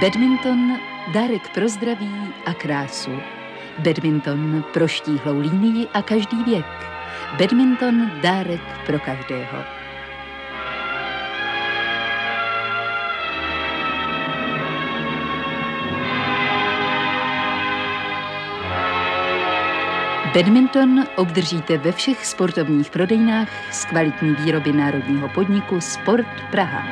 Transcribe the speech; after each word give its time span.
Badminton, 0.00 0.78
dárek 1.14 1.48
pro 1.54 1.68
zdraví 1.68 2.34
a 2.46 2.54
krásu. 2.54 3.10
Badminton 3.78 4.64
pro 4.72 4.88
štíhlou 4.88 5.38
línii 5.38 5.86
a 5.94 6.02
každý 6.02 6.44
věk. 6.44 6.66
Badminton, 7.38 8.10
dárek 8.22 8.60
pro 8.86 8.98
každého. 8.98 9.85
Badminton 20.36 21.04
obdržíte 21.16 21.78
ve 21.78 21.92
všech 21.92 22.26
sportovních 22.26 22.90
prodejnách 22.90 23.48
z 23.72 23.84
kvalitní 23.84 24.34
výroby 24.34 24.72
národního 24.72 25.28
podniku 25.28 25.80
Sport 25.80 26.26
Praha. 26.50 26.82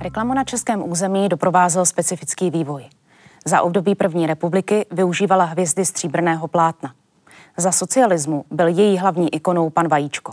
Reklamu 0.00 0.34
na 0.34 0.44
českém 0.44 0.90
území 0.90 1.28
doprovázel 1.28 1.86
specifický 1.86 2.50
vývoj. 2.50 2.84
Za 3.44 3.62
období 3.62 3.94
první 3.94 4.26
republiky 4.26 4.86
využívala 4.90 5.44
hvězdy 5.44 5.84
stříbrného 5.84 6.48
plátna. 6.48 6.94
Za 7.56 7.72
socialismu 7.72 8.44
byl 8.50 8.66
její 8.66 8.98
hlavní 8.98 9.34
ikonou 9.34 9.70
pan 9.70 9.88
Vajíčko. 9.88 10.32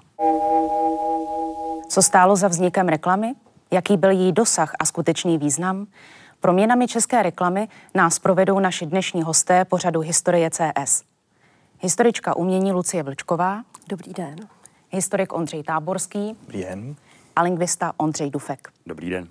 Co 1.90 2.02
stálo 2.02 2.36
za 2.36 2.48
vznikem 2.48 2.88
reklamy? 2.88 3.34
Jaký 3.72 3.98
byl 3.98 4.10
její 4.10 4.32
dosah 4.32 4.74
a 4.80 4.86
skutečný 4.86 5.38
význam? 5.38 5.88
Proměnami 6.42 6.88
české 6.88 7.24
reklamy 7.24 7.68
nás 7.96 8.20
provedou 8.20 8.60
naši 8.60 8.86
dnešní 8.86 9.24
hosté 9.24 9.66
pořadu 9.66 10.00
Historie 10.00 10.50
CS. 10.50 11.04
Historička 11.80 12.36
umění 12.36 12.72
Lucie 12.72 13.04
Vlčková. 13.04 13.64
Dobrý 13.90 14.14
den. 14.14 14.36
Historik 14.90 15.34
Ondřej 15.34 15.64
Táborský. 15.64 16.36
Dobrý 16.42 16.62
den. 16.62 16.96
A 17.36 17.42
lingvista 17.42 17.94
Ondřej 17.98 18.30
Dufek. 18.30 18.70
Dobrý 18.86 19.10
den. 19.10 19.28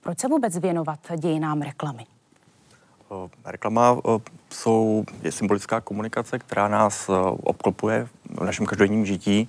Proč 0.00 0.18
se 0.18 0.28
vůbec 0.28 0.58
věnovat 0.58 0.98
dějinám 1.16 1.62
reklamy? 1.62 2.06
O, 3.08 3.30
reklama 3.44 3.90
o, 4.04 4.20
jsou, 4.50 5.04
je 5.22 5.32
symbolická 5.32 5.80
komunikace, 5.80 6.38
která 6.38 6.68
nás 6.68 7.08
o, 7.08 7.32
obklopuje 7.32 8.08
v 8.30 8.44
našem 8.44 8.66
každodenním 8.66 9.06
žití. 9.06 9.48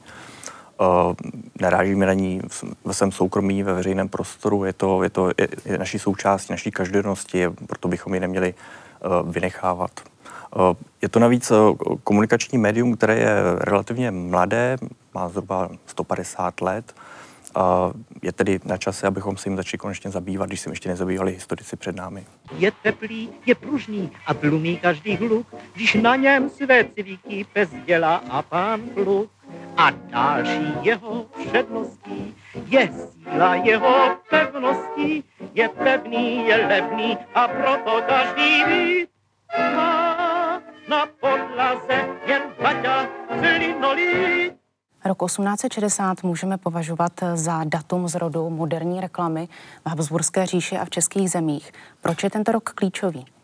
Uh, 0.79 1.13
narážíme 1.61 2.05
na 2.05 2.13
ní 2.13 2.41
ve 2.85 2.93
svém 2.93 3.11
soukromí, 3.11 3.63
ve 3.63 3.73
veřejném 3.73 4.09
prostoru, 4.09 4.65
je 4.65 4.73
to, 4.73 5.03
je 5.03 5.09
to 5.09 5.27
je, 5.27 5.47
je 5.65 5.77
naší 5.77 5.99
součástí, 5.99 6.53
naší 6.53 6.71
každodennosti, 6.71 7.49
proto 7.67 7.87
bychom 7.87 8.13
ji 8.13 8.19
neměli 8.19 8.53
uh, 8.53 9.31
vynechávat. 9.31 9.91
Uh, 10.55 10.61
je 11.01 11.09
to 11.09 11.19
navíc 11.19 11.51
komunikační 12.03 12.57
médium, 12.57 12.97
které 12.97 13.19
je 13.19 13.35
relativně 13.57 14.11
mladé, 14.11 14.77
má 15.13 15.29
zhruba 15.29 15.69
150 15.85 16.61
let, 16.61 16.93
je 18.21 18.31
tedy 18.31 18.59
na 18.65 18.77
čase, 18.77 19.07
abychom 19.07 19.37
se 19.37 19.49
jim 19.49 19.57
začali 19.57 19.77
konečně 19.77 20.11
zabývat, 20.11 20.45
když 20.45 20.59
se 20.59 20.69
ještě 20.69 20.89
nezabývali 20.89 21.31
historici 21.31 21.75
před 21.75 21.95
námi. 21.95 22.25
Je 22.57 22.71
teplý, 22.71 23.29
je 23.45 23.55
pružný 23.55 24.11
a 24.27 24.33
tlumí 24.33 24.77
každý 24.77 25.15
hluk, 25.15 25.47
když 25.73 25.93
na 25.93 26.15
něm 26.15 26.49
své 26.49 26.85
civíky 26.85 27.45
pes 27.53 27.69
dělá 27.85 28.15
a 28.29 28.41
pán 28.41 28.81
kluk. 28.81 29.31
A 29.77 29.89
další 29.89 30.73
jeho 30.81 31.25
předností 31.47 32.35
je 32.67 32.89
síla 32.93 33.55
jeho 33.55 34.17
pevností, 34.29 35.23
je 35.53 35.69
pevný, 35.69 36.47
je 36.47 36.67
levný 36.67 37.17
a 37.35 37.47
proto 37.47 38.01
každý 38.07 38.63
ví, 38.63 39.07
na 40.87 41.05
podlaze 41.19 42.07
jen 42.25 42.41
Baťa 42.61 43.09
linolít. 43.41 44.64
Rok 45.05 45.25
1860 45.25 46.23
můžeme 46.23 46.57
považovat 46.57 47.11
za 47.33 47.63
datum 47.63 48.07
zrodu 48.07 48.49
moderní 48.49 49.01
reklamy 49.01 49.47
v 49.85 49.89
Habsburské 49.89 50.45
říši 50.45 50.77
a 50.77 50.85
v 50.85 50.89
českých 50.89 51.29
zemích. 51.29 51.71
Proč 52.01 52.23
je 52.23 52.29
tento 52.29 52.51
rok 52.51 52.69
klíčový? 52.69 53.34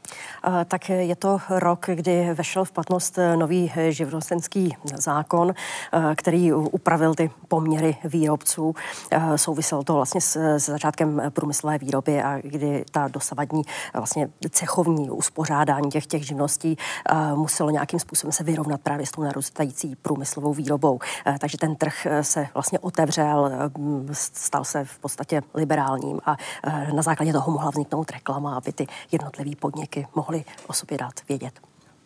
Tak 0.68 0.90
je 0.90 1.16
to 1.16 1.40
rok, 1.50 1.86
kdy 1.94 2.34
vešel 2.34 2.66
v 2.66 2.72
platnost 2.72 3.20
nový 3.36 3.72
živnostenský 3.90 4.76
zákon, 4.96 5.54
který 6.16 6.54
upravil 6.54 7.16
ty 7.16 7.32
poměry 7.48 7.98
výrobců. 8.04 8.76
Souviselo 9.36 9.84
to 9.84 9.94
vlastně 9.94 10.22
s, 10.22 10.36
s 10.36 10.66
začátkem 10.66 11.22
průmyslové 11.30 11.78
výroby 11.78 12.24
a 12.24 12.40
kdy 12.44 12.86
ta 12.92 13.08
dosavadní 13.08 13.62
vlastně 13.94 14.30
cechovní 14.50 15.10
uspořádání 15.10 15.90
těch, 15.90 16.06
těch 16.06 16.28
živností 16.28 16.78
muselo 17.36 17.70
nějakým 17.70 18.00
způsobem 18.00 18.32
se 18.32 18.44
vyrovnat 18.44 18.82
právě 18.82 19.06
s 19.06 19.12
tou 19.12 19.24
narůstající 19.24 19.96
průmyslovou 19.96 20.54
výrobou. 20.54 21.00
Takže 21.40 21.58
ten 21.58 21.76
trh 21.76 22.08
se 22.22 22.48
vlastně 22.54 22.80
otevřel, 22.80 23.52
stal 24.12 24.64
se 24.64 24.86
v 24.86 25.00
podstatě 25.00 25.42
liberálním 25.54 26.20
a 26.26 26.38
na 26.96 27.02
základě 27.02 27.34
toho 27.34 27.52
mohla 27.52 27.70
vzniknout 27.70 28.12
reklama, 28.12 28.58
aby 28.58 28.72
ty 28.74 28.88
jednotlivé 29.12 29.52
podniky 29.56 30.01
mohly 30.16 30.46
o 30.68 30.74
sobě 30.74 30.98
dát 30.98 31.14
vědět. 31.30 31.54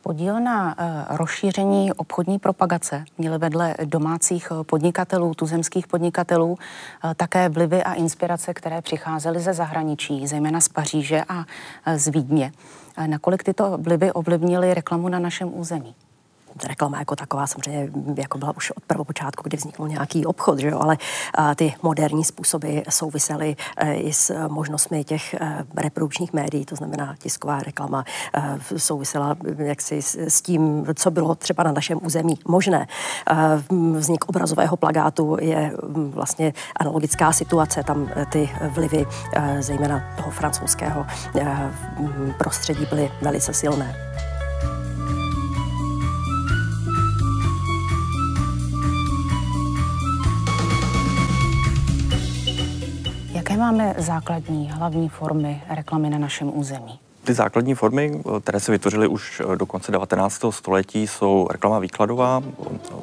Podíl 0.02 0.40
na 0.40 0.76
uh, 0.80 1.18
rozšíření 1.18 1.94
obchodní 1.94 2.40
propagace 2.40 3.06
měly 3.18 3.38
vedle 3.38 3.76
domácích 3.86 4.48
eh, 4.52 4.64
podnikatelů, 4.64 5.34
tuzemských 5.34 5.88
podnikatelů, 5.88 6.52
uh, 6.52 6.58
také 7.14 7.50
vlivy 7.50 7.84
a 7.84 7.94
inspirace, 7.94 8.54
které 8.54 8.82
přicházely 8.82 9.40
ze 9.40 9.54
zahraničí, 9.54 10.28
zejména 10.28 10.62
z 10.62 10.70
Paříže 10.70 11.24
a 11.30 11.46
z 11.96 12.08
Vídně. 12.08 12.52
Nakolik 13.08 13.44
tyto 13.44 13.78
vlivy 13.78 14.12
ovlivnily 14.12 14.74
reklamu 14.74 15.10
na 15.10 15.20
našem 15.20 15.50
území? 15.54 15.96
Reklama 16.64 17.00
jako 17.00 17.16
taková 17.16 17.48
samozřejmě 17.48 17.90
jako 18.18 18.38
byla 18.38 18.56
už 18.58 18.72
od 18.72 18.84
prvopočátku, 18.84 19.44
kdy 19.44 19.58
vznikl 19.58 19.88
nějaký 19.88 20.26
obchod, 20.26 20.60
že 20.60 20.68
jo? 20.68 20.80
ale 20.82 20.98
ty 21.56 21.74
moderní 21.82 22.24
způsoby 22.24 22.80
souvisely 22.90 23.56
e, 23.78 23.94
i 23.94 24.14
s 24.14 24.48
možnostmi 24.48 25.04
těch 25.04 25.34
e, 25.34 25.66
reprodukčních 25.78 26.34
médií, 26.34 26.66
to 26.66 26.76
znamená 26.76 27.16
tisková 27.20 27.60
reklama, 27.60 28.06
e, 28.34 28.80
souvisela 28.80 29.36
jaksi 29.58 30.02
s, 30.02 30.42
tím, 30.42 30.86
co 30.96 31.12
bylo 31.12 31.36
třeba 31.36 31.64
na 31.64 31.72
našem 31.72 32.00
území 32.04 32.40
možné. 32.48 32.88
Vznik 33.98 34.26
obrazového 34.26 34.78
plagátu 34.78 35.38
je 35.42 35.74
vlastně 35.90 36.54
analogická 36.76 37.32
situace, 37.32 37.84
tam 37.84 38.10
ty 38.30 38.50
vlivy, 38.70 39.06
zejména 39.60 40.04
toho 40.18 40.32
francouzského 40.32 41.06
prostředí 42.38 42.86
byly 42.86 43.12
velice 43.22 43.54
silné. 43.54 43.96
Jaké 53.56 53.64
máme 53.64 53.96
základní, 53.98 54.72
hlavní 54.72 55.10
formy 55.10 55.64
reklamy 55.70 56.10
na 56.10 56.18
našem 56.18 56.52
území? 56.58 57.00
Ty 57.24 57.34
základní 57.34 57.76
formy, 57.76 58.22
které 58.42 58.60
se 58.60 58.72
vytvořily 58.72 59.08
už 59.08 59.42
do 59.56 59.66
konce 59.66 59.92
19. 59.92 60.42
století, 60.50 61.08
jsou 61.08 61.48
reklama 61.52 61.80
výkladová, 61.80 62.44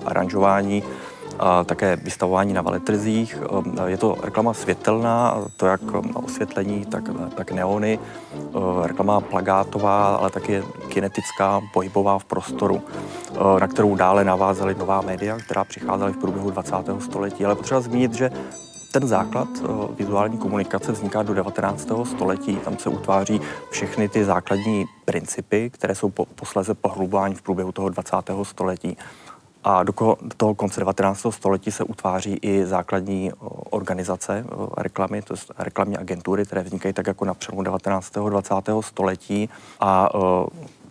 aranžování, 0.05 0.83
a 1.39 1.65
také 1.65 1.97
vystavování 1.97 2.53
na 2.53 2.63
veletrzích. 2.63 3.39
Je 3.87 3.97
to 3.97 4.17
reklama 4.23 4.55
světelná, 4.55 5.39
to 5.57 5.67
jak 5.67 5.81
osvětlení, 6.15 6.85
tak, 6.85 7.05
tak 7.35 7.53
neony, 7.53 7.99
reklama 8.83 9.21
plagátová, 9.21 10.17
ale 10.17 10.31
také 10.31 10.63
kinetická, 10.89 11.61
pohybová 11.73 12.19
v 12.19 12.25
prostoru, 12.25 12.83
na 13.61 13.69
kterou 13.69 13.95
dále 13.95 14.25
navázaly 14.25 14.75
nová 14.75 15.01
média, 15.01 15.39
která 15.39 15.65
přicházela 15.65 16.11
v 16.11 16.17
průběhu 16.17 16.51
20. 16.51 16.75
století. 17.01 17.45
Ale 17.45 17.55
potřeba 17.55 17.81
zmínit, 17.81 18.15
že 18.15 18.31
ten 18.93 19.09
základ 19.09 19.49
eh, 19.57 19.95
vizuální 19.99 20.39
komunikace 20.39 20.93
vzniká 20.93 21.23
do 21.23 21.35
19. 21.35 21.89
století. 22.05 22.57
Tam 22.57 22.79
se 22.79 22.89
utváří 22.89 23.41
všechny 23.71 24.09
ty 24.09 24.25
základní 24.25 24.85
principy, 25.05 25.71
které 25.71 25.95
jsou 25.95 26.11
po, 26.11 26.27
posleze 26.27 26.75
pohlubovány 26.75 27.35
v 27.35 27.43
průběhu 27.43 27.73
toho 27.73 27.89
20. 27.89 28.17
století. 28.43 28.97
A 29.65 29.83
do, 29.83 29.93
toho 30.37 30.55
konce 30.55 30.81
19. 30.81 31.27
století 31.31 31.71
se 31.71 31.85
utváří 31.85 32.39
i 32.43 32.67
základní 32.67 33.31
eh, 33.31 33.35
organizace 33.71 34.45
eh, 34.47 34.67
reklamy, 34.77 35.23
to 35.23 35.35
je 35.35 35.39
reklamní 35.59 35.97
agentury, 35.97 36.45
které 36.45 36.63
vznikají 36.63 36.95
tak 36.95 37.07
jako 37.07 37.25
na 37.25 37.35
přelomu 37.35 37.63
19. 37.63 38.17
a 38.17 38.29
20. 38.29 38.55
století 38.81 39.49
a 39.81 40.09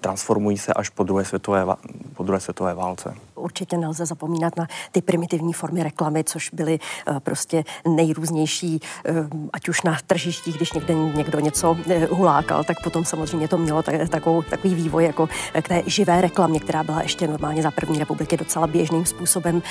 transformují 0.02 0.58
se 0.58 0.74
až 0.74 0.90
po 0.90 1.04
druhé 1.04 1.26
světové, 1.26 1.66
po 2.14 2.24
druhé 2.24 2.40
světové 2.40 2.74
válce. 2.74 3.14
Určitě 3.36 3.78
nelze 3.78 4.06
zapomínat 4.06 4.58
na 4.58 4.68
ty 4.92 5.02
primitivní 5.02 5.54
formy 5.54 5.84
reklamy, 5.84 6.24
což 6.24 6.50
byly 6.54 6.80
uh, 6.80 7.20
prostě 7.20 7.64
nejrůznější, 7.88 8.80
uh, 9.10 9.16
ať 9.54 9.70
už 9.70 9.82
na 9.82 9.98
tržištích, 10.08 10.56
když 10.56 10.74
někde 10.74 10.94
někdo 10.94 11.40
něco 11.40 11.72
uh, 11.72 11.78
hulákal, 12.10 12.64
tak 12.64 12.84
potom 12.84 13.06
samozřejmě 13.06 13.48
to 13.48 13.58
mělo 13.58 13.84
tak, 13.84 14.10
takovou, 14.10 14.42
takový 14.42 14.76
vývoj 14.76 15.06
jako 15.06 15.28
k 15.62 15.68
té 15.68 15.84
živé 15.86 16.22
reklamě, 16.22 16.60
která 16.60 16.84
byla 16.84 17.02
ještě 17.02 17.28
normálně 17.28 17.62
za 17.62 17.72
první 17.72 18.00
republiky 18.00 18.38
docela 18.38 18.68
běžným 18.68 19.06
způsobem 19.06 19.62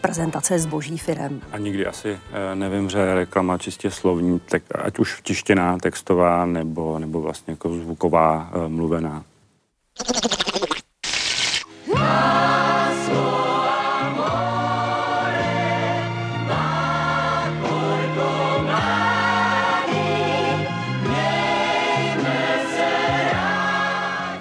prezentace 0.00 0.58
zboží 0.58 0.98
firem. 0.98 1.40
A 1.52 1.58
nikdy 1.58 1.86
asi 1.86 2.12
uh, 2.12 2.18
nevymře 2.54 3.14
reklama 3.14 3.58
čistě 3.58 3.90
slovní, 3.90 4.40
tak 4.40 4.62
ať 4.84 4.98
už 4.98 5.20
tištěná, 5.22 5.78
textová 5.78 6.46
nebo, 6.46 6.98
nebo 6.98 7.20
vlastně 7.20 7.52
jako 7.52 7.74
zvuková, 7.74 8.50
mluvená. 8.68 9.24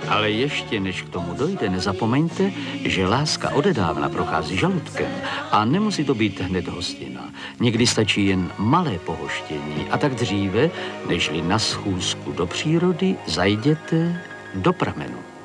Ale 0.10 0.32
ještě 0.32 0.80
než 0.80 1.02
k 1.02 1.10
tomu 1.10 1.34
dojde, 1.34 1.70
nezapomeňte, 1.70 2.52
že 2.86 3.08
láska 3.08 3.50
odedávna 3.50 4.10
prochází 4.10 4.58
žaludkem 4.58 5.12
a 5.52 5.66
nemusí 5.66 6.04
to 6.04 6.16
být 6.16 6.40
hned 6.40 6.68
hostina. 6.68 7.30
Někdy 7.60 7.88
stačí 7.88 8.26
jen 8.26 8.52
malé 8.58 9.00
pohoštění 9.00 9.88
a 9.90 9.98
tak 9.98 10.16
dříve, 10.16 10.70
nežli 11.08 11.42
na 11.42 11.60
schůzku 11.60 12.32
do 12.32 12.46
přírody, 12.46 13.16
zajděte 13.28 14.22
do 14.56 14.74
pramenu. 14.74 15.37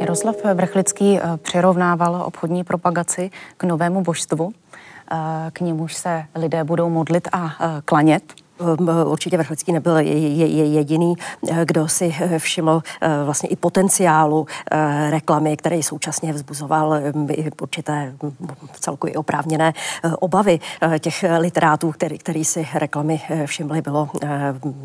Jaroslav 0.00 0.36
Vrchlický 0.54 1.18
eh, 1.18 1.22
přirovnával 1.36 2.22
obchodní 2.26 2.64
propagaci 2.64 3.30
k 3.56 3.64
novému 3.64 4.02
božstvu. 4.02 4.52
Eh, 5.12 5.50
k 5.52 5.60
němuž 5.60 5.94
se 5.94 6.24
lidé 6.34 6.64
budou 6.64 6.90
modlit 6.90 7.28
a 7.32 7.46
eh, 7.46 7.82
klanět. 7.84 8.39
Ehm, 8.60 8.88
určitě 9.06 9.36
Vrchlický 9.36 9.72
nebyl 9.72 9.96
jediný, 9.98 11.14
eh, 11.50 11.64
kdo 11.64 11.88
si 11.88 12.14
eh, 12.20 12.38
všiml 12.38 12.82
eh, 13.00 13.08
vlastně 13.24 13.48
i 13.48 13.56
potenciálu 13.56 14.46
reklamy, 15.10 15.56
který 15.56 15.82
současně 15.82 16.32
vzbuzoval 16.32 16.94
ehm, 16.94 17.28
určité 17.62 18.14
hm, 18.22 18.32
celku 18.80 19.06
i 19.06 19.14
oprávněné 19.14 19.72
obavy 20.18 20.60
těch 20.98 21.24
literátů, 21.38 21.92
který, 21.92 22.18
který 22.18 22.44
si 22.44 22.68
reklamy 22.74 23.20
všimli. 23.46 23.82
Bylo 23.82 24.08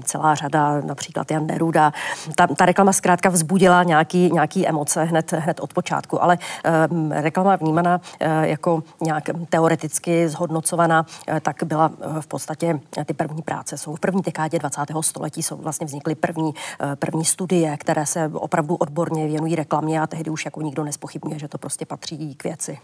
celá 0.03 0.35
řada, 0.35 0.81
například 0.81 1.31
Jan 1.31 1.47
Neruda. 1.47 1.93
Ta, 2.35 2.47
ta 2.47 2.65
reklama 2.65 2.93
zkrátka 2.93 3.29
vzbudila 3.29 3.83
nějaký, 3.83 4.29
nějaký 4.33 4.67
emoce 4.67 5.03
hned, 5.03 5.31
hned 5.31 5.59
od 5.59 5.73
počátku, 5.73 6.23
ale 6.23 6.37
ehm, 6.63 7.11
reklama 7.11 7.55
vnímaná 7.55 8.01
jako 8.41 8.83
nějak 9.01 9.23
teoreticky 9.49 10.29
zhodnocovaná, 10.29 11.05
tak 11.41 11.63
byla 11.63 11.91
v 12.19 12.27
podstatě 12.27 12.79
ty 13.05 13.13
první 13.13 13.41
práce 13.41 13.64
práce 13.65 13.83
jsou 13.83 13.95
v 13.95 13.99
první 13.99 14.21
dekádě 14.21 14.59
20. 14.59 14.81
století, 15.01 15.43
jsou 15.43 15.57
vlastně 15.57 15.87
vznikly 15.87 16.15
první, 16.15 16.53
eh, 16.79 16.95
první 16.95 17.25
studie, 17.25 17.77
které 17.77 18.05
se 18.05 18.31
opravdu 18.33 18.75
odborně 18.75 19.27
věnují 19.27 19.55
reklamě 19.55 20.01
a 20.01 20.07
tehdy 20.07 20.29
už 20.29 20.45
jako 20.45 20.61
nikdo 20.61 20.83
nespochybňuje, 20.83 21.39
že 21.39 21.47
to 21.47 21.57
prostě 21.57 21.85
patří 21.85 22.35
k 22.35 22.43
věci. 22.43 22.79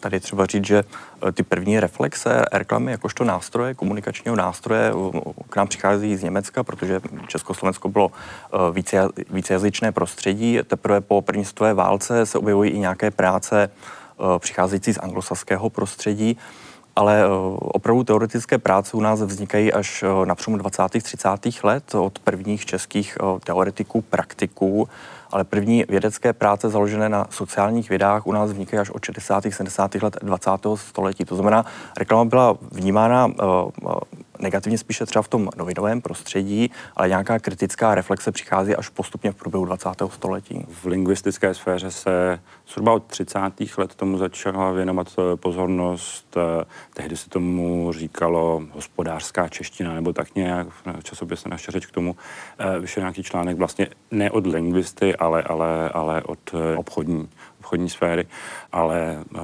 Tady 0.00 0.20
třeba 0.20 0.46
říct, 0.46 0.66
že 0.66 0.84
eh, 0.84 1.32
ty 1.32 1.42
první 1.42 1.80
reflexe 1.80 2.44
reklamy 2.52 2.92
jakožto 2.92 3.24
nástroje, 3.24 3.74
komunikačního 3.74 4.36
nástroje 4.36 4.92
k 5.50 5.56
nám 5.56 5.68
přichází 5.68 6.16
z 6.16 6.22
Německa, 6.22 6.62
protože 6.62 7.00
Československo 7.26 7.88
bylo 7.88 8.10
eh, 8.10 8.72
více, 8.72 9.08
vícejazyčné 9.30 9.92
prostředí. 9.92 10.58
Teprve 10.66 11.00
po 11.00 11.22
první 11.22 11.44
světové 11.44 11.74
válce 11.74 12.26
se 12.26 12.38
objevují 12.38 12.70
i 12.70 12.78
nějaké 12.78 13.10
práce 13.10 13.70
přicházející 14.38 14.92
z 14.92 14.98
anglosaského 14.98 15.70
prostředí 15.70 16.36
ale 16.96 17.22
eh, 17.22 17.26
opravdu 17.58 18.04
teoretické 18.04 18.58
práce 18.58 18.96
u 18.96 19.00
nás 19.00 19.22
vznikají 19.22 19.72
až 19.72 20.02
eh, 20.02 20.26
na 20.26 20.34
přelomu 20.34 20.58
20. 20.58 20.82
30. 21.02 21.28
let 21.62 21.94
od 21.94 22.18
prvních 22.18 22.66
českých 22.66 23.18
eh, 23.20 23.40
teoretiků, 23.44 24.02
praktiků, 24.02 24.88
ale 25.32 25.44
první 25.44 25.84
vědecké 25.88 26.32
práce 26.32 26.68
založené 26.68 27.08
na 27.08 27.26
sociálních 27.30 27.88
vědách 27.88 28.26
u 28.26 28.32
nás 28.32 28.50
vznikají 28.50 28.80
až 28.80 28.90
od 28.90 29.04
60. 29.04 29.44
70. 29.50 29.94
let 29.94 30.16
20. 30.22 30.50
století. 30.74 31.24
To 31.24 31.34
znamená, 31.34 31.64
reklama 31.98 32.24
byla 32.24 32.56
vnímána 32.72 33.28
negativně 34.40 34.78
spíše 34.78 35.06
třeba 35.06 35.22
v 35.22 35.28
tom 35.28 35.48
novinovém 35.56 36.00
prostředí, 36.00 36.70
ale 36.96 37.08
nějaká 37.08 37.38
kritická 37.38 37.94
reflexe 37.94 38.32
přichází 38.32 38.76
až 38.76 38.88
postupně 38.88 39.32
v 39.32 39.34
průběhu 39.34 39.64
20. 39.64 39.88
století. 40.08 40.66
V 40.68 40.86
lingvistické 40.86 41.54
sféře 41.54 41.90
se 41.90 42.40
zhruba 42.68 42.92
od 42.92 43.04
30. 43.04 43.38
let 43.78 43.94
tomu 43.94 44.18
začala 44.18 44.70
věnovat 44.72 45.08
eh, 45.18 45.36
pozornost. 45.36 46.36
Eh, 46.36 46.64
tehdy 46.94 47.16
se 47.16 47.28
tomu 47.28 47.92
říkalo 47.92 48.62
hospodářská 48.72 49.48
čeština, 49.48 49.94
nebo 49.94 50.12
tak 50.12 50.34
nějak 50.34 50.66
v 50.68 51.02
časopise 51.02 51.48
naše 51.48 51.72
řeč 51.72 51.86
k 51.86 51.92
tomu 51.92 52.16
eh, 52.58 52.80
vyšel 52.80 53.00
nějaký 53.00 53.22
článek 53.22 53.56
vlastně 53.56 53.88
ne 54.10 54.30
od 54.30 54.46
lingvisty, 54.46 55.16
ale, 55.16 55.42
ale, 55.42 55.88
ale 55.88 56.22
od 56.22 56.54
obchodní 56.76 57.28
obchodní 57.70 57.88
sféry, 57.88 58.26
ale 58.72 59.24
uh, 59.34 59.40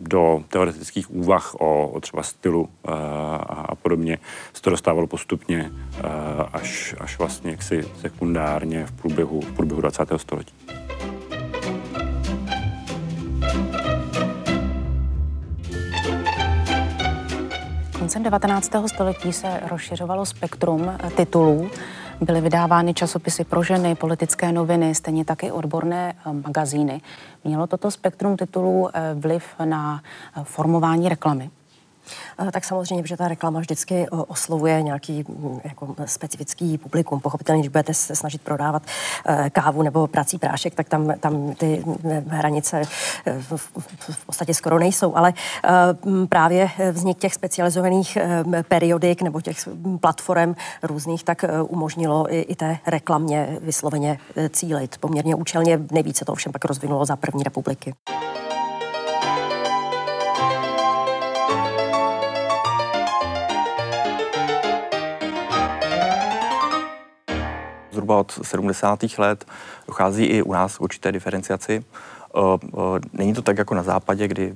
do 0.00 0.44
teoretických 0.48 1.10
úvah 1.10 1.54
o, 1.54 1.88
o 1.88 2.00
třeba 2.00 2.22
stylu 2.22 2.68
a, 2.84 2.94
a 3.68 3.74
podobně 3.74 4.18
se 4.52 4.62
to 4.62 4.70
dostávalo 4.70 5.06
postupně 5.06 5.70
uh, 5.70 6.10
až, 6.52 6.94
až 7.00 7.18
vlastně 7.18 7.50
jaksi 7.50 7.82
sekundárně 8.00 8.86
v 8.86 8.92
průběhu, 8.92 9.40
v 9.40 9.52
průběhu 9.52 9.80
20. 9.80 10.02
století. 10.16 10.54
Koncem 17.98 18.22
19. 18.22 18.70
století 18.86 19.32
se 19.32 19.60
rozšiřovalo 19.70 20.26
spektrum 20.26 20.98
titulů, 21.16 21.70
Byly 22.24 22.40
vydávány 22.40 22.94
časopisy 22.94 23.44
pro 23.44 23.62
ženy, 23.62 23.94
politické 23.94 24.52
noviny, 24.52 24.94
stejně 24.94 25.24
taky 25.24 25.52
odborné 25.52 26.14
eh, 26.26 26.32
magazíny. 26.32 27.00
Mělo 27.44 27.66
toto 27.66 27.90
spektrum 27.90 28.36
titulů 28.36 28.88
eh, 28.88 29.14
vliv 29.14 29.44
na 29.64 30.02
eh, 30.36 30.40
formování 30.44 31.08
reklamy? 31.08 31.50
Eh, 32.38 32.52
tak 32.52 32.64
samozřejmě, 32.64 33.06
že 33.06 33.16
ta 33.16 33.28
reklama 33.28 33.60
vždycky 33.60 33.94
eh, 33.94 34.08
oslovuje 34.10 34.82
nějaký 34.82 35.24
mm, 35.28 35.60
jako 35.64 35.94
specifický 36.06 36.78
publikum. 36.78 37.20
Pochopitelně, 37.20 37.60
když 37.62 37.68
budete 37.68 37.94
se 37.94 38.16
snažit 38.16 38.42
prodávat 38.42 38.82
eh, 39.26 39.50
kávu 39.50 39.82
nebo 39.82 40.06
prací 40.06 40.38
prášek, 40.38 40.74
tak 40.74 40.88
tam, 40.88 41.12
tam 41.20 41.54
ty 41.54 41.82
mm, 41.86 42.24
hranice 42.28 42.82
v, 43.40 44.26
podstatě 44.26 44.54
skoro 44.54 44.78
nejsou. 44.78 45.16
Ale 45.16 45.32
právě 46.28 46.70
vznik 46.92 47.18
těch 47.18 47.34
specializovaných 47.34 48.18
periodik 48.68 49.22
nebo 49.22 49.40
těch 49.40 49.68
platform 50.00 50.54
různých 50.82 51.24
tak 51.24 51.44
umožnilo 51.62 52.34
i, 52.34 52.40
i 52.40 52.54
té 52.54 52.78
reklamě 52.86 53.58
vysloveně 53.60 54.18
cílit. 54.50 54.98
Poměrně 54.98 55.34
účelně 55.34 55.80
nejvíce 55.90 56.24
to 56.24 56.32
ovšem 56.32 56.52
pak 56.52 56.64
rozvinulo 56.64 57.04
za 57.04 57.16
první 57.16 57.42
republiky. 57.42 57.94
Zhruba 67.94 68.18
od 68.18 68.38
70. 68.42 68.98
let 69.18 69.44
dochází 69.86 70.24
i 70.24 70.42
u 70.42 70.52
nás 70.52 70.80
určité 70.80 71.12
diferenciaci. 71.12 71.84
Eh, 72.36 72.58
eh, 72.66 73.00
není 73.12 73.34
to 73.34 73.42
tak 73.42 73.58
jako 73.58 73.74
na 73.74 73.82
západě, 73.82 74.28
kdy 74.28 74.54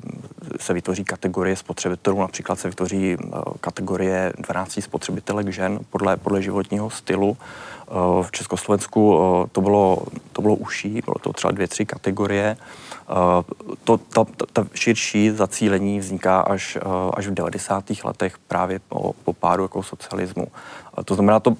se 0.61 0.75
vytvoří 0.75 1.05
kategorie 1.05 1.57
spotřebitelů, 1.57 2.21
například 2.21 2.59
se 2.59 2.69
vytvoří 2.69 3.17
eh, 3.21 3.41
kategorie 3.61 4.33
12 4.39 4.83
spotřebitelek 4.83 5.49
žen 5.49 5.79
podle, 5.91 6.17
podle 6.17 6.43
životního 6.43 6.91
stylu. 6.91 7.37
V 8.23 8.33
Československu 8.33 9.19
to 9.53 9.61
bylo, 9.61 10.03
to 10.33 10.43
bylo 10.43 10.55
uší, 10.55 10.89
bylo 11.05 11.15
to 11.21 11.33
třeba 11.33 11.51
dvě, 11.51 11.69
tři 11.69 11.87
kategorie. 11.87 12.57
To, 13.85 13.97
ta, 13.97 14.25
ta 14.53 14.67
širší 14.75 15.31
zacílení 15.31 15.99
vzniká 15.99 16.41
až, 16.41 16.79
až 17.15 17.27
v 17.27 17.35
90. 17.35 17.85
letech 18.05 18.39
právě 18.39 18.81
po, 18.89 19.13
po 19.25 19.33
pádu 19.33 19.63
jako 19.63 19.83
socialismu. 19.83 20.47
To 21.05 21.15
znamená, 21.15 21.41
to 21.41 21.57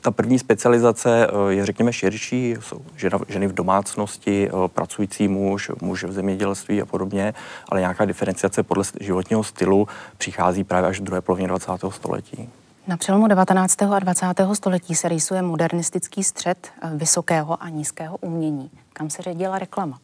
ta 0.00 0.10
první 0.10 0.38
specializace 0.38 1.26
eh, 1.26 1.52
je, 1.54 1.66
řekněme, 1.66 1.92
širší. 1.92 2.56
Jsou 2.60 2.80
žena, 2.96 3.18
ženy 3.28 3.46
v 3.46 3.52
domácnosti, 3.52 4.48
eh, 4.48 4.68
pracující 4.68 5.28
muž, 5.28 5.70
muž 5.80 6.04
v 6.04 6.12
zemědělství 6.12 6.82
a 6.82 6.86
podobně, 6.86 7.34
ale 7.68 7.80
nějaká 7.80 8.04
diferenciace 8.04 8.62
podle 8.62 8.84
životního 9.00 9.44
stylu 9.44 9.88
přichází 10.18 10.64
právě 10.64 10.90
až 10.90 11.00
v 11.00 11.04
druhé 11.04 11.20
polovině 11.20 11.48
20. 11.48 11.90
století. 11.90 12.48
Na 12.86 12.96
přelomu 12.96 13.26
19. 13.26 13.82
a 13.82 13.98
20. 13.98 14.26
století 14.52 14.94
se 14.94 15.08
rýsuje 15.08 15.42
modernistický 15.42 16.24
střed 16.24 16.68
eh, 16.82 16.90
vysokého 16.94 17.62
a 17.62 17.68
nízkého 17.68 18.16
umění. 18.16 18.70
Kam 18.92 19.10
se 19.10 19.22
ředila 19.22 19.58
reklama? 19.58 19.98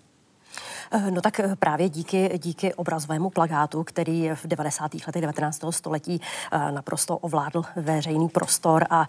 Eh, 0.91 1.11
no 1.11 1.21
tak 1.21 1.41
eh, 1.41 1.57
právě 1.57 1.89
díky, 1.89 2.39
díky 2.43 2.75
obrazovému 2.75 3.31
plagátu, 3.31 3.85
který 3.85 4.31
v 4.35 4.47
90. 4.47 4.95
letech 5.07 5.23
19. 5.23 5.61
století 5.71 6.21
eh, 6.53 6.73
naprosto 6.73 7.19
ovládl 7.19 7.63
veřejný 7.77 8.29
prostor 8.29 8.87
a 8.91 9.07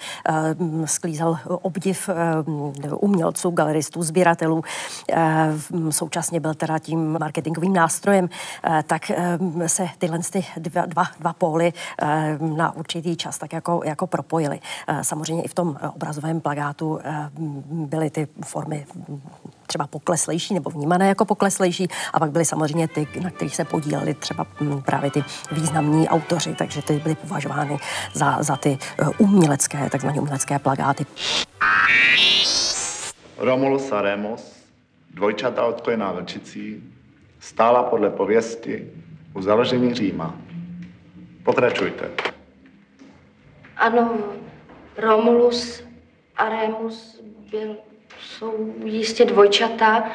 sklízel 0.86 1.40
obdiv 1.46 2.10
umělců, 3.00 3.50
galeristů, 3.52 4.04
sběratelů. 4.04 4.64
Současně 5.90 6.40
byl 6.40 6.54
teda 6.54 6.80
tím 6.80 7.18
marketingovým 7.20 7.74
nástrojem, 7.74 8.30
tak 8.88 9.12
se 9.68 9.88
tyhle 9.98 10.20
ty 10.32 10.46
dva, 10.58 10.86
dva, 10.86 11.04
dva 11.20 11.34
póly 11.34 11.74
na 12.40 12.76
určitý 12.76 13.16
čas 13.16 13.38
tak 13.38 13.54
jako, 13.54 13.82
jako 13.86 14.08
propojily. 14.08 14.60
Samozřejmě 15.02 15.44
i 15.44 15.48
v 15.48 15.54
tom 15.54 15.78
obrazovém 15.96 16.42
plagátu 16.42 17.00
byly 17.70 18.10
ty 18.10 18.28
formy 18.46 18.86
třeba 19.68 19.88
pokleslejší 19.88 20.54
nebo 20.54 20.70
vnímané 20.70 21.08
jako 21.08 21.26
pokleslejší 21.26 21.88
a 22.14 22.20
pak 22.20 22.32
byly 22.32 22.46
samozřejmě 22.46 22.88
ty, 22.88 23.08
na 23.24 23.30
kterých 23.30 23.56
se 23.56 23.66
podíleli 23.66 24.14
třeba 24.14 24.46
mm, 24.60 24.82
právě 24.82 25.12
ty 25.12 25.24
významní 25.52 26.10
autoři, 26.10 26.56
takže 26.56 26.82
ty 26.82 27.00
byly 27.00 27.16
považovány 27.16 27.80
za, 28.14 28.38
za 28.44 28.56
ty 28.56 28.78
eh, 29.00 29.06
umělecké, 29.18 29.90
takzvané 29.90 30.20
umělecké 30.20 30.60
plagáty. 30.60 31.06
Romulus 33.38 33.92
a 33.92 34.02
Remus, 34.02 34.66
dvojčata 35.14 35.66
odkojená 35.66 36.12
vlčicí, 36.12 36.84
stála 37.40 37.84
podle 37.84 38.10
pověsti 38.10 38.92
u 39.34 39.42
založení 39.42 39.94
Říma. 39.94 40.36
Pokračujte. 41.44 42.10
Ano, 43.78 44.18
Romulus 44.98 45.84
a 46.38 46.50
Rémus 46.50 47.22
byl, 47.52 47.78
jsou 48.22 48.74
jistě 48.86 49.26
dvojčata 49.26 50.12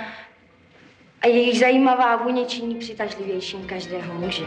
a 1.22 1.26
jejich 1.26 1.58
zajímavá 1.58 2.16
vůně 2.16 2.44
činí 2.44 2.74
přitažlivějším 2.74 3.66
každého 3.66 4.14
muže. 4.14 4.44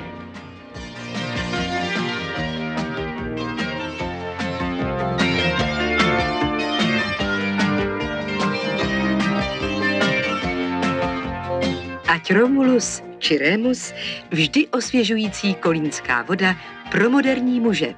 Ať 12.07 12.31
Romulus 12.31 13.03
či 13.19 13.37
Rémus, 13.37 13.93
vždy 14.31 14.67
osvěžující 14.67 15.53
kolínská 15.55 16.21
voda 16.21 16.55
pro 16.91 17.09
moderní 17.09 17.59
muže. 17.59 17.93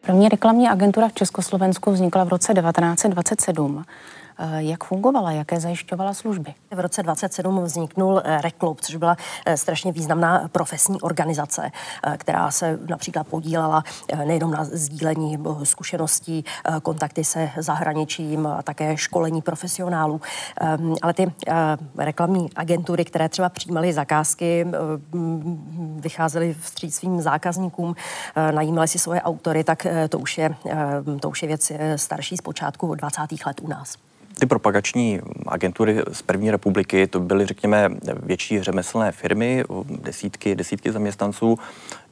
První 0.00 0.28
reklamní 0.28 0.68
agentura 0.68 1.08
v 1.08 1.12
Československu 1.12 1.90
vznikla 1.90 2.24
v 2.24 2.28
roce 2.28 2.54
1927. 2.54 3.84
Eh, 4.38 4.62
jak 4.62 4.84
fungovala, 4.84 5.32
jaké 5.32 5.60
zajišťovala 5.60 6.14
služby? 6.14 6.54
V 6.70 6.80
roce 6.80 7.02
27 7.02 7.64
vzniknul 7.64 8.22
eh, 8.24 8.40
Reklub, 8.40 8.80
což 8.80 8.96
byla 8.96 9.16
eh, 9.46 9.56
strašně 9.56 9.92
významná 9.92 10.48
profesní 10.52 11.00
organizace, 11.00 11.70
která 12.16 12.50
se 12.50 12.78
například 12.88 13.26
podílela 13.26 13.84
nejenom 14.24 14.50
na 14.50 14.64
sdílení 14.64 15.38
zkušeností, 15.62 16.44
kontakty 16.82 17.24
se 17.24 17.50
zahraničím 17.56 18.46
a 18.46 18.62
také 18.62 18.96
školení 18.96 19.42
profesionálů. 19.42 20.20
Ale 21.02 21.14
ty 21.14 21.32
reklamní 21.98 22.50
agentury, 22.56 23.04
které 23.04 23.28
třeba 23.28 23.48
přijímaly 23.48 23.92
zakázky, 23.92 24.66
vycházely 25.96 26.54
vstříc 26.60 26.96
svým 26.96 27.20
zákazníkům, 27.20 27.94
najímaly 28.50 28.88
si 28.88 28.98
svoje 28.98 29.22
autory, 29.22 29.64
tak 29.64 29.86
to 30.08 30.18
už 30.18 30.38
je, 30.38 30.54
to 31.20 31.30
už 31.30 31.42
je 31.42 31.48
věc 31.48 31.72
starší 31.96 32.36
z 32.36 32.40
počátku 32.40 32.94
20. 32.94 33.20
let 33.46 33.60
u 33.62 33.68
nás 33.68 34.09
ty 34.40 34.46
propagační 34.46 35.20
agentury 35.46 36.02
z 36.12 36.22
první 36.22 36.50
republiky, 36.50 37.06
to 37.06 37.20
byly, 37.20 37.46
řekněme, 37.46 37.88
větší 38.22 38.62
řemeslné 38.62 39.12
firmy, 39.12 39.64
desítky, 39.90 40.54
desítky 40.54 40.92
zaměstnanců. 40.92 41.58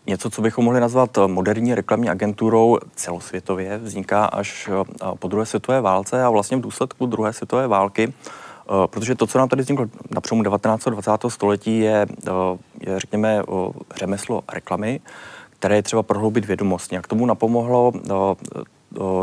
Něco, 0.06 0.30
co 0.30 0.42
bychom 0.42 0.64
mohli 0.64 0.80
nazvat 0.80 1.18
moderní 1.26 1.74
reklamní 1.74 2.08
agenturou 2.08 2.78
celosvětově, 2.94 3.78
vzniká 3.78 4.24
až 4.24 4.70
po 5.18 5.28
druhé 5.28 5.46
světové 5.46 5.80
válce 5.80 6.24
a 6.24 6.30
vlastně 6.30 6.56
v 6.56 6.60
důsledku 6.60 7.06
druhé 7.06 7.32
světové 7.32 7.66
války 7.66 8.12
protože 8.86 9.14
to, 9.14 9.26
co 9.26 9.38
nám 9.38 9.48
tady 9.48 9.62
vzniklo 9.62 9.86
na 10.10 10.20
přelomu 10.20 10.42
19. 10.42 10.86
a 10.86 10.90
20. 10.90 11.10
století, 11.28 11.78
je, 11.78 12.06
je, 12.80 13.00
řekněme, 13.00 13.42
řemeslo 13.96 14.42
reklamy, 14.52 15.00
které 15.50 15.76
je 15.76 15.82
třeba 15.82 16.02
prohloubit 16.02 16.44
vědomostně. 16.44 16.98
A 16.98 17.02
k 17.02 17.06
tomu 17.06 17.26
napomohlo 17.26 17.92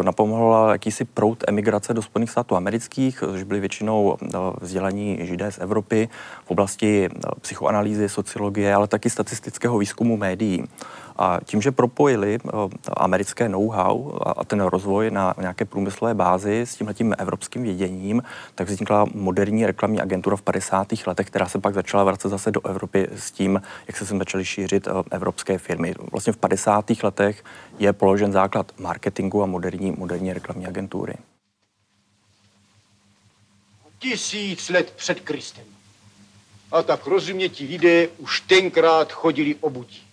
napomohla 0.01 0.71
jakýsi 0.71 1.05
prout 1.05 1.43
emigrace 1.47 1.93
do 1.93 2.01
Spojených 2.01 2.29
států 2.29 2.55
amerických, 2.55 3.19
což 3.19 3.43
byli 3.43 3.59
většinou 3.59 4.17
vzdělaní 4.61 5.17
židé 5.21 5.51
z 5.51 5.59
Evropy 5.59 6.09
v 6.45 6.51
oblasti 6.51 7.09
psychoanalýzy, 7.41 8.09
sociologie, 8.09 8.75
ale 8.75 8.87
taky 8.87 9.09
statistického 9.09 9.77
výzkumu 9.77 10.17
médií. 10.17 10.63
A 11.17 11.39
tím, 11.45 11.61
že 11.61 11.71
propojili 11.71 12.39
eh, 12.45 12.49
americké 12.97 13.49
know-how 13.49 14.11
a 14.25 14.45
ten 14.45 14.61
rozvoj 14.61 15.11
na 15.11 15.33
nějaké 15.39 15.65
průmyslové 15.65 16.13
bázi 16.13 16.61
s 16.61 16.75
tímhletím 16.75 17.15
evropským 17.17 17.63
věděním, 17.63 18.23
tak 18.55 18.67
vznikla 18.67 19.05
moderní 19.13 19.65
reklamní 19.65 20.01
agentura 20.01 20.35
v 20.35 20.41
50. 20.41 20.87
letech, 21.07 21.27
která 21.27 21.47
se 21.47 21.59
pak 21.59 21.73
začala 21.73 22.03
vracet 22.03 22.29
zase 22.29 22.51
do 22.51 22.65
Evropy 22.65 23.07
s 23.15 23.31
tím, 23.31 23.61
jak 23.87 23.97
se 23.97 24.05
sem 24.05 24.17
začaly 24.17 24.45
šířit 24.45 24.87
eh, 24.87 24.91
evropské 25.11 25.57
firmy. 25.57 25.95
Vlastně 26.11 26.33
v 26.33 26.37
50. 26.37 26.85
letech 27.03 27.43
je 27.79 27.93
položen 27.93 28.31
základ 28.31 28.71
marketingu 28.79 29.43
a 29.43 29.45
moderní, 29.45 29.91
moderní 29.91 30.33
reklamní 30.33 30.67
agentury. 30.67 31.13
Tisíc 33.99 34.69
let 34.69 34.93
před 34.95 35.19
Kristem. 35.19 35.65
A 36.71 36.83
tak 36.83 37.07
rozumětí 37.07 37.67
lidé 37.67 38.07
už 38.07 38.41
tenkrát 38.41 39.11
chodili 39.11 39.55
obutí 39.55 40.04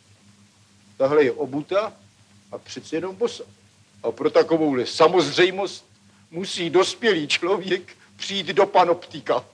tahle 1.03 1.25
je 1.25 1.33
obuta 1.33 1.93
a 2.53 2.59
přece 2.59 2.97
jenom 2.97 3.17
bosa. 3.17 3.45
A 4.03 4.11
pro 4.13 4.31
takovouhle 4.31 4.87
samozřejmost 4.87 5.87
musí 6.31 6.71
dospělý 6.71 7.29
člověk 7.29 7.83
přijít 8.17 8.47
do 8.47 8.67
panoptika. 8.67 9.45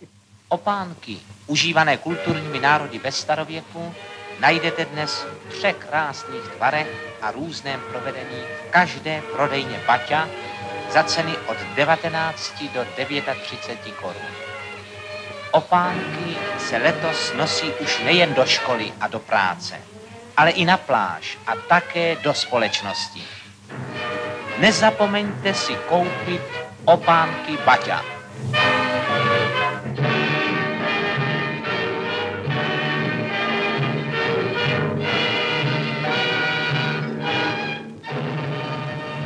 Opánky, 0.49 1.19
užívané 1.47 1.97
kulturními 1.97 2.61
národy 2.61 2.99
ve 2.99 3.13
starověku, 3.13 3.95
najdete 4.41 4.85
dnes 4.85 5.25
v 5.25 5.59
překrásných 5.59 6.43
tvarech 6.57 7.17
a 7.23 7.31
různém 7.31 7.81
provedení 7.91 8.41
v 8.69 8.71
každé 8.71 9.23
prodejně 9.33 9.81
Baťa 9.87 10.29
za 10.93 11.03
ceny 11.03 11.33
od 11.49 11.57
19 11.77 12.65
do 12.75 12.85
39 13.43 13.97
korun. 13.97 14.33
Opánky 15.53 16.37
se 16.59 16.77
letos 16.77 17.33
nosí 17.37 17.73
už 17.81 18.01
nejen 18.05 18.35
do 18.35 18.47
školy 18.47 18.93
a 19.01 19.09
do 19.09 19.19
práce 19.19 19.81
ale 20.39 20.51
i 20.51 20.65
na 20.65 20.77
pláž 20.77 21.39
a 21.47 21.53
také 21.69 22.17
do 22.23 22.35
společnosti. 22.35 23.23
Nezapomeňte 24.63 25.51
si 25.55 25.75
koupit 25.91 26.43
opánky 26.87 27.59
Baťa. 27.67 27.99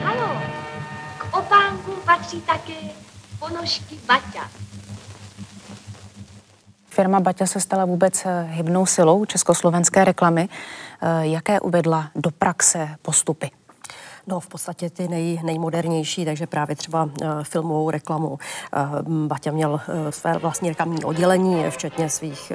Halo, 0.04 0.32
k 1.18 1.22
opánku 1.36 1.92
patří 2.08 2.40
také 2.40 2.96
ponožky 3.38 4.00
Baťa. 4.08 4.48
Firma 6.88 7.20
Baťa 7.20 7.46
se 7.46 7.60
stala 7.60 7.84
vůbec 7.84 8.26
eh, 8.26 8.42
hybnou 8.50 8.86
silou 8.86 9.24
československé 9.24 10.04
reklamy. 10.04 10.48
Eh, 11.02 11.26
jaké 11.26 11.60
uvedla 11.60 12.10
do 12.14 12.30
praxe 12.30 12.96
postupy? 13.02 13.50
No 14.26 14.40
v 14.40 14.46
podstatě 14.46 14.90
ty 14.90 15.08
nej, 15.08 15.40
nejmodernější, 15.44 16.24
takže 16.24 16.46
právě 16.46 16.76
třeba 16.76 17.04
uh, 17.04 17.10
filmovou 17.42 17.90
reklamu. 17.90 18.28
Uh, 18.28 19.26
Baťa 19.26 19.50
měl 19.50 19.72
uh, 19.72 20.10
své 20.10 20.38
vlastní 20.38 20.68
reklamní 20.68 21.04
oddělení, 21.04 21.64
včetně 21.70 22.08
svých 22.08 22.52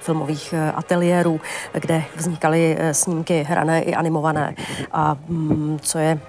filmových 0.00 0.54
ateliérů, 0.74 1.40
kde 1.72 2.04
vznikaly 2.16 2.78
snímky 2.92 3.42
hrané 3.42 3.82
i 3.82 3.94
animované. 3.94 4.54
A 4.92 5.16
um, 5.28 5.78
co 5.82 5.98
je 5.98 6.20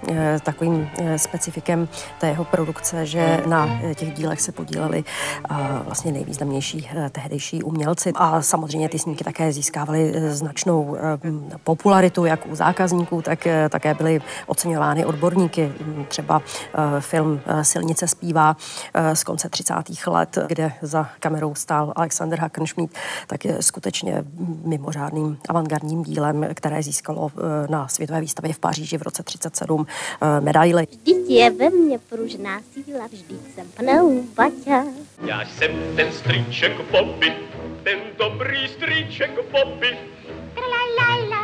takovým 0.42 0.90
specifikem 1.16 1.88
té 2.20 2.28
jeho 2.28 2.44
produkce, 2.44 3.06
že 3.06 3.42
na 3.46 3.80
těch 3.94 4.14
dílech 4.14 4.40
se 4.40 4.52
podíleli 4.52 5.04
vlastně 5.84 6.12
nejvýznamnější 6.12 6.90
tehdejší 7.12 7.62
umělci. 7.62 8.12
A 8.14 8.42
samozřejmě 8.42 8.88
ty 8.88 8.98
snímky 8.98 9.24
také 9.24 9.52
získávaly 9.52 10.12
značnou 10.28 10.96
popularitu 11.64 12.24
jak 12.24 12.46
u 12.46 12.54
zákazníků, 12.54 13.22
tak 13.22 13.46
také 13.68 13.94
byly 13.94 14.20
oceněny 14.46 14.77
oceňovány 14.78 15.04
odborníky. 15.04 15.72
Třeba 16.08 16.42
eh, 16.74 17.00
film 17.00 17.40
eh, 17.46 17.64
Silnice 17.64 18.08
zpívá 18.08 18.56
eh, 18.94 19.16
z 19.16 19.24
konce 19.24 19.48
30. 19.48 19.74
let, 20.06 20.38
kde 20.46 20.72
za 20.82 21.10
kamerou 21.20 21.54
stál 21.54 21.92
Alexander 21.96 22.38
Hackenschmidt, 22.38 22.94
tak 23.26 23.44
je 23.44 23.62
skutečně 23.62 24.24
mimořádným 24.64 25.38
avantgardním 25.48 26.02
dílem, 26.02 26.46
které 26.54 26.82
získalo 26.82 27.30
na 27.68 27.88
světové 27.88 28.20
výstavě 28.20 28.52
v 28.52 28.58
Paříži 28.58 28.98
v 28.98 29.02
roce 29.02 29.22
37 29.22 29.86
medaily. 30.40 30.86
Vždyť 30.90 31.30
je 31.30 31.50
ve 31.50 31.70
mně 31.70 31.98
pružná 31.98 32.60
síla, 32.72 33.06
vždyť 33.06 33.54
jsem 33.54 33.66
pneumaťa. 33.76 34.84
Já 35.22 35.40
jsem 35.40 35.70
ten 35.96 36.12
strýček 36.12 36.72
Bobby, 36.90 37.32
ten 37.82 37.98
dobrý 38.18 38.68
strýček 38.68 39.30
Bobby. 39.52 39.98
Tralalala 40.54 41.37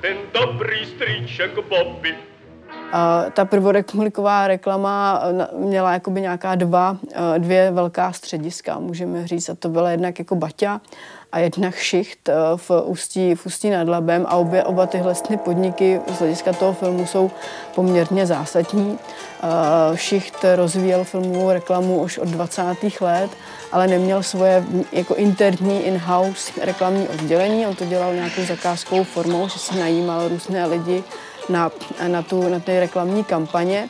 ten 0.00 0.16
dobrý 0.32 0.86
strýček 0.86 1.54
Bobby. 1.68 2.29
A 2.92 3.24
ta 3.34 3.44
prvorepubliková 3.44 4.46
reklama 4.46 5.22
eh, 5.22 5.56
měla 5.56 5.92
jakoby 5.92 6.20
nějaká 6.20 6.54
dva, 6.54 6.96
eh, 7.12 7.38
dvě 7.38 7.70
velká 7.70 8.12
střediska, 8.12 8.78
můžeme 8.78 9.26
říct, 9.26 9.48
a 9.48 9.54
to 9.54 9.68
byla 9.68 9.90
jednak 9.90 10.18
jako 10.18 10.34
Baťa 10.34 10.80
a 11.32 11.38
jednak 11.38 11.74
Šicht 11.74 12.28
eh, 12.28 12.34
v 12.56 12.70
Ústí, 12.84 13.34
v 13.34 13.46
Ústí 13.46 13.70
nad 13.70 13.88
Labem 13.88 14.26
a 14.28 14.36
obě, 14.36 14.64
oba 14.64 14.86
tyhle 14.86 15.14
podniky 15.44 16.00
z 16.14 16.18
hlediska 16.18 16.52
toho 16.52 16.72
filmu 16.72 17.06
jsou 17.06 17.30
poměrně 17.74 18.26
zásadní. 18.26 18.98
Šicht 19.94 20.44
rozvíjel 20.54 21.04
filmovou 21.04 21.50
reklamu 21.50 22.02
už 22.02 22.18
od 22.18 22.28
20. 22.28 22.62
let, 23.00 23.30
ale 23.72 23.86
neměl 23.86 24.22
svoje 24.22 24.64
jako 24.92 25.14
interní 25.14 25.82
in-house 25.82 26.52
reklamní 26.62 27.08
oddělení. 27.08 27.66
On 27.66 27.74
to 27.74 27.84
dělal 27.84 28.14
nějakou 28.14 28.44
zakázkovou 28.44 29.04
formou, 29.04 29.48
že 29.48 29.58
si 29.58 29.78
najímal 29.78 30.28
různé 30.28 30.66
lidi 30.66 31.04
na, 31.50 31.70
na, 32.08 32.22
tu, 32.22 32.48
na 32.48 32.60
ty 32.60 32.80
reklamní 32.80 33.24
kampaně. 33.24 33.88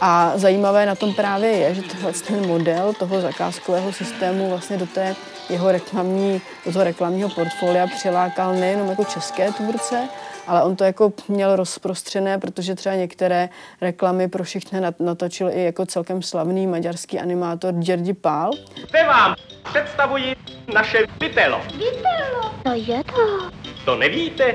A 0.00 0.32
zajímavé 0.34 0.86
na 0.86 0.94
tom 0.94 1.14
právě 1.14 1.50
je, 1.50 1.74
že 1.74 1.82
tohle 1.82 2.12
ten 2.12 2.46
model 2.46 2.92
toho 2.98 3.20
zakázkového 3.20 3.92
systému 3.92 4.50
vlastně 4.50 4.76
do 4.76 4.86
té 4.86 5.16
jeho 5.50 5.72
reklamní, 5.72 6.40
do 6.66 6.72
toho 6.72 6.84
reklamního 6.84 7.28
portfolia 7.28 7.86
přilákal 7.86 8.54
nejenom 8.54 8.88
jako 8.88 9.04
české 9.04 9.52
tvůrce, 9.52 10.08
ale 10.46 10.62
on 10.62 10.76
to 10.76 10.84
jako 10.84 11.12
měl 11.28 11.56
rozprostřené, 11.56 12.38
protože 12.38 12.74
třeba 12.74 12.94
některé 12.94 13.48
reklamy 13.80 14.28
pro 14.28 14.44
všechny 14.44 14.80
natočil 15.00 15.50
i 15.50 15.64
jako 15.64 15.86
celkem 15.86 16.22
slavný 16.22 16.66
maďarský 16.66 17.18
animátor 17.18 17.74
Děrdi 17.74 18.12
Pál. 18.12 18.50
Zde 18.88 19.04
vám 19.04 19.34
představuji 19.62 20.36
naše 20.74 20.98
vitelo. 21.20 21.60
Vitelo? 21.72 22.54
To 22.62 22.72
je 22.74 23.04
to. 23.04 23.50
To 23.84 23.96
nevíte? 23.96 24.54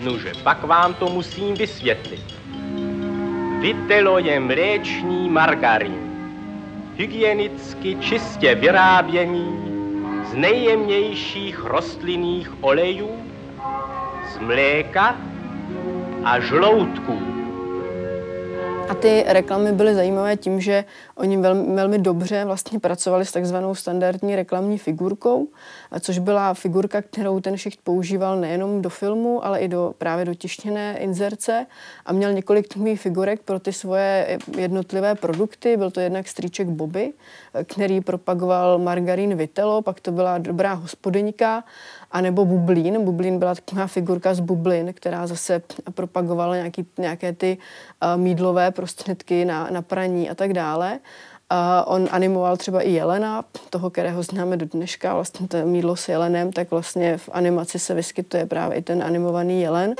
Nuže, 0.00 0.34
pak 0.42 0.64
vám 0.64 0.94
to 0.94 1.08
musím 1.08 1.56
vysvětlit. 1.56 2.24
Vitelo 3.60 4.18
je 4.18 4.40
mléčný 4.40 5.28
margarín. 5.28 6.10
Hygienicky 6.96 7.96
čistě 7.96 8.54
vyráběný 8.54 9.70
z 10.24 10.34
nejjemnějších 10.34 11.64
rostlinných 11.64 12.64
olejů, 12.64 13.26
z 14.34 14.38
mléka 14.38 15.16
a 16.24 16.40
žloutků. 16.40 17.29
A 18.90 18.94
ty 18.94 19.24
reklamy 19.26 19.72
byly 19.72 19.94
zajímavé 19.94 20.36
tím, 20.36 20.60
že 20.60 20.84
oni 21.14 21.36
velmi, 21.36 21.74
velmi 21.74 21.98
dobře 21.98 22.44
vlastně 22.44 22.80
pracovali 22.80 23.26
s 23.26 23.32
takzvanou 23.32 23.74
standardní 23.74 24.36
reklamní 24.36 24.78
figurkou, 24.78 25.48
což 26.00 26.18
byla 26.18 26.54
figurka, 26.54 27.02
kterou 27.02 27.40
ten 27.40 27.56
šicht 27.56 27.80
používal 27.84 28.40
nejenom 28.40 28.82
do 28.82 28.90
filmu, 28.90 29.44
ale 29.44 29.60
i 29.60 29.68
do, 29.68 29.94
právě 29.98 30.24
do 30.24 30.34
tištěné 30.34 30.98
inzerce 30.98 31.66
a 32.06 32.12
měl 32.12 32.32
několik 32.32 32.68
takových 32.68 33.00
figurek 33.00 33.42
pro 33.42 33.60
ty 33.60 33.72
svoje 33.72 34.38
jednotlivé 34.56 35.14
produkty. 35.14 35.76
Byl 35.76 35.90
to 35.90 36.00
jednak 36.00 36.28
stříček 36.28 36.68
Bobby, 36.68 37.12
který 37.64 38.00
propagoval 38.00 38.78
margarín 38.78 39.34
Vitelo, 39.34 39.82
pak 39.82 40.00
to 40.00 40.12
byla 40.12 40.38
dobrá 40.38 40.72
hospodyňka 40.72 41.64
a 42.12 42.20
nebo 42.20 42.44
bublín. 42.44 43.04
Bublín 43.04 43.38
byla 43.38 43.54
taková 43.54 43.86
figurka 43.86 44.34
z 44.34 44.40
bublin, 44.40 44.92
která 44.94 45.26
zase 45.26 45.62
propagovala 45.94 46.56
nějaký, 46.56 46.86
nějaké 46.98 47.32
ty 47.32 47.58
uh, 47.58 48.20
mídlové 48.20 48.70
prostředky 48.70 49.44
na, 49.44 49.68
na 49.70 49.82
praní 49.82 50.30
a 50.30 50.34
tak 50.34 50.52
dále. 50.52 50.98
Uh, 51.52 51.94
on 51.94 52.08
animoval 52.10 52.56
třeba 52.56 52.80
i 52.80 52.90
Jelena, 52.90 53.44
toho, 53.70 53.90
kterého 53.90 54.22
známe 54.22 54.56
do 54.56 54.66
dneška, 54.66 55.14
vlastně 55.14 55.48
to 55.48 55.66
mídlo 55.66 55.96
s 55.96 56.08
Jelenem, 56.08 56.52
tak 56.52 56.70
vlastně 56.70 57.18
v 57.18 57.28
animaci 57.32 57.78
se 57.78 57.94
vyskytuje 57.94 58.46
právě 58.46 58.78
i 58.78 58.82
ten 58.82 59.02
animovaný 59.02 59.62
Jelen. 59.62 59.94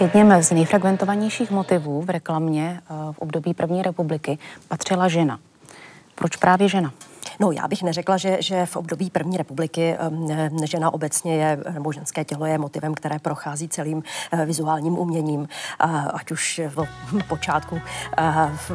Jedním 0.00 0.42
z 0.42 0.50
nejfragmentovanějších 0.50 1.50
motivů 1.50 2.02
v 2.02 2.10
reklamě 2.10 2.80
eh, 2.80 3.12
v 3.12 3.18
období 3.18 3.54
první 3.54 3.82
republiky 3.82 4.38
patřila 4.68 5.08
žena. 5.08 5.38
Proč 6.14 6.36
právě 6.36 6.68
žena? 6.68 6.92
No, 7.40 7.52
já 7.52 7.68
bych 7.68 7.82
neřekla, 7.82 8.16
že, 8.16 8.36
že 8.40 8.66
v 8.66 8.76
období 8.76 9.10
první 9.10 9.36
republiky 9.36 9.96
žena 10.64 10.94
obecně 10.94 11.34
je, 11.34 11.58
nebo 11.72 11.92
ženské 11.92 12.24
tělo 12.24 12.46
je 12.46 12.58
motivem, 12.58 12.94
které 12.94 13.18
prochází 13.18 13.68
celým 13.68 14.02
eh, 14.32 14.46
vizuálním 14.46 14.98
uměním, 14.98 15.48
ať 16.14 16.30
už 16.30 16.60
v 16.68 16.86
počátku 17.28 17.80
v 18.56 18.72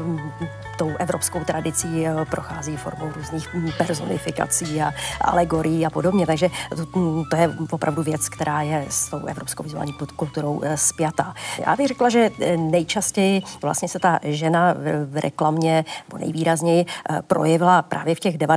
tou 0.78 0.92
evropskou 1.00 1.44
tradicí 1.44 2.08
eh, 2.08 2.26
prochází 2.26 2.78
formou 2.78 3.12
různých 3.12 3.50
personifikací 3.78 4.82
a 4.82 4.94
alegorií 5.22 5.86
a 5.86 5.90
podobně. 5.90 6.26
Takže 6.26 6.50
to, 6.70 6.86
to 7.30 7.36
je 7.36 7.50
opravdu 7.72 8.04
věc, 8.04 8.30
která 8.30 8.62
je 8.62 8.86
s 8.90 9.10
tou 9.10 9.26
evropskou 9.26 9.64
vizuální 9.64 9.94
kulturou 10.16 10.62
eh, 10.64 10.78
spjatá. 10.78 11.34
Já 11.68 11.76
bych 11.76 11.88
řekla, 11.88 12.10
že 12.10 12.32
nejčastěji 12.58 13.42
vlastně 13.62 13.88
se 13.88 14.00
ta 14.00 14.20
žena 14.24 14.76
v 15.06 15.22
reklamě, 15.22 15.86
nebo 16.10 16.26
nejvýrazněji 16.26 16.86
projevila 17.28 17.82
právě 17.82 18.16
v 18.16 18.20
těch 18.20 18.38
90. 18.38 18.51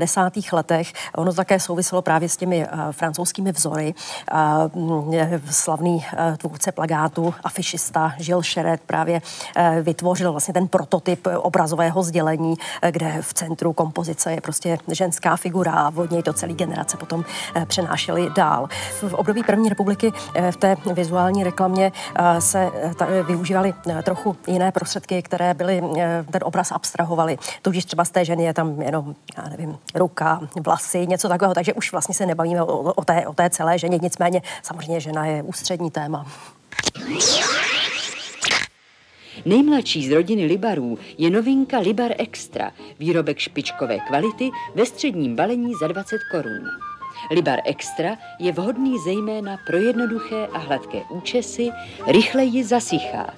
letech. 0.52 0.92
Ono 1.16 1.32
také 1.32 1.60
souviselo 1.60 2.02
právě 2.02 2.28
s 2.28 2.36
těmi 2.36 2.66
uh, 2.66 2.92
francouzskými 2.92 3.52
vzory. 3.52 3.94
Uh, 4.74 5.38
slavný 5.50 5.94
uh, 5.96 6.36
tvůrce 6.36 6.72
plagátu, 6.72 7.34
afišista 7.44 8.12
Žil 8.18 8.42
Šeret 8.42 8.80
právě 8.86 9.22
vytvořil 9.82 10.32
vlastně 10.32 10.54
ten 10.54 10.68
prototyp 10.68 11.26
obrazového 11.36 12.02
sdělení, 12.02 12.54
kde 12.90 13.18
v 13.20 13.34
centru 13.34 13.72
kompozice 13.72 14.32
je 14.32 14.40
prostě 14.40 14.78
ženská 14.92 15.36
figura 15.36 15.72
a 15.72 15.92
od 15.96 16.10
něj 16.10 16.22
to 16.22 16.32
celý 16.32 16.54
generace 16.54 16.96
potom 16.96 17.24
přenášeli 17.66 18.30
dál. 18.36 18.68
V 19.02 19.14
období 19.14 19.42
první 19.42 19.68
republiky 19.68 20.12
v 20.50 20.56
té 20.56 20.76
vizuální 20.94 21.44
reklamě 21.44 21.92
se 22.38 22.70
využívaly 23.26 23.74
trochu 24.02 24.36
jiné 24.46 24.72
prostředky, 24.72 25.22
které 25.22 25.54
byly, 25.54 25.82
ten 26.30 26.40
obraz 26.44 26.72
abstrahovaly. 26.72 27.38
Tudíž 27.62 27.84
třeba 27.84 28.04
z 28.04 28.10
té 28.10 28.24
ženy 28.24 28.44
je 28.44 28.54
tam 28.54 28.82
jenom, 28.82 29.14
já 29.38 29.48
nevím, 29.48 29.78
ruka, 29.94 30.40
vlasy, 30.64 31.06
něco 31.06 31.28
takového, 31.28 31.54
takže 31.54 31.72
už 31.72 31.92
vlastně 31.92 32.14
se 32.14 32.26
nebavíme 32.26 32.62
o, 32.62 32.76
o, 32.76 33.04
té, 33.04 33.26
o 33.26 33.32
té 33.32 33.50
celé 33.50 33.78
ženě, 33.78 33.98
nicméně 34.02 34.42
samozřejmě 34.62 35.00
žena 35.00 35.26
je 35.26 35.42
ústřední 35.42 35.90
téma. 35.90 36.26
Nejmladší 39.44 40.08
z 40.08 40.12
rodiny 40.12 40.44
Libarů 40.44 40.98
je 41.18 41.30
novinka 41.30 41.78
Libar 41.78 42.12
Extra, 42.18 42.72
výrobek 42.98 43.38
špičkové 43.38 43.98
kvality 43.98 44.50
ve 44.74 44.86
středním 44.86 45.36
balení 45.36 45.72
za 45.80 45.86
20 45.88 46.20
korun. 46.30 46.70
Libar 47.30 47.58
Extra 47.64 48.16
je 48.38 48.52
vhodný 48.52 48.98
zejména 49.04 49.56
pro 49.66 49.76
jednoduché 49.76 50.46
a 50.52 50.58
hladké 50.58 51.02
účesy, 51.10 51.70
rychleji 52.06 52.64
zasychá. 52.64 53.34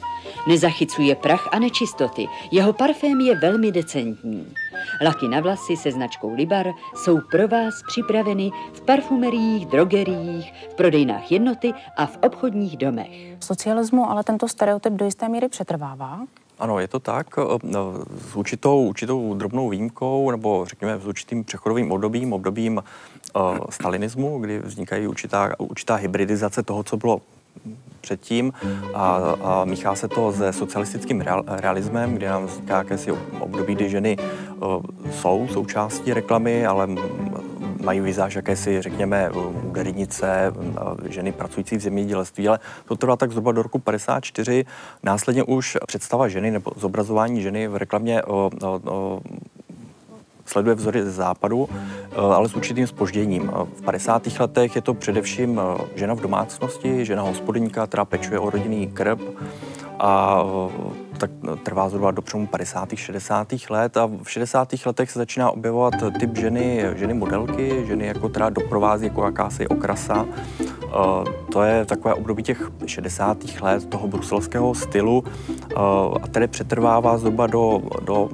Nezachycuje 0.47 1.15
prach 1.15 1.49
a 1.53 1.59
nečistoty, 1.59 2.27
jeho 2.51 2.73
parfém 2.73 3.21
je 3.21 3.39
velmi 3.39 3.73
decentní. 3.73 4.47
Laky 5.05 5.29
na 5.29 5.41
vlasy 5.41 5.77
se 5.77 5.93
značkou 5.93 6.35
Libar 6.35 6.67
jsou 6.95 7.21
pro 7.31 7.49
vás 7.49 7.75
připraveny 7.87 8.51
v 8.73 8.81
parfumeriích, 8.81 9.67
drogeriích, 9.67 10.53
v 10.71 10.75
prodejnách 10.75 11.33
jednoty 11.33 11.73
a 11.97 12.07
v 12.07 12.19
obchodních 12.23 12.77
domech. 12.77 13.37
V 13.39 13.45
socialismu 13.45 14.11
ale 14.11 14.25
tento 14.25 14.49
stereotyp 14.49 14.93
do 14.93 15.05
jisté 15.05 15.29
míry 15.29 15.49
přetrvává? 15.49 16.21
Ano, 16.59 16.79
je 16.79 16.89
to 16.89 17.01
tak. 17.01 17.27
No, 17.63 17.95
s 18.31 18.37
určitou, 18.37 18.83
určitou 18.83 19.35
drobnou 19.35 19.69
výjimkou, 19.69 20.31
nebo 20.31 20.65
řekněme 20.69 20.99
s 20.99 21.07
určitým 21.07 21.45
přechodovým 21.45 21.93
obdobím, 21.93 22.33
obdobím 22.33 22.83
uh, 23.37 23.59
stalinismu, 23.71 24.39
kdy 24.39 24.59
vznikají 24.59 25.07
určitá, 25.07 25.61
určitá 25.61 25.95
hybridizace 25.95 26.63
toho, 26.63 26.83
co 26.83 26.97
bylo 26.97 27.21
předtím 28.01 28.53
a, 28.95 29.17
a 29.43 29.65
míchá 29.65 29.95
se 29.95 30.09
to 30.09 30.33
se 30.33 30.53
socialistickým 30.53 31.21
real, 31.21 31.45
realismem, 31.47 32.15
kde 32.15 32.29
nám 32.29 32.47
vzniká 32.47 32.79
jakési 32.79 33.13
období, 33.41 33.75
kdy 33.75 33.89
ženy 33.89 34.17
uh, 34.17 34.83
jsou 35.11 35.49
součástí 35.51 36.13
reklamy, 36.13 36.67
ale 36.67 36.89
mají 37.87 38.01
vizáž 38.01 38.35
jakési, 38.35 38.83
řekněme, 38.83 39.31
údernice, 39.31 40.53
ženy 41.09 41.33
pracující 41.33 41.77
v 41.77 41.81
zemědělství, 41.81 42.49
ale 42.49 42.59
to 42.89 42.97
trvá 42.97 43.17
tak 43.17 43.31
zhruba 43.31 43.53
do 43.53 43.63
roku 43.63 43.79
54. 43.79 44.65
Následně 45.03 45.43
už 45.43 45.77
představa 45.87 46.29
ženy 46.29 46.51
nebo 46.51 46.71
zobrazování 46.77 47.43
ženy 47.43 47.69
v 47.69 47.77
reklamě 47.77 48.23
o, 48.23 48.51
o, 48.63 48.81
o, 48.85 49.21
sleduje 50.47 50.75
vzory 50.75 51.05
ze 51.05 51.11
západu, 51.11 51.69
eh, 51.71 52.17
ale 52.17 52.49
s 52.49 52.55
určitým 52.55 52.87
spožděním. 52.87 53.53
V 53.75 53.83
50. 53.83 54.41
letech 54.41 54.77
je 54.77 54.83
to 54.83 54.95
především 54.95 55.61
eh, 55.61 55.85
žena 55.95 56.15
v 56.15 56.21
domácnosti, 56.21 57.05
žena 57.05 57.23
hospodyňka, 57.23 57.87
která 57.87 58.05
pečuje 58.05 58.39
o 58.39 58.51
rodinný 58.51 58.87
krb 58.87 59.21
a 59.99 60.43
eh, 60.45 61.17
tak 61.19 61.31
trvá 61.63 61.89
zhruba 61.89 62.11
do 62.11 62.23
přelomu 62.23 62.47
50. 62.47 62.89
60. 62.95 63.49
let 63.71 63.97
a 63.97 64.07
v 64.07 64.31
60. 64.31 64.69
letech 64.87 65.11
se 65.11 65.19
začíná 65.19 65.51
objevovat 65.51 65.95
typ 66.21 66.37
ženy, 66.37 66.85
ženy 66.95 67.15
modelky, 67.15 67.85
ženy 67.87 68.07
jako 68.07 68.29
teda 68.29 68.51
doprovází 68.51 69.07
jako 69.07 69.25
jakási 69.25 69.69
okrasa. 69.69 70.27
To 71.53 71.63
je 71.63 71.85
takové 71.85 72.15
období 72.15 72.43
těch 72.43 72.71
60. 72.87 73.39
let 73.61 73.89
toho 73.89 74.09
bruselského 74.09 74.75
stylu 74.75 75.25
a 76.23 76.29
tedy 76.31 76.49
přetrvává 76.49 77.19
zhruba 77.19 77.47
do, 77.47 77.83
do 78.05 78.29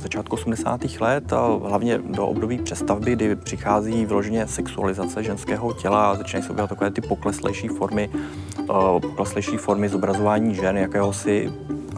začátku 0.00 0.34
80. 0.34 0.80
let 1.00 1.32
a 1.32 1.46
hlavně 1.46 1.98
do 1.98 2.26
období 2.26 2.58
přestavby, 2.58 3.12
kdy 3.12 3.36
přichází 3.36 4.06
vyloženě 4.06 4.46
sexualizace 4.46 5.22
ženského 5.22 5.72
těla 5.72 6.10
a 6.10 6.14
začínají 6.14 6.44
se 6.44 6.50
objevovat 6.50 6.70
takové 6.70 6.90
ty 6.90 7.00
pokleslejší 7.00 7.68
formy, 7.68 8.10
uh, 8.58 9.00
pokleslejší 9.00 9.56
formy 9.56 9.88
zobrazování 9.88 10.54
žen, 10.54 10.76
jakéhosi 10.76 11.52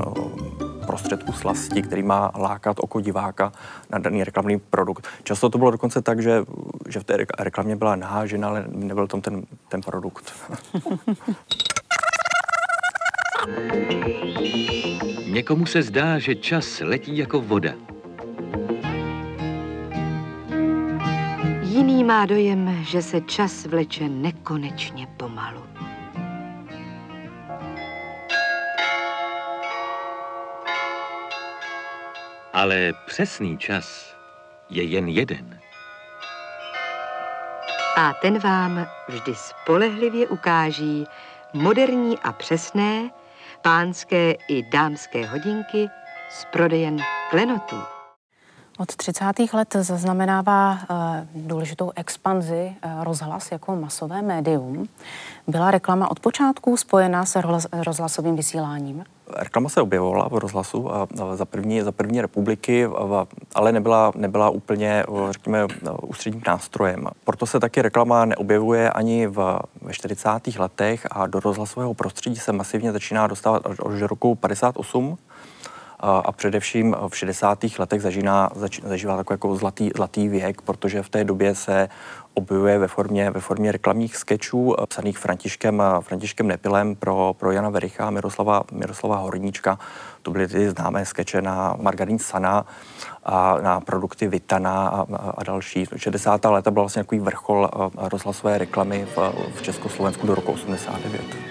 uh, 0.07 0.59
prostředku 0.87 1.33
slasti, 1.33 1.83
který 1.83 2.03
má 2.03 2.33
lákat 2.39 2.77
oko 2.81 3.01
diváka 3.01 3.53
na 3.91 3.99
daný 3.99 4.25
reklamní 4.25 4.59
produkt. 4.59 5.07
Často 5.23 5.51
to 5.51 5.59
bylo 5.59 5.71
dokonce 5.71 6.03
tak, 6.03 6.23
že, 6.23 6.45
že 6.89 7.01
v 7.01 7.05
té 7.05 7.17
reklamě 7.39 7.77
byla 7.77 7.97
nahá 7.97 8.27
žena, 8.27 8.49
ale 8.49 8.65
nebyl 8.69 9.07
tam 9.07 9.21
ten, 9.21 9.43
ten 9.69 9.81
produkt. 9.81 10.33
Někomu 15.29 15.67
se 15.67 15.83
zdá, 15.83 16.19
že 16.19 16.35
čas 16.35 16.81
letí 16.81 17.19
jako 17.19 17.41
voda. 17.41 17.73
Jiný 21.63 22.05
má 22.05 22.27
dojem, 22.27 22.85
že 22.85 23.03
se 23.03 23.21
čas 23.21 23.67
vleče 23.67 24.09
nekonečně 24.09 25.07
pomalu. 25.17 25.63
Ale 32.53 32.93
přesný 33.07 33.59
čas 33.59 34.17
je 34.71 34.83
jen 34.83 35.09
jeden. 35.09 35.61
A 37.97 38.15
ten 38.23 38.39
vám 38.39 38.87
vždy 39.09 39.35
spolehlivě 39.35 40.29
ukáží 40.29 41.07
moderní 41.55 42.19
a 42.19 42.33
přesné 42.33 43.11
pánské 43.63 44.35
i 44.49 44.63
dámské 44.63 45.27
hodinky 45.27 45.89
s 46.31 46.45
prodejem 46.53 46.99
klenotů. 47.31 47.98
Od 48.79 48.97
30. 48.97 49.25
let 49.53 49.77
zaznamenává 49.81 50.73
uh, 50.73 50.97
důležitou 51.35 51.93
expanzi 51.97 52.73
uh, 52.85 53.05
rozhlas 53.05 53.53
jako 53.53 53.77
masové 53.77 54.23
médium. 54.23 54.89
Byla 55.47 55.71
reklama 55.71 56.11
od 56.11 56.21
počátku 56.21 56.77
spojená 56.77 57.25
s 57.25 57.39
rozhlasovým 57.73 58.37
vysíláním? 58.37 59.05
Reklama 59.37 59.69
se 59.69 59.83
objevovala 59.83 60.29
v 60.29 60.35
rozhlasu 60.35 60.95
a 60.95 61.09
za 61.35 61.45
první, 61.45 61.83
za 61.83 61.93
první 61.93 62.21
republiky, 62.21 62.89
ale 63.55 63.73
nebyla, 63.73 64.13
nebyla 64.15 64.51
úplně, 64.51 65.05
řekněme, 65.31 65.67
ústředním 66.03 66.43
nástrojem. 66.47 67.09
Proto 67.25 67.47
se 67.47 67.61
taky 67.61 67.83
reklama 67.83 68.25
neobjevuje 68.25 68.91
ani 68.91 69.27
v, 69.27 69.59
ve 69.83 69.93
40. 69.93 70.31
letech 70.59 71.07
a 71.11 71.27
do 71.27 71.41
rozhlasového 71.41 71.95
prostředí 71.95 72.37
se 72.37 72.53
masivně 72.53 72.93
začíná 72.93 73.27
dostávat 73.27 73.67
až 73.67 73.79
od 73.79 73.93
roku 74.01 74.35
58 74.35 75.19
a 76.01 76.33
především 76.33 76.97
v 77.09 77.17
60. 77.17 77.59
letech 77.79 78.03
zažíná, 78.03 78.51
zač, 78.55 78.81
zažívá 78.81 79.17
takový 79.17 79.35
jako 79.35 79.57
zlatý, 79.57 79.91
zlatý 79.97 80.29
věk, 80.29 80.63
protože 80.63 81.03
v 81.03 81.09
té 81.09 81.25
době 81.25 81.55
se 81.55 81.89
objevuje 82.35 82.79
ve 82.79 82.89
formě, 82.89 83.31
ve 83.31 83.41
formě 83.41 83.73
reklamních 83.73 84.17
sketchů 84.17 84.77
psaných 84.89 85.19
Františkem, 85.19 85.83
Františkem 86.01 86.49
Nepilem 86.49 86.97
pro, 86.97 87.35
pro 87.39 87.53
Jana 87.53 87.69
Vericha 87.69 88.07
a 88.07 88.11
Miroslava, 88.11 88.63
Miroslava 88.73 89.17
Horníčka. 89.17 89.79
To 90.23 90.31
byly 90.31 90.49
ty 90.49 90.71
známé 90.71 91.05
skeče 91.05 91.43
na 91.43 91.75
margarín 91.81 92.19
Sana 92.19 92.67
a 93.25 93.59
na 93.61 93.81
produkty 93.81 94.29
Vitana 94.29 94.89
a, 94.89 95.07
a 95.37 95.45
další. 95.45 95.87
60. 95.97 96.45
léta 96.45 96.71
byl 96.71 96.83
vlastně 96.83 97.03
takový 97.03 97.21
vrchol 97.21 97.71
rozhlasové 97.97 98.59
reklamy 98.59 99.07
v, 99.17 99.33
v 99.55 99.63
Československu 99.63 100.27
do 100.27 100.35
roku 100.35 100.53
89. 100.53 101.48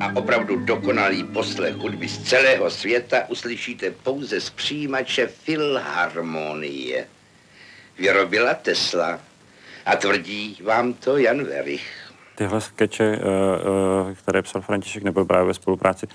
a 0.00 0.16
opravdu 0.16 0.56
dokonalý 0.56 1.24
poslech 1.24 1.74
hudby 1.74 2.08
z 2.08 2.22
celého 2.22 2.70
světa 2.70 3.24
uslyšíte 3.28 3.90
pouze 3.90 4.40
z 4.40 4.50
přijímače 4.50 5.26
Filharmonie. 5.26 7.08
Vyrobila 7.98 8.54
Tesla 8.54 9.20
a 9.86 9.96
tvrdí 9.96 10.58
vám 10.62 10.92
to 10.92 11.16
Jan 11.16 11.44
Verich. 11.44 12.07
Tyhle 12.38 12.60
skeče, 12.60 13.04
eh, 13.04 13.18
eh, 13.20 14.14
které 14.14 14.42
psal 14.42 14.62
František, 14.62 15.02
nebo 15.02 15.24
právě 15.24 15.46
ve 15.46 15.54
spolupráci 15.54 16.06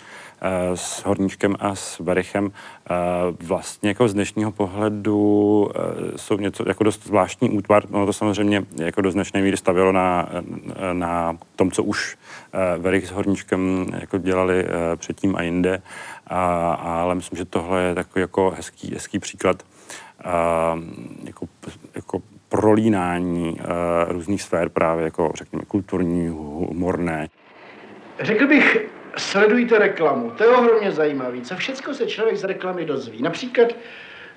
Eh, 0.45 0.77
s 0.77 1.03
Horníčkem 1.05 1.55
a 1.59 1.75
s 1.75 2.01
Berichem 2.01 2.51
vlastně 3.39 3.89
jako 3.89 4.07
z 4.07 4.13
dnešního 4.13 4.51
pohledu 4.51 5.69
jsou 6.15 6.37
něco 6.37 6.63
jako 6.67 6.83
dost 6.83 7.05
zvláštní 7.05 7.49
útvar. 7.49 7.83
Ono 7.91 8.05
to 8.05 8.13
samozřejmě 8.13 8.65
jako 8.79 9.01
do 9.01 9.11
značné 9.11 9.41
míry 9.41 9.57
stavilo 9.57 9.91
na, 9.91 10.29
na 10.93 11.37
tom, 11.55 11.71
co 11.71 11.83
už 11.83 12.17
Verich 12.77 13.07
s 13.07 13.11
Horníčkem 13.11 13.85
jako 13.99 14.17
dělali 14.17 14.65
předtím 14.95 15.35
a 15.35 15.41
jinde. 15.41 15.81
A, 16.27 16.73
ale 16.73 17.15
myslím, 17.15 17.37
že 17.37 17.45
tohle 17.45 17.81
je 17.81 17.95
takový 17.95 18.21
jako 18.21 18.53
hezký, 18.55 18.93
hezký 18.93 19.19
příklad 19.19 19.63
jako, 21.23 21.45
jako 21.95 22.21
prolínání 22.53 23.57
uh, 23.59 24.11
různých 24.11 24.41
sfér 24.41 24.69
právě 24.69 25.03
jako 25.03 25.31
řekněme 25.35 25.63
kulturní, 25.67 26.27
humorné. 26.29 27.29
Řekl 28.19 28.47
bych, 28.47 28.85
sledujte 29.17 29.79
reklamu, 29.79 30.31
to 30.31 30.43
je 30.43 30.49
ohromně 30.49 30.91
zajímavé. 30.91 31.41
Co 31.41 31.55
všechno 31.55 31.93
se 31.93 32.07
člověk 32.07 32.37
z 32.37 32.43
reklamy 32.43 32.85
dozví. 32.85 33.21
Například 33.21 33.67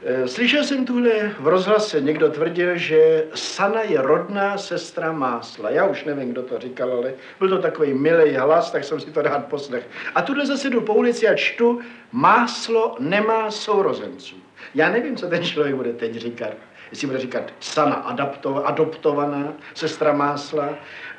eh, 0.04 0.28
Slyšel 0.28 0.64
jsem 0.64 0.84
tuhle 0.84 1.10
v 1.40 1.46
rozhlase, 1.46 2.00
někdo 2.00 2.30
tvrdil, 2.30 2.76
že 2.76 3.24
Sana 3.34 3.82
je 3.82 4.02
rodná 4.02 4.58
sestra 4.58 5.12
másla. 5.12 5.70
Já 5.70 5.86
už 5.86 6.04
nevím, 6.04 6.32
kdo 6.32 6.42
to 6.42 6.58
říkal, 6.58 6.92
ale 6.92 7.14
byl 7.38 7.48
to 7.48 7.58
takový 7.58 7.94
milý 7.94 8.36
hlas, 8.36 8.70
tak 8.70 8.84
jsem 8.84 9.00
si 9.00 9.10
to 9.10 9.22
rád 9.22 9.46
poslech. 9.46 9.88
A 10.14 10.22
tuhle 10.22 10.46
zase 10.46 10.70
jdu 10.70 10.80
po 10.80 10.94
ulici 10.94 11.28
a 11.28 11.34
čtu, 11.34 11.80
máslo 12.12 12.96
nemá 12.98 13.50
sourozenců. 13.50 14.36
Já 14.74 14.88
nevím, 14.88 15.16
co 15.16 15.28
ten 15.28 15.44
člověk 15.44 15.74
bude 15.74 15.92
teď 15.92 16.14
říkat. 16.14 16.52
Jestli 16.90 17.06
bude 17.06 17.18
říkat 17.18 17.42
Sana 17.60 17.94
adapto, 17.94 18.66
adoptovaná, 18.66 19.52
sestra 19.74 20.12
másla. 20.12 20.68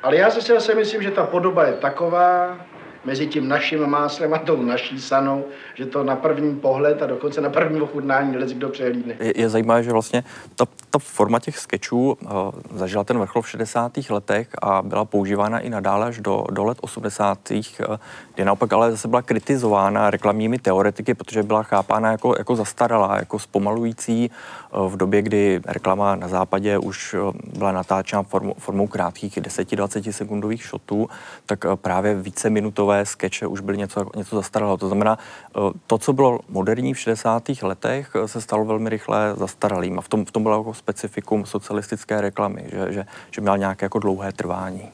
Ale 0.02 0.16
já 0.16 0.30
zase, 0.30 0.54
zase 0.54 0.74
myslím, 0.74 1.02
že 1.02 1.10
ta 1.10 1.26
podoba 1.26 1.64
je 1.64 1.72
taková, 1.72 2.56
mezi 3.04 3.26
tím 3.26 3.48
naším 3.48 3.86
máslem 3.86 4.34
a 4.34 4.38
tou 4.38 4.62
naší 4.62 5.00
sanou, 5.00 5.44
že 5.74 5.86
to 5.86 6.04
na 6.04 6.16
první 6.16 6.56
pohled 6.56 7.02
a 7.02 7.06
dokonce 7.06 7.40
na 7.40 7.50
první 7.50 7.80
ochutnání 7.80 8.36
lec 8.36 8.52
kdo 8.52 8.68
přehlídne. 8.68 9.14
Je, 9.20 9.40
je 9.40 9.48
zajímavé, 9.48 9.82
že 9.82 9.92
vlastně 9.92 10.24
ta, 10.56 10.66
ta 10.90 10.98
forma 10.98 11.38
těch 11.40 11.58
sketchů 11.58 12.18
uh, 12.20 12.30
zažila 12.74 13.04
ten 13.04 13.18
vrchol 13.18 13.42
v 13.42 13.48
60. 13.48 13.92
letech 14.10 14.48
a 14.62 14.82
byla 14.82 15.04
používána 15.04 15.58
i 15.58 15.70
nadále 15.70 16.06
až 16.06 16.20
do, 16.20 16.44
do 16.50 16.64
let 16.64 16.78
80. 16.80 17.38
Uh, 17.50 17.96
kdy 18.34 18.44
naopak 18.44 18.72
ale 18.72 18.90
zase 18.90 19.08
byla 19.08 19.22
kritizována 19.22 20.10
reklamními 20.10 20.58
teoretiky, 20.58 21.14
protože 21.14 21.42
byla 21.42 21.62
chápána 21.62 22.10
jako, 22.10 22.34
jako 22.38 22.56
zastaralá, 22.56 23.16
jako 23.16 23.38
zpomalující 23.38 24.30
v 24.88 24.96
době, 24.96 25.22
kdy 25.22 25.60
reklama 25.66 26.16
na 26.16 26.28
západě 26.28 26.78
už 26.78 27.14
uh, 27.14 27.32
byla 27.58 27.72
natáčena 27.72 28.22
formou, 28.22 28.54
formou 28.58 28.86
krátkých 28.86 29.38
10-20 29.38 30.10
sekundových 30.10 30.64
shotů, 30.64 31.08
tak 31.46 31.64
uh, 31.64 31.76
právě 31.76 32.14
více 32.14 32.50
minutové 32.50 33.06
skeče 33.06 33.46
už 33.46 33.60
byly 33.60 33.78
něco, 33.78 34.06
něco 34.16 34.36
zastaralého. 34.36 34.76
To 34.76 34.88
znamená, 34.88 35.18
eh, 35.18 35.60
to, 35.86 35.98
co 35.98 36.12
bylo 36.12 36.40
moderní 36.48 36.94
v 36.94 36.98
60. 36.98 37.62
letech, 37.62 38.10
eh, 38.14 38.28
se 38.28 38.40
stalo 38.40 38.64
velmi 38.64 38.90
rychle 38.90 39.34
zastaralým. 39.36 39.98
A 39.98 40.02
v 40.02 40.08
tom, 40.08 40.24
v 40.24 40.30
tom 40.30 40.42
bylo 40.42 40.58
jako 40.58 40.74
specifikum 40.74 41.46
socialistické 41.46 42.20
reklamy, 42.20 42.64
že, 42.70 42.92
že, 42.92 43.06
že 43.30 43.40
měl 43.40 43.58
nějaké 43.58 43.84
jako 43.86 43.98
dlouhé 43.98 44.32
trvání. 44.32 44.88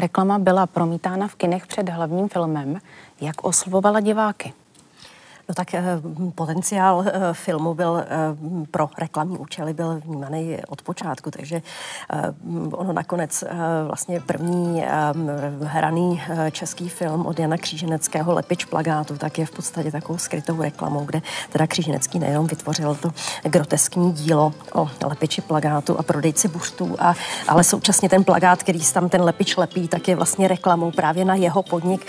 Reklama 0.00 0.38
byla 0.38 0.66
promítána 0.66 1.28
v 1.28 1.34
kinech 1.34 1.66
před 1.66 1.88
hlavním 1.88 2.28
filmem. 2.28 2.80
Jak 3.20 3.44
oslovovala 3.44 4.00
diváky? 4.00 4.52
No 5.48 5.54
tak 5.54 5.74
eh, 5.74 5.82
potenciál 6.34 7.04
eh, 7.06 7.12
filmu 7.32 7.74
byl 7.74 7.98
eh, 7.98 8.06
pro 8.70 8.90
reklamní 8.98 9.38
účely 9.38 9.74
byl 9.74 10.00
vnímaný 10.04 10.58
od 10.68 10.82
počátku, 10.82 11.30
takže 11.30 11.62
ono 12.70 12.92
nakonec 12.92 13.44
vlastně 13.86 14.20
první 14.20 14.84
hraný 15.62 16.22
český 16.50 16.88
film 16.88 17.26
od 17.26 17.38
Jana 17.38 17.56
Kříženeckého 17.56 18.32
Lepič 18.32 18.64
plagátu, 18.64 19.16
tak 19.16 19.38
je 19.38 19.46
v 19.46 19.50
podstatě 19.50 19.92
takovou 19.92 20.18
skrytou 20.18 20.62
reklamou, 20.62 21.04
kde 21.04 21.22
teda 21.52 21.66
Kříženecký 21.66 22.18
nejenom 22.18 22.46
vytvořil 22.46 22.94
to 22.94 23.10
groteskní 23.42 24.12
dílo 24.12 24.52
o 24.74 24.88
lepiči 25.04 25.40
plagátu 25.40 25.98
a 25.98 26.02
prodejci 26.02 26.48
buštů, 26.48 26.96
a, 26.98 27.14
ale 27.48 27.64
současně 27.64 28.08
ten 28.08 28.24
plagát, 28.24 28.62
který 28.62 28.80
tam 28.92 29.08
ten 29.08 29.22
lepič 29.22 29.56
lepí, 29.56 29.88
tak 29.88 30.08
je 30.08 30.16
vlastně 30.16 30.48
reklamou 30.48 30.90
právě 30.90 31.24
na 31.24 31.34
jeho 31.34 31.62
podnik 31.62 32.06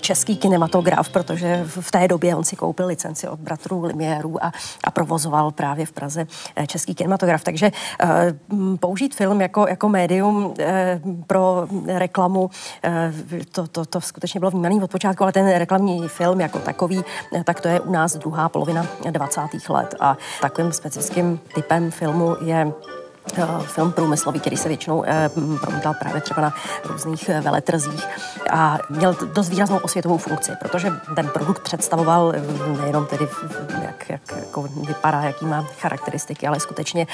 český 0.00 0.36
kinematograf, 0.36 1.08
protože 1.08 1.64
v 1.66 1.90
té 1.90 2.08
době 2.08 2.36
on 2.36 2.44
si 2.44 2.56
koupil 2.56 2.81
koupil 2.82 2.86
licenci 2.86 3.28
od 3.28 3.40
bratrů 3.40 3.84
Limierů 3.84 4.44
a, 4.44 4.52
a 4.84 4.90
provozoval 4.90 5.50
právě 5.50 5.86
v 5.86 5.92
Praze 5.92 6.26
eh, 6.56 6.66
český 6.66 6.94
kinematograf. 6.94 7.44
Takže 7.44 7.70
uh, 7.70 8.76
použít 8.76 9.14
film 9.14 9.40
jako, 9.40 9.66
jako 9.68 9.88
médium 9.88 10.44
uh, 10.44 10.54
pro 11.26 11.66
reklamu, 11.86 12.50
to, 13.52 13.66
to, 13.66 13.84
to 13.84 14.00
skutečně 14.00 14.40
bylo 14.40 14.50
vnímané 14.50 14.84
od 14.84 14.90
počátku, 14.90 15.22
ale 15.22 15.32
ten 15.32 15.48
reklamní 15.58 16.08
film 16.08 16.40
jako 16.40 16.58
takový, 16.58 17.04
tak 17.44 17.60
to 17.60 17.68
je 17.68 17.80
u 17.80 17.92
nás 17.92 18.16
druhá 18.16 18.48
polovina 18.48 18.86
20. 19.10 19.40
let 19.68 19.94
a 20.00 20.16
takovým 20.40 20.72
specifickým 20.72 21.40
typem 21.54 21.90
filmu 21.90 22.36
je 22.44 22.72
film 23.60 23.92
průmyslový, 23.92 24.40
který 24.40 24.56
se 24.56 24.68
většinou 24.68 25.04
promítal 25.60 25.94
právě 25.94 26.20
třeba 26.20 26.42
na 26.42 26.54
různých 26.84 27.28
veletrzích 27.28 28.06
a 28.50 28.78
měl 28.90 29.16
dost 29.34 29.48
výraznou 29.48 29.76
osvětovou 29.78 30.18
funkci, 30.18 30.52
protože 30.60 30.92
ten 31.14 31.28
produkt 31.28 31.62
představoval 31.62 32.32
nejenom 32.80 33.06
tedy, 33.06 33.28
jak, 33.82 34.10
jak 34.10 34.20
jako 34.36 34.62
vypadá, 34.62 35.20
jaký 35.20 35.46
má 35.46 35.64
charakteristiky, 35.80 36.46
ale 36.46 36.60
skutečně 36.60 37.06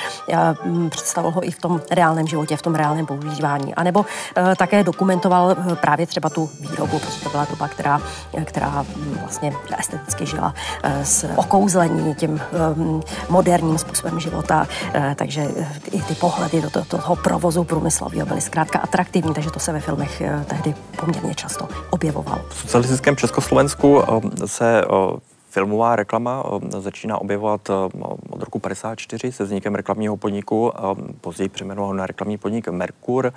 představoval 0.90 1.32
ho 1.32 1.46
i 1.46 1.50
v 1.50 1.58
tom 1.58 1.80
reálném 1.90 2.26
životě, 2.26 2.56
v 2.56 2.62
tom 2.62 2.74
reálném 2.74 3.06
používání. 3.06 3.74
A 3.74 3.82
nebo 3.82 4.06
také 4.56 4.84
dokumentoval 4.84 5.56
právě 5.80 6.06
třeba 6.06 6.30
tu 6.30 6.50
výrobu, 6.60 6.98
protože 6.98 7.20
to 7.22 7.30
byla 7.30 7.46
doba, 7.50 7.68
která, 7.68 8.00
která 8.44 8.86
vlastně 9.20 9.52
esteticky 9.78 10.26
žila 10.26 10.54
s 11.02 11.28
okouzlení 11.36 12.14
tím 12.14 12.40
moderním 13.28 13.78
způsobem 13.78 14.20
života, 14.20 14.66
takže 15.14 15.48
i 15.90 15.97
ty 16.02 16.14
pohledy 16.14 16.62
do 16.62 16.84
toho 16.84 17.16
provozu 17.16 17.64
průmyslového 17.64 18.26
byly 18.26 18.40
zkrátka 18.40 18.78
atraktivní, 18.78 19.34
takže 19.34 19.50
to 19.50 19.60
se 19.60 19.72
ve 19.72 19.80
filmech 19.80 20.22
tehdy 20.46 20.74
poměrně 20.96 21.34
často 21.34 21.68
objevovalo. 21.90 22.44
V 22.48 22.60
socialistickém 22.60 23.16
Československu 23.16 24.02
se 24.44 24.84
filmová 25.50 25.96
reklama 25.96 26.44
začíná 26.78 27.18
objevovat 27.18 27.70
od 28.30 28.42
roku 28.42 28.58
54 28.58 29.32
se 29.32 29.44
vznikem 29.44 29.74
reklamního 29.74 30.16
podniku, 30.16 30.72
později 31.20 31.48
přejmenovaného 31.48 31.94
na 31.94 32.06
reklamní 32.06 32.38
podnik 32.38 32.68
Merkur. 32.68 33.32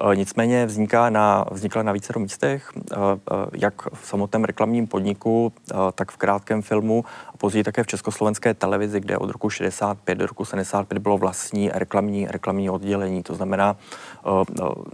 Eh, 0.00 0.16
nicméně 0.16 0.66
vzniká 0.66 1.10
na, 1.10 1.44
vznikla 1.50 1.82
na 1.82 1.92
více 1.92 2.12
místech, 2.18 2.72
eh, 2.76 2.96
eh, 2.96 3.34
jak 3.52 3.94
v 3.94 4.06
samotném 4.06 4.44
reklamním 4.44 4.86
podniku, 4.86 5.52
tak 5.94 6.12
v 6.12 6.16
krátkém 6.16 6.62
filmu 6.62 7.04
a 7.34 7.36
později 7.36 7.64
také 7.64 7.82
v 7.82 7.86
československé 7.86 8.54
televizi, 8.54 9.00
kde 9.00 9.18
od 9.18 9.30
roku 9.30 9.50
65 9.50 10.14
do 10.14 10.26
roku 10.26 10.44
75 10.44 10.98
bylo 10.98 11.18
vlastní 11.18 11.70
reklamní, 11.74 12.26
reklamní 12.26 12.70
oddělení. 12.70 13.22
To 13.22 13.34
znamená, 13.34 13.76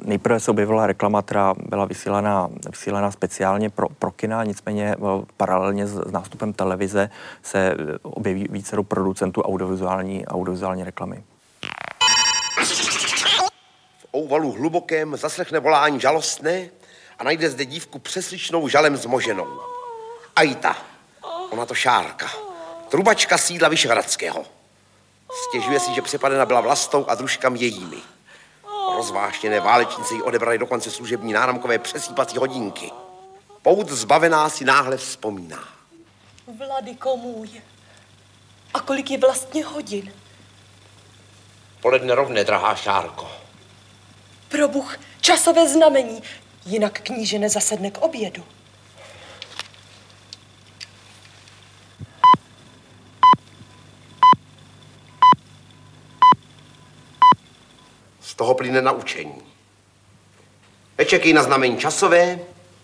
nejprve 0.05 0.41
se 0.41 0.51
objevila 0.51 0.87
reklama, 0.87 1.23
která 1.23 1.55
byla 1.69 1.85
vysílaná, 1.85 2.49
vysílaná 2.71 3.11
speciálně 3.11 3.71
pro, 3.71 3.89
pro 3.89 4.11
kina, 4.11 4.45
nicméně 4.45 4.97
paralelně 5.37 5.87
s, 5.87 6.09
s 6.09 6.13
nástupem 6.13 6.53
televize 6.53 7.11
se 7.43 7.77
objeví 8.03 8.47
více 8.51 8.77
do 8.77 8.83
producentů 8.83 9.43
audiovizuální, 9.43 10.27
audiovizuální 10.27 10.85
reklamy 10.85 11.25
ouvalu 14.17 14.53
hlubokém 14.53 15.17
zaslechne 15.17 15.61
volání 15.61 16.01
žalostné 16.01 16.71
a 17.19 17.25
najde 17.25 17.51
zde 17.51 17.65
dívku 17.65 17.99
přesličnou 17.99 18.69
žalem 18.69 18.97
zmoženou. 18.97 19.61
Ajta, 20.37 20.77
ona 21.51 21.67
to 21.67 21.75
šárka, 21.75 22.31
trubačka 22.89 23.39
sídla 23.39 23.69
Vyšehradského. 23.69 24.45
Stěžuje 25.49 25.81
si, 25.81 25.95
že 25.95 26.03
přepadena 26.03 26.47
byla 26.47 26.61
vlastou 26.61 27.05
a 27.09 27.15
družkami 27.15 27.59
jejími. 27.59 27.97
Rozváštěné 28.97 29.61
válečnice 29.61 30.15
jí 30.15 30.23
odebrali 30.23 30.59
dokonce 30.59 30.91
služební 30.91 31.33
náramkové 31.33 31.79
přesýpací 31.79 32.39
hodinky. 32.39 32.91
Pout 33.63 33.89
zbavená 33.89 34.49
si 34.49 34.65
náhle 34.65 34.97
vzpomíná. 34.97 35.69
Vladyko 36.59 37.17
můj, 37.17 37.49
a 38.75 38.81
kolik 38.81 39.11
je 39.11 39.19
vlastně 39.19 39.65
hodin? 39.65 40.13
Poledne 41.81 42.15
rovné, 42.15 42.45
drahá 42.45 42.75
Šárko. 42.75 43.46
Probuch, 44.49 44.99
časové 45.21 45.69
znamení, 45.69 46.23
jinak 46.67 47.01
kníže 47.01 47.39
nezasedne 47.39 47.91
k 47.91 47.99
obědu. 47.99 48.45
Z 58.21 58.35
toho 58.35 58.55
plyne 58.55 58.83
naučení. 58.83 59.43
Nečekej 60.99 61.33
na 61.33 61.43
znamení 61.43 61.79
časové, 61.79 62.39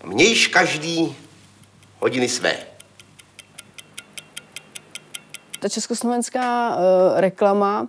mějš 0.04 0.46
každý 0.46 1.16
hodiny 2.00 2.28
své 2.28 2.71
ta 5.62 5.68
československá 5.68 6.76
uh, 6.76 6.82
reklama 7.20 7.80
uh, 7.82 7.86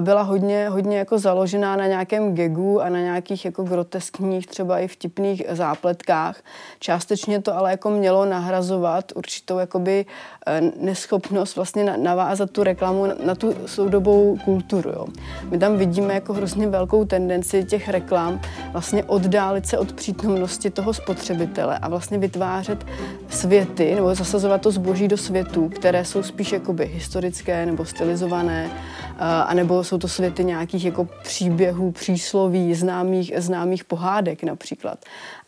byla 0.00 0.22
hodně, 0.22 0.68
hodně 0.68 0.98
jako 0.98 1.18
založená 1.18 1.76
na 1.76 1.86
nějakém 1.86 2.34
gegu 2.34 2.82
a 2.82 2.88
na 2.88 2.98
nějakých 2.98 3.44
jako 3.44 3.62
groteskních, 3.62 4.46
třeba 4.46 4.78
i 4.78 4.88
vtipných 4.88 5.42
zápletkách. 5.50 6.40
Částečně 6.80 7.42
to 7.42 7.56
ale 7.56 7.70
jako 7.70 7.90
mělo 7.90 8.24
nahrazovat 8.24 9.12
určitou 9.14 9.58
jakoby 9.58 10.06
uh, 10.06 10.84
neschopnost 10.84 11.56
vlastně 11.56 11.96
navázat 11.96 12.50
tu 12.50 12.62
reklamu 12.62 13.06
na, 13.06 13.14
na 13.24 13.34
tu 13.34 13.54
soudobou 13.66 14.38
kulturu. 14.44 14.90
Jo. 14.90 15.06
My 15.50 15.58
tam 15.58 15.76
vidíme 15.76 16.14
jako 16.14 16.32
hrozně 16.32 16.68
velkou 16.68 17.04
tendenci 17.04 17.64
těch 17.64 17.88
reklam 17.88 18.40
vlastně 18.72 19.04
oddálit 19.04 19.66
se 19.66 19.78
od 19.78 19.92
přítomnosti 19.92 20.70
toho 20.70 20.94
spotřebitele 20.94 21.78
a 21.78 21.88
vlastně 21.88 22.18
vytvářet 22.18 22.86
světy 23.28 23.94
nebo 23.94 24.14
zasazovat 24.14 24.60
to 24.60 24.70
zboží 24.70 25.08
do 25.08 25.16
světů, 25.16 25.68
které 25.68 26.04
jsou 26.04 26.22
spíš 26.22 26.52
jakoby 26.52 26.84
historické 27.06 27.66
nebo 27.66 27.84
stylizované, 27.84 28.70
eh, 28.70 29.18
anebo 29.46 29.84
jsou 29.84 29.98
to 29.98 30.08
světy 30.08 30.44
nějakých 30.44 30.84
jako 30.84 31.08
příběhů, 31.22 31.92
přísloví, 31.92 32.74
známých, 32.74 33.32
známých 33.36 33.84
pohádek 33.84 34.42
například. 34.42 34.98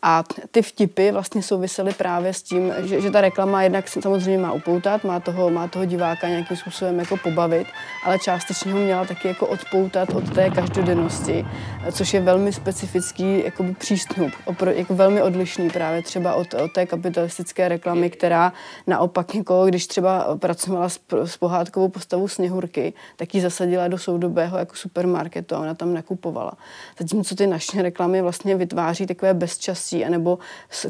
A 0.01 0.23
ty 0.51 0.61
vtipy 0.61 1.11
vlastně 1.11 1.43
souvisely 1.43 1.93
právě 1.93 2.33
s 2.33 2.41
tím, 2.41 2.73
že, 2.83 3.01
že 3.01 3.11
ta 3.11 3.21
reklama 3.21 3.63
jednak 3.63 3.87
samozřejmě 3.87 4.37
má 4.37 4.51
upoutat, 4.51 5.03
má 5.03 5.19
toho, 5.19 5.49
má 5.49 5.67
toho 5.67 5.85
diváka 5.85 6.29
nějakým 6.29 6.57
způsobem 6.57 6.99
jako 6.99 7.17
pobavit, 7.17 7.67
ale 8.05 8.19
částečně 8.19 8.73
ho 8.73 8.79
měla 8.79 9.05
taky 9.05 9.27
jako 9.27 9.47
odpoutat 9.47 10.09
od 10.09 10.33
té 10.33 10.49
každodennosti, 10.49 11.45
což 11.91 12.13
je 12.13 12.21
velmi 12.21 12.53
specifický 12.53 13.43
jakoby 13.43 13.73
přístup, 13.73 14.31
opro, 14.45 14.71
jako 14.71 14.95
velmi 14.95 15.21
odlišný 15.21 15.69
právě 15.69 16.01
třeba 16.01 16.35
od, 16.35 16.53
od 16.53 16.71
té 16.71 16.85
kapitalistické 16.85 17.67
reklamy, 17.67 18.09
která 18.09 18.53
naopak, 18.87 19.35
jako 19.35 19.65
když 19.65 19.87
třeba 19.87 20.37
pracovala 20.39 20.89
s, 20.89 20.99
s 21.25 21.41
pohádkovou 21.49 21.89
postavou 21.89 22.27
Sněhurky, 22.27 22.93
tak 23.15 23.35
ji 23.35 23.41
zasadila 23.41 23.87
do 23.87 23.97
soudobého 23.97 24.57
jako 24.57 24.75
supermarketu 24.75 25.55
a 25.55 25.59
ona 25.59 25.73
tam 25.73 25.93
nakupovala. 25.93 26.53
Zatímco 26.99 27.35
ty 27.35 27.47
naše 27.47 27.81
reklamy 27.81 28.21
vlastně 28.21 28.55
vytváří 28.55 29.05
takové 29.05 29.33
bezčasí 29.33 30.05
anebo 30.05 30.39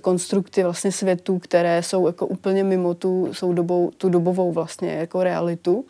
konstrukty 0.02 0.64
vlastně 0.64 0.92
světů, 0.92 1.40
které 1.40 1.84
jsou 1.84 2.08
jako 2.08 2.28
úplně 2.28 2.64
mimo 2.64 2.94
tu, 2.94 3.30
soudobou, 3.32 3.92
tu 3.98 4.10
dobovou 4.10 4.52
vlastně 4.52 4.94
jako 4.94 5.24
realitu. 5.24 5.86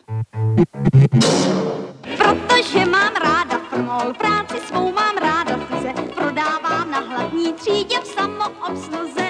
Protože 2.00 2.86
mám 2.86 3.14
ráda 3.24 3.58
frmol, 3.70 4.14
práci 4.14 4.56
svou 4.66 4.92
mám 4.92 5.16
ráda 5.16 5.56
tuze, 5.56 5.92
prodávám 6.14 6.90
na 6.90 6.98
hlavní 6.98 7.52
třídě 7.52 7.96
v 8.02 8.06
samoobsluze. 8.06 9.29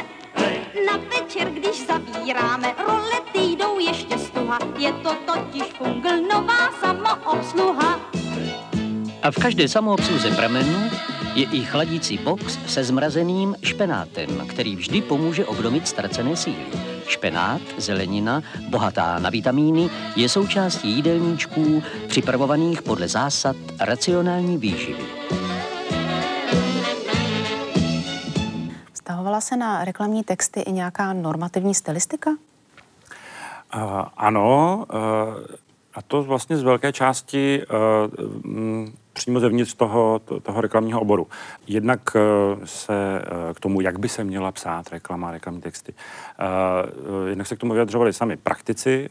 Na 0.86 0.96
večer, 0.96 1.50
když 1.50 1.86
zavíráme, 1.86 2.74
rolety 2.86 3.38
jdou 3.38 3.78
ještě 3.78 4.18
stuha, 4.18 4.58
je 4.78 4.92
to 4.92 5.10
totiž 5.26 5.62
fungl 5.62 6.08
nová 6.32 6.70
samoobsluha. 6.80 8.00
A 9.22 9.30
v 9.30 9.38
každé 9.38 9.68
samoobsluze 9.68 10.30
pramenu 10.30 10.90
je 11.34 11.46
i 11.52 11.60
chladící 11.64 12.18
box 12.18 12.58
se 12.66 12.84
zmrazeným 12.84 13.56
špenátem, 13.62 14.46
který 14.48 14.76
vždy 14.76 15.02
pomůže 15.02 15.46
obdomit 15.46 15.88
ztracené 15.88 16.36
síly. 16.36 16.66
Špenát, 17.06 17.62
zelenina, 17.78 18.42
bohatá 18.68 19.18
na 19.18 19.30
vitamíny, 19.30 19.90
je 20.16 20.28
součástí 20.28 20.90
jídelníčků 20.90 21.82
připravovaných 22.08 22.82
podle 22.82 23.08
zásad 23.08 23.56
racionální 23.80 24.58
výživy. 24.58 25.04
Stahovala 29.10 29.40
se 29.40 29.56
na 29.56 29.84
reklamní 29.84 30.24
texty 30.24 30.60
i 30.60 30.72
nějaká 30.72 31.12
normativní 31.12 31.74
stylistika? 31.74 32.30
Uh, 32.30 32.36
ano, 34.16 34.86
uh, 34.92 34.98
a 35.94 36.02
to 36.02 36.22
vlastně 36.22 36.56
z 36.56 36.62
velké 36.62 36.92
části 36.92 37.62
uh, 37.66 38.88
přímo 39.12 39.40
zevnitř 39.40 39.74
toho, 39.74 40.20
toho 40.42 40.60
reklamního 40.60 41.00
oboru. 41.00 41.26
Jednak 41.66 42.00
eh, 42.16 42.20
se 42.66 43.22
eh, 43.22 43.54
k 43.54 43.60
tomu, 43.60 43.80
jak 43.80 43.98
by 43.98 44.08
se 44.08 44.24
měla 44.24 44.52
psát 44.52 44.90
reklama, 44.90 45.30
reklamní 45.30 45.60
texty, 45.60 45.94
eh, 45.94 47.28
jednak 47.28 47.46
se 47.46 47.56
k 47.56 47.58
tomu 47.58 47.72
vyjadřovali 47.72 48.12
sami 48.12 48.36
praktici, 48.36 49.10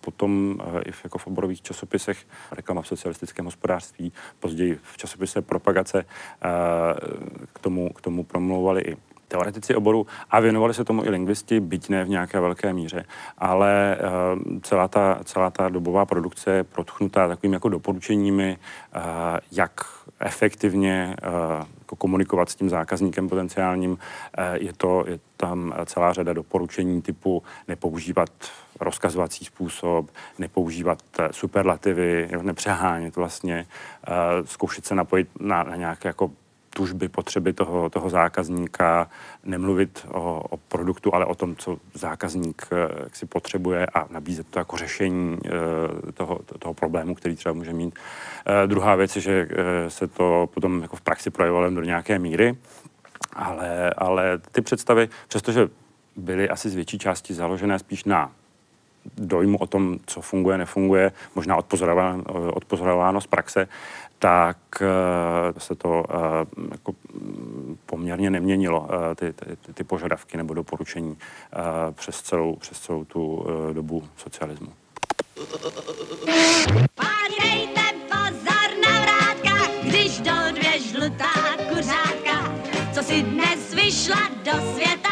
potom 0.00 0.60
i 0.86 0.92
v, 0.92 1.04
jako 1.04 1.18
v 1.18 1.26
oborových 1.26 1.62
časopisech 1.62 2.18
reklama 2.52 2.82
v 2.82 2.86
socialistickém 2.86 3.44
hospodářství, 3.44 4.12
později 4.40 4.78
v 4.82 4.96
časopise 4.96 5.42
propagace 5.42 6.04
k 7.52 7.58
tomu, 7.60 7.90
k 7.90 8.00
tomu 8.00 8.24
promlouvali 8.24 8.82
i 8.82 8.96
teoretici 9.30 9.74
oboru 9.74 10.06
a 10.30 10.40
věnovali 10.40 10.74
se 10.74 10.84
tomu 10.84 11.04
i 11.04 11.10
lingvisti, 11.10 11.60
byť 11.60 11.88
ne 11.88 12.04
v 12.04 12.08
nějaké 12.08 12.40
velké 12.40 12.72
míře, 12.72 13.04
ale 13.38 13.98
uh, 13.98 14.58
celá, 14.62 14.88
ta, 14.88 15.20
celá 15.24 15.50
ta 15.50 15.68
dobová 15.68 16.06
produkce 16.06 16.50
je 16.50 16.64
protchnutá 16.64 17.28
takovými 17.28 17.56
jako 17.56 17.68
doporučeními, 17.68 18.58
uh, 18.96 19.02
jak 19.52 19.80
efektivně 20.20 21.16
uh, 21.22 21.96
komunikovat 21.98 22.50
s 22.50 22.54
tím 22.54 22.70
zákazníkem 22.70 23.28
potenciálním. 23.28 23.98
Je 24.52 24.72
to, 24.72 25.04
je 25.06 25.18
tam 25.36 25.74
celá 25.86 26.12
řada 26.12 26.32
doporučení 26.32 27.02
typu 27.02 27.42
nepoužívat 27.68 28.30
rozkazovací 28.80 29.44
způsob, 29.44 30.10
nepoužívat 30.38 30.98
superlativy, 31.30 32.28
nepřehánět 32.42 33.16
vlastně, 33.16 33.66
zkoušet 34.44 34.86
se 34.86 34.94
napojit 34.94 35.28
na, 35.40 35.62
na 35.62 35.76
nějaké 35.76 36.08
jako 36.08 36.30
tužby, 36.70 37.08
potřeby 37.08 37.52
toho, 37.52 37.90
toho 37.90 38.10
zákazníka, 38.10 39.10
nemluvit 39.44 40.06
o, 40.10 40.44
o 40.50 40.56
produktu, 40.56 41.14
ale 41.14 41.26
o 41.26 41.34
tom, 41.34 41.56
co 41.56 41.78
zákazník 41.94 42.66
eh, 42.72 42.76
jak 43.02 43.16
si 43.16 43.26
potřebuje 43.26 43.86
a 43.86 44.06
nabízet 44.10 44.46
to 44.50 44.58
jako 44.58 44.76
řešení 44.76 45.38
eh, 45.46 46.12
toho, 46.12 46.40
toho 46.58 46.74
problému, 46.74 47.14
který 47.14 47.36
třeba 47.36 47.52
může 47.52 47.72
mít. 47.72 47.94
Eh, 48.46 48.66
druhá 48.66 48.94
věc 48.94 49.16
je, 49.16 49.22
že 49.22 49.48
se 49.88 50.06
to 50.06 50.48
potom 50.54 50.82
jako 50.82 50.96
v 50.96 51.00
praxi 51.00 51.30
projevovalo 51.30 51.70
do 51.70 51.82
nějaké 51.82 52.18
míry, 52.18 52.56
ale, 53.32 53.90
ale 53.96 54.38
ty 54.52 54.60
představy, 54.60 55.08
přestože 55.28 55.68
byly 56.16 56.48
asi 56.48 56.70
z 56.70 56.74
větší 56.74 56.98
části 56.98 57.34
založené 57.34 57.78
spíš 57.78 58.04
na 58.04 58.32
dojmu 59.16 59.58
o 59.58 59.66
tom, 59.66 59.98
co 60.06 60.20
funguje, 60.20 60.58
nefunguje, 60.58 61.12
možná 61.34 61.56
odpozorováno, 61.56 62.24
odpozorováno 62.52 63.20
z 63.20 63.26
praxe, 63.26 63.68
tak 64.20 64.58
eh, 64.82 65.60
se 65.60 65.74
to 65.74 66.04
eh, 66.10 66.14
jako 66.70 66.92
poměrně 67.86 68.30
neměnilo, 68.30 68.88
eh, 68.90 69.14
ty, 69.14 69.32
ty, 69.32 69.72
ty 69.72 69.84
požadavky 69.84 70.36
nebo 70.36 70.54
doporučení 70.54 71.16
přes 71.92 72.22
celou, 72.22 72.56
přes 72.56 72.80
celou 72.80 73.04
tu 73.04 73.46
dobu 73.72 74.04
socialismu. 74.16 74.72
Pádejte 76.94 77.80
pozor 78.08 78.70
na 78.84 79.00
vrátka, 79.02 79.72
když 79.82 80.20
do 80.20 80.32
dvě 80.52 80.80
žlutá 80.80 81.32
kuřáka, 81.68 82.54
co 82.92 83.02
si 83.02 83.22
dnes 83.22 83.74
vyšla 83.74 84.28
do 84.44 84.52
světa, 84.74 85.09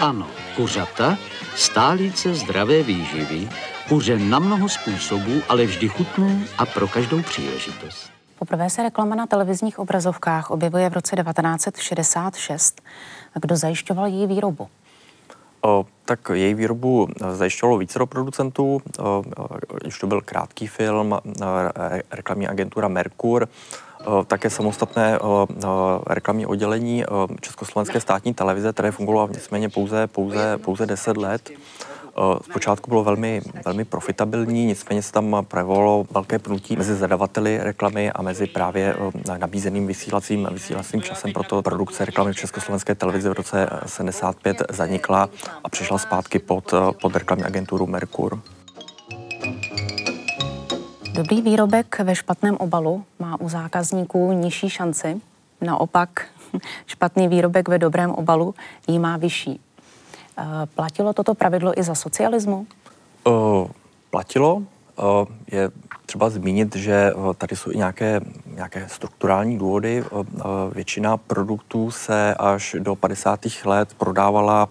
Ano, 0.00 0.26
kuřata, 0.56 1.18
stálice 1.56 2.34
zdravé 2.34 2.82
výživy, 2.82 3.48
kuře 3.88 4.18
na 4.18 4.38
mnoho 4.38 4.68
způsobů, 4.68 5.32
ale 5.48 5.64
vždy 5.66 5.88
chutné 5.88 6.40
a 6.58 6.66
pro 6.66 6.88
každou 6.88 7.22
příležitost. 7.22 8.10
Poprvé 8.38 8.70
se 8.70 8.82
reklama 8.82 9.14
na 9.14 9.26
televizních 9.26 9.78
obrazovkách 9.78 10.50
objevuje 10.50 10.90
v 10.90 10.92
roce 10.92 11.16
1966. 11.16 12.82
Kdo 13.34 13.56
zajišťoval 13.56 14.06
její 14.06 14.26
výrobu? 14.26 14.68
O, 15.60 15.86
tak 16.04 16.20
její 16.32 16.54
výrobu 16.54 17.08
zajišťovalo 17.32 17.78
více 17.78 18.06
producentů, 18.06 18.82
už 19.86 19.98
to 19.98 20.06
byl 20.06 20.20
krátký 20.20 20.66
film, 20.66 21.18
reklamní 22.10 22.48
agentura 22.48 22.88
Merkur, 22.88 23.48
také 24.26 24.50
samostatné 24.50 25.18
reklamní 26.06 26.46
oddělení 26.46 27.04
Československé 27.40 28.00
státní 28.00 28.34
televize, 28.34 28.72
které 28.72 28.90
fungovalo 28.90 29.28
nicméně 29.28 29.68
pouze, 29.68 30.06
pouze, 30.06 30.58
pouze 30.58 30.86
10 30.86 31.16
let. 31.16 31.50
Zpočátku 32.42 32.90
bylo 32.90 33.04
velmi, 33.04 33.40
velmi 33.64 33.84
profitabilní, 33.84 34.66
nicméně 34.66 35.02
se 35.02 35.12
tam 35.12 35.36
projevovalo 35.48 36.06
velké 36.10 36.38
pnutí 36.38 36.76
mezi 36.76 36.94
zadavateli 36.94 37.58
reklamy 37.62 38.12
a 38.12 38.22
mezi 38.22 38.46
právě 38.46 38.96
nabízeným 39.38 39.86
vysílacím, 39.86 40.48
vysílacím 40.52 41.02
časem. 41.02 41.32
Proto 41.32 41.62
produkce 41.62 42.04
reklamy 42.04 42.32
v 42.32 42.36
Československé 42.36 42.94
televizi 42.94 43.28
v 43.28 43.32
roce 43.32 43.70
75 43.86 44.62
zanikla 44.70 45.28
a 45.64 45.68
přišla 45.68 45.98
zpátky 45.98 46.38
pod, 46.38 46.74
pod 47.02 47.16
reklamní 47.16 47.44
agenturu 47.44 47.86
Merkur. 47.86 48.40
Dobrý 51.18 51.42
výrobek 51.42 51.98
ve 51.98 52.14
špatném 52.14 52.56
obalu 52.56 53.04
má 53.18 53.40
u 53.40 53.48
zákazníků 53.48 54.32
nižší 54.32 54.70
šanci. 54.70 55.20
Naopak, 55.60 56.26
špatný 56.86 57.28
výrobek 57.28 57.68
ve 57.68 57.78
dobrém 57.78 58.10
obalu 58.10 58.54
jí 58.88 58.98
má 58.98 59.16
vyšší. 59.16 59.60
Eh, 60.38 60.44
platilo 60.74 61.12
toto 61.12 61.34
pravidlo 61.34 61.78
i 61.78 61.82
za 61.82 61.94
socialismu? 61.94 62.66
Uh, 63.26 63.68
platilo. 64.10 64.54
Uh, 64.54 64.64
je 65.52 65.70
třeba 66.06 66.30
zmínit, 66.30 66.76
že 66.76 67.12
tady 67.38 67.56
jsou 67.56 67.70
i 67.70 67.76
nějaké, 67.76 68.20
nějaké 68.54 68.88
strukturální 68.88 69.58
důvody. 69.58 70.04
Většina 70.72 71.16
produktů 71.16 71.90
se 71.90 72.34
až 72.34 72.76
do 72.78 72.96
50. 72.96 73.40
let 73.64 73.94
prodávala 73.94 74.68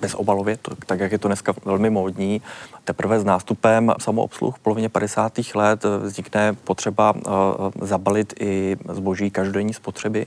bezobalově, 0.00 0.56
to, 0.56 0.74
tak 0.86 1.00
jak 1.00 1.12
je 1.12 1.18
to 1.18 1.28
dneska 1.28 1.54
velmi 1.64 1.90
módní. 1.90 2.42
Teprve 2.84 3.20
s 3.20 3.24
nástupem 3.24 3.92
samoobsluh 4.00 4.56
v 4.56 4.58
polovině 4.58 4.88
50. 4.88 5.32
let 5.54 5.84
vznikne 6.02 6.52
potřeba 6.52 7.14
zabalit 7.80 8.34
i 8.40 8.76
zboží 8.92 9.30
každodenní 9.30 9.74
spotřeby 9.74 10.26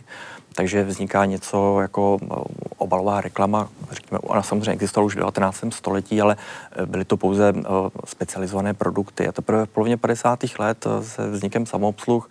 takže 0.56 0.84
vzniká 0.84 1.26
něco 1.26 1.82
jako 1.82 2.18
eh, 2.24 2.36
obalová 2.78 3.22
reklama, 3.22 3.70
řekněme, 3.92 4.20
ona 4.20 4.42
samozřejmě 4.44 4.72
existovala 4.72 5.06
už 5.06 5.16
v 5.16 5.20
19. 5.20 5.64
století, 5.70 6.22
ale 6.22 6.38
eh, 6.72 6.86
byly 6.86 7.06
to 7.06 7.18
pouze 7.18 7.54
eh, 7.58 7.64
specializované 8.06 8.74
produkty. 8.74 9.28
A 9.28 9.32
teprve 9.32 9.66
v 9.66 9.70
polovině 9.70 9.98
50. 9.98 10.40
let 10.60 10.88
se 11.02 11.30
vznikem 11.30 11.66
samoobsluh 11.66 12.30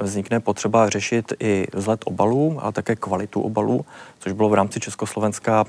vznikne 0.00 0.40
potřeba 0.40 0.88
řešit 0.88 1.32
i 1.40 1.66
vzhled 1.74 2.00
obalů, 2.04 2.58
ale 2.62 2.72
také 2.72 2.96
kvalitu 2.96 3.40
obalů, 3.40 3.84
což 4.18 4.32
bylo 4.32 4.48
v 4.48 4.54
rámci 4.54 4.80
Československa 4.80 5.64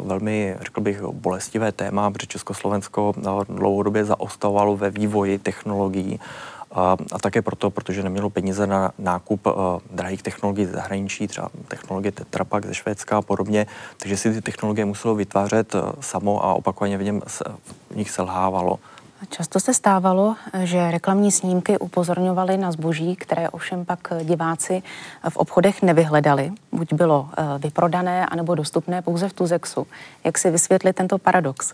velmi, 0.00 0.56
řekl 0.60 0.80
bych, 0.80 1.02
bolestivé 1.02 1.72
téma, 1.72 2.10
protože 2.10 2.26
Československo 2.26 3.14
dlouhodobě 3.48 4.04
zaostávalo 4.04 4.76
ve 4.76 4.90
vývoji 4.90 5.38
technologií 5.38 6.20
a, 6.72 6.96
a 7.12 7.18
také 7.18 7.42
proto, 7.42 7.70
protože 7.70 8.02
nemělo 8.02 8.30
peníze 8.30 8.66
na 8.66 8.92
nákup 8.98 9.46
uh, 9.46 9.52
drahých 9.90 10.22
technologií 10.22 10.66
ze 10.66 10.72
zahraničí, 10.72 11.28
třeba 11.28 11.48
technologie 11.68 12.12
Tetra 12.12 12.44
Pak 12.44 12.66
ze 12.66 12.74
Švédska 12.74 13.18
a 13.18 13.22
podobně, 13.22 13.66
takže 13.96 14.16
si 14.16 14.32
ty 14.32 14.40
technologie 14.40 14.84
muselo 14.84 15.14
vytvářet 15.14 15.74
uh, 15.74 15.80
samo 16.00 16.44
a 16.44 16.54
opakovaně 16.54 16.98
v, 16.98 17.02
něm 17.02 17.22
se, 17.26 17.44
v 17.90 17.96
nich 17.96 18.10
selhávalo. 18.10 18.78
Často 19.30 19.60
se 19.60 19.74
stávalo, 19.74 20.36
že 20.64 20.90
reklamní 20.90 21.32
snímky 21.32 21.78
upozorňovaly 21.78 22.56
na 22.56 22.72
zboží, 22.72 23.16
které 23.16 23.50
ovšem 23.50 23.84
pak 23.84 24.12
diváci 24.22 24.82
v 25.28 25.36
obchodech 25.36 25.82
nevyhledali. 25.82 26.52
Buď 26.72 26.92
bylo 26.92 27.28
vyprodané, 27.58 28.26
anebo 28.26 28.54
dostupné 28.54 29.02
pouze 29.02 29.28
v 29.28 29.32
Tuzexu. 29.32 29.86
Jak 30.24 30.38
si 30.38 30.50
vysvětlit 30.50 30.96
tento 30.96 31.18
paradox? 31.18 31.72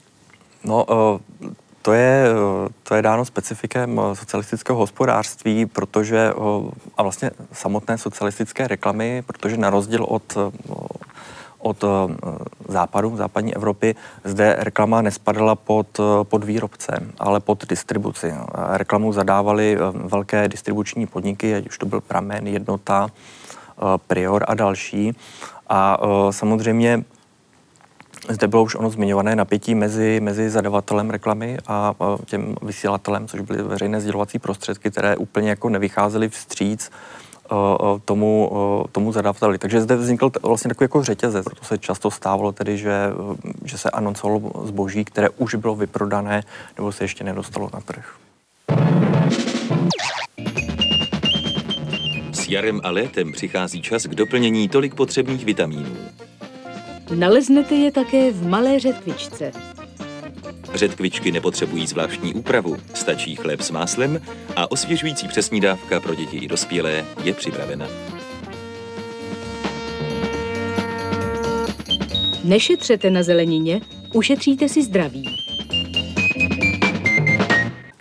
No, 0.64 0.86
to 1.88 1.94
je, 1.94 2.24
to 2.82 2.94
je 2.94 3.02
dáno 3.02 3.24
specifikem 3.24 4.00
socialistického 4.12 4.78
hospodářství, 4.78 5.66
protože 5.66 6.32
a 6.96 7.02
vlastně 7.02 7.30
samotné 7.52 7.98
socialistické 7.98 8.68
reklamy, 8.68 9.22
protože 9.26 9.56
na 9.56 9.70
rozdíl 9.70 10.04
od 10.04 10.36
od 11.58 11.84
západu, 12.68 13.16
západní 13.16 13.54
Evropy, 13.56 13.94
zde 14.24 14.56
reklama 14.58 15.02
nespadala 15.02 15.54
pod, 15.54 16.00
pod 16.22 16.44
výrobce, 16.44 16.92
ale 17.18 17.40
pod 17.40 17.66
distribuci. 17.66 18.34
Reklamu 18.54 19.12
zadávali 19.12 19.78
velké 19.94 20.48
distribuční 20.48 21.06
podniky, 21.06 21.54
ať 21.54 21.66
už 21.68 21.78
to 21.78 21.86
byl 21.86 22.00
Pramen, 22.00 22.46
Jednota, 22.46 23.08
Prior 24.06 24.44
a 24.48 24.54
další. 24.54 25.16
A 25.68 25.98
samozřejmě 26.30 27.04
zde 28.28 28.48
bylo 28.48 28.62
už 28.62 28.74
ono 28.74 28.90
zmiňované 28.90 29.36
napětí 29.36 29.74
mezi, 29.74 30.20
mezi 30.20 30.50
zadavatelem 30.50 31.10
reklamy 31.10 31.58
a 31.66 31.94
těm 32.24 32.56
vysílatelem, 32.62 33.28
což 33.28 33.40
byly 33.40 33.62
veřejné 33.62 34.00
sdělovací 34.00 34.38
prostředky, 34.38 34.90
které 34.90 35.16
úplně 35.16 35.50
jako 35.50 35.68
nevycházely 35.68 36.28
vstříc 36.28 36.90
tomu, 38.04 38.52
tomu 38.92 39.12
zadavateli. 39.12 39.58
Takže 39.58 39.80
zde 39.80 39.96
vznikl 39.96 40.30
vlastně 40.42 40.68
takový 40.68 40.84
jako 40.84 41.02
řetězec. 41.02 41.44
Proto 41.44 41.64
se 41.64 41.78
často 41.78 42.10
stávalo 42.10 42.52
tedy, 42.52 42.78
že, 42.78 43.10
že 43.64 43.78
se 43.78 43.90
anoncovalo 43.90 44.52
zboží, 44.64 45.04
které 45.04 45.28
už 45.28 45.54
bylo 45.54 45.74
vyprodané 45.76 46.42
nebo 46.76 46.92
se 46.92 47.04
ještě 47.04 47.24
nedostalo 47.24 47.70
na 47.74 47.80
trh. 47.80 48.14
S 52.32 52.48
jarem 52.48 52.80
a 52.84 52.90
létem 52.90 53.32
přichází 53.32 53.82
čas 53.82 54.06
k 54.06 54.14
doplnění 54.14 54.68
tolik 54.68 54.94
potřebných 54.94 55.44
vitamínů. 55.44 55.96
Naleznete 57.14 57.74
je 57.74 57.92
také 57.92 58.30
v 58.30 58.46
malé 58.46 58.78
řetkvičce. 58.78 59.52
Řetkvičky 60.74 61.32
nepotřebují 61.32 61.86
zvláštní 61.86 62.34
úpravu, 62.34 62.76
stačí 62.94 63.36
chléb 63.36 63.60
s 63.60 63.70
máslem 63.70 64.20
a 64.56 64.70
osvěžující 64.70 65.28
přesní 65.28 65.60
dávka 65.60 66.00
pro 66.00 66.14
děti 66.14 66.36
i 66.36 66.48
dospělé 66.48 67.04
je 67.24 67.34
připravena. 67.34 67.88
Nešetřete 72.44 73.10
na 73.10 73.22
zelenině, 73.22 73.80
ušetříte 74.14 74.68
si 74.68 74.82
zdraví. 74.82 75.47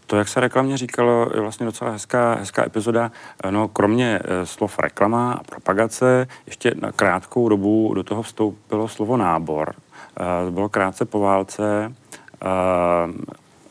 To, 0.07 0.15
jak 0.15 0.27
se 0.27 0.39
reklamně 0.39 0.77
říkalo, 0.77 1.29
je 1.33 1.41
vlastně 1.41 1.65
docela 1.65 1.91
hezká, 1.91 2.33
hezká 2.33 2.65
epizoda. 2.65 3.11
No, 3.49 3.67
kromě 3.67 4.19
slov 4.43 4.79
reklama 4.79 5.33
a 5.33 5.43
propagace, 5.43 6.27
ještě 6.45 6.71
na 6.81 6.91
krátkou 6.91 7.49
dobu 7.49 7.93
do 7.93 8.03
toho 8.03 8.21
vstoupilo 8.21 8.87
slovo 8.87 9.17
nábor. 9.17 9.73
To 10.45 10.51
bylo 10.51 10.69
krátce 10.69 11.05
po 11.05 11.19
válce. 11.19 11.93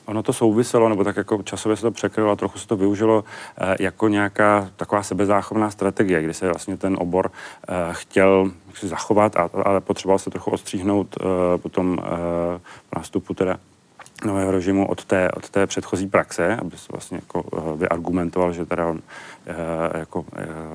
Ono 0.06 0.22
to 0.22 0.32
souviselo, 0.32 0.88
nebo 0.88 1.04
tak 1.04 1.16
jako 1.16 1.42
časově 1.42 1.76
se 1.76 1.82
to 1.82 1.90
překrylo 1.90 2.30
a 2.30 2.36
trochu 2.36 2.58
se 2.58 2.66
to 2.66 2.76
využilo 2.76 3.24
eh, 3.58 3.76
jako 3.80 4.08
nějaká 4.08 4.70
taková 4.76 5.02
sebezáchovná 5.02 5.70
strategie, 5.70 6.22
kdy 6.22 6.34
se 6.34 6.46
vlastně 6.46 6.76
ten 6.76 6.96
obor 7.00 7.30
eh, 7.68 7.74
chtěl 7.92 8.50
zachovat, 8.82 9.36
a, 9.36 9.50
ale 9.64 9.80
potřeboval 9.80 10.18
se 10.18 10.30
trochu 10.30 10.50
odstříhnout 10.50 11.16
eh, 11.20 11.58
potom 11.58 11.98
nástupu 12.96 13.34
teda 13.34 13.58
nového 14.24 14.50
režimu 14.50 14.88
od 14.88 15.04
té, 15.04 15.30
od 15.30 15.50
té 15.50 15.66
předchozí 15.66 16.06
praxe, 16.06 16.56
aby 16.56 16.76
se 16.76 16.86
vlastně 16.90 17.16
jako 17.16 17.76
vyargumentoval, 17.76 18.52
že 18.52 18.66
teda 18.66 18.86
on 18.86 19.02
jako 19.94 20.24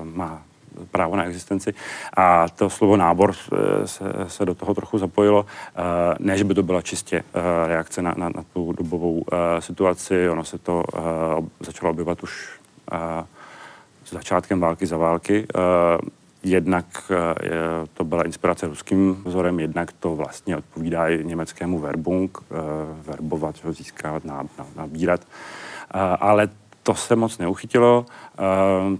má 0.02 0.42
právo 0.90 1.16
na 1.16 1.24
existenci. 1.24 1.74
A 2.16 2.48
to 2.48 2.70
slovo 2.70 2.96
nábor 2.96 3.34
eh, 3.34 3.86
se, 3.86 4.04
se 4.28 4.44
do 4.44 4.54
toho 4.54 4.74
trochu 4.74 4.98
zapojilo. 4.98 5.46
Eh, 5.46 5.80
ne, 6.18 6.38
že 6.38 6.44
by 6.44 6.54
to 6.54 6.62
byla 6.62 6.82
čistě 6.82 7.16
eh, 7.34 7.68
reakce 7.68 8.02
na, 8.02 8.14
na, 8.16 8.28
na 8.28 8.44
tu 8.52 8.72
dobovou 8.72 9.24
situaci, 9.58 10.28
ono 10.28 10.44
se 10.44 10.58
to 10.58 10.84
začalo 11.60 11.90
objevovat 11.90 12.22
už 12.22 12.48
začátkem 14.10 14.60
války 14.60 14.86
za 14.86 14.96
války. 14.96 15.46
Jednak 16.44 17.12
to 17.94 18.04
byla 18.04 18.22
inspirace 18.22 18.66
ruským 18.66 19.22
vzorem, 19.24 19.60
jednak 19.60 19.92
to 19.92 20.16
vlastně 20.16 20.56
odpovídá 20.56 21.08
i 21.08 21.24
německému 21.24 21.78
verbung, 21.78 22.38
verbovat, 23.02 23.56
získávat, 23.70 24.22
nabírat. 24.76 25.26
Ale 26.20 26.48
to 26.82 26.94
se 26.94 27.16
moc 27.16 27.38
neuchytilo, 27.38 28.06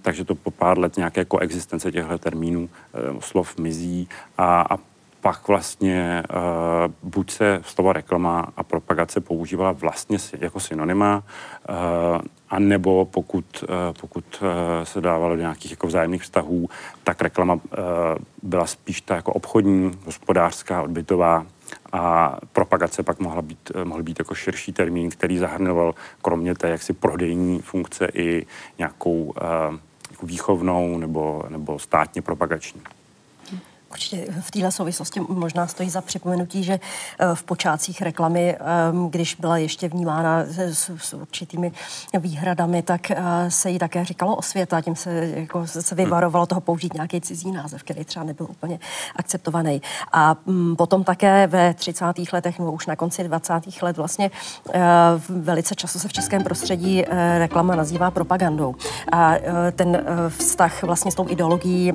takže 0.02 0.24
to 0.24 0.34
po 0.34 0.50
pár 0.50 0.78
let 0.78 0.96
nějaké 0.96 1.24
koexistence 1.24 1.92
těchto 1.92 2.18
termínů 2.18 2.68
slov 3.20 3.58
mizí 3.58 4.08
a, 4.38 4.60
a 4.74 4.78
pak 5.22 5.48
vlastně 5.48 6.22
uh, 6.30 7.10
buď 7.10 7.30
se 7.30 7.60
slovo 7.64 7.92
reklama 7.92 8.48
a 8.56 8.62
propagace 8.62 9.20
používala 9.20 9.72
vlastně 9.72 10.18
jako 10.38 10.60
synonyma, 10.60 11.22
uh, 11.68 11.74
a 12.50 12.58
nebo 12.58 13.04
pokud, 13.04 13.44
uh, 13.62 13.68
pokud 14.00 14.24
uh, 14.42 14.48
se 14.84 15.00
dávalo 15.00 15.36
do 15.36 15.40
nějakých 15.40 15.70
jako 15.70 15.86
vzájemných 15.86 16.22
vztahů, 16.22 16.68
tak 17.04 17.22
reklama 17.22 17.54
uh, 17.54 17.60
byla 18.42 18.66
spíš 18.66 19.00
ta 19.00 19.16
jako 19.16 19.32
obchodní, 19.32 19.90
hospodářská, 20.04 20.82
odbytová 20.82 21.46
a 21.92 22.36
propagace 22.52 23.02
pak 23.02 23.20
mohla 23.20 23.42
být, 23.42 23.72
mohl 23.84 24.02
být 24.02 24.18
jako 24.18 24.34
širší 24.34 24.72
termín, 24.72 25.10
který 25.10 25.38
zahrnoval 25.38 25.94
kromě 26.22 26.54
té 26.54 26.68
jaksi 26.68 26.92
prodejní 26.92 27.60
funkce 27.60 28.08
i 28.14 28.46
nějakou 28.78 29.22
uh, 29.22 29.32
jako 30.10 30.26
výchovnou 30.26 30.98
nebo, 30.98 31.44
nebo 31.48 31.78
státně 31.78 32.22
propagační. 32.22 32.82
Určitě 33.92 34.26
v 34.40 34.50
téhle 34.50 34.72
souvislosti 34.72 35.20
možná 35.28 35.66
stojí 35.66 35.90
za 35.90 36.00
připomenutí, 36.00 36.64
že 36.64 36.72
eh, 36.72 37.34
v 37.34 37.42
počátcích 37.42 38.02
reklamy, 38.02 38.56
ehm, 38.56 39.10
když 39.10 39.34
byla 39.34 39.56
ještě 39.56 39.88
vnímána 39.88 40.44
s, 40.44 40.90
s 40.98 41.14
určitými 41.14 41.72
výhradami, 42.18 42.82
tak 42.82 43.10
eh, 43.10 43.16
se 43.48 43.70
jí 43.70 43.78
také 43.78 44.04
říkalo 44.04 44.36
osvěta, 44.36 44.80
tím 44.80 44.96
se, 44.96 45.10
jako, 45.34 45.66
se 45.66 45.94
vyvarovalo 45.94 46.46
toho 46.46 46.60
použít 46.60 46.94
nějaký 46.94 47.20
cizí 47.20 47.52
název, 47.52 47.82
který 47.82 48.04
třeba 48.04 48.24
nebyl 48.24 48.46
úplně 48.50 48.78
akceptovaný. 49.16 49.82
A 50.12 50.36
mm, 50.46 50.76
potom 50.76 51.04
také 51.04 51.46
ve 51.46 51.74
30. 51.74 52.04
letech 52.32 52.58
nebo 52.58 52.72
už 52.72 52.86
na 52.86 52.96
konci 52.96 53.24
20. 53.24 53.82
let 53.82 53.96
vlastně 53.96 54.30
eh, 54.74 54.80
velice 55.28 55.74
často 55.74 55.98
se 55.98 56.08
v 56.08 56.12
českém 56.12 56.42
prostředí 56.42 57.04
reklama 57.38 57.74
nazývá 57.74 58.10
propagandou. 58.10 58.74
A 59.12 59.34
ten 59.76 60.04
vztah 60.28 60.82
vlastně 60.82 61.12
s 61.12 61.14
tou 61.14 61.28
ideologií 61.28 61.92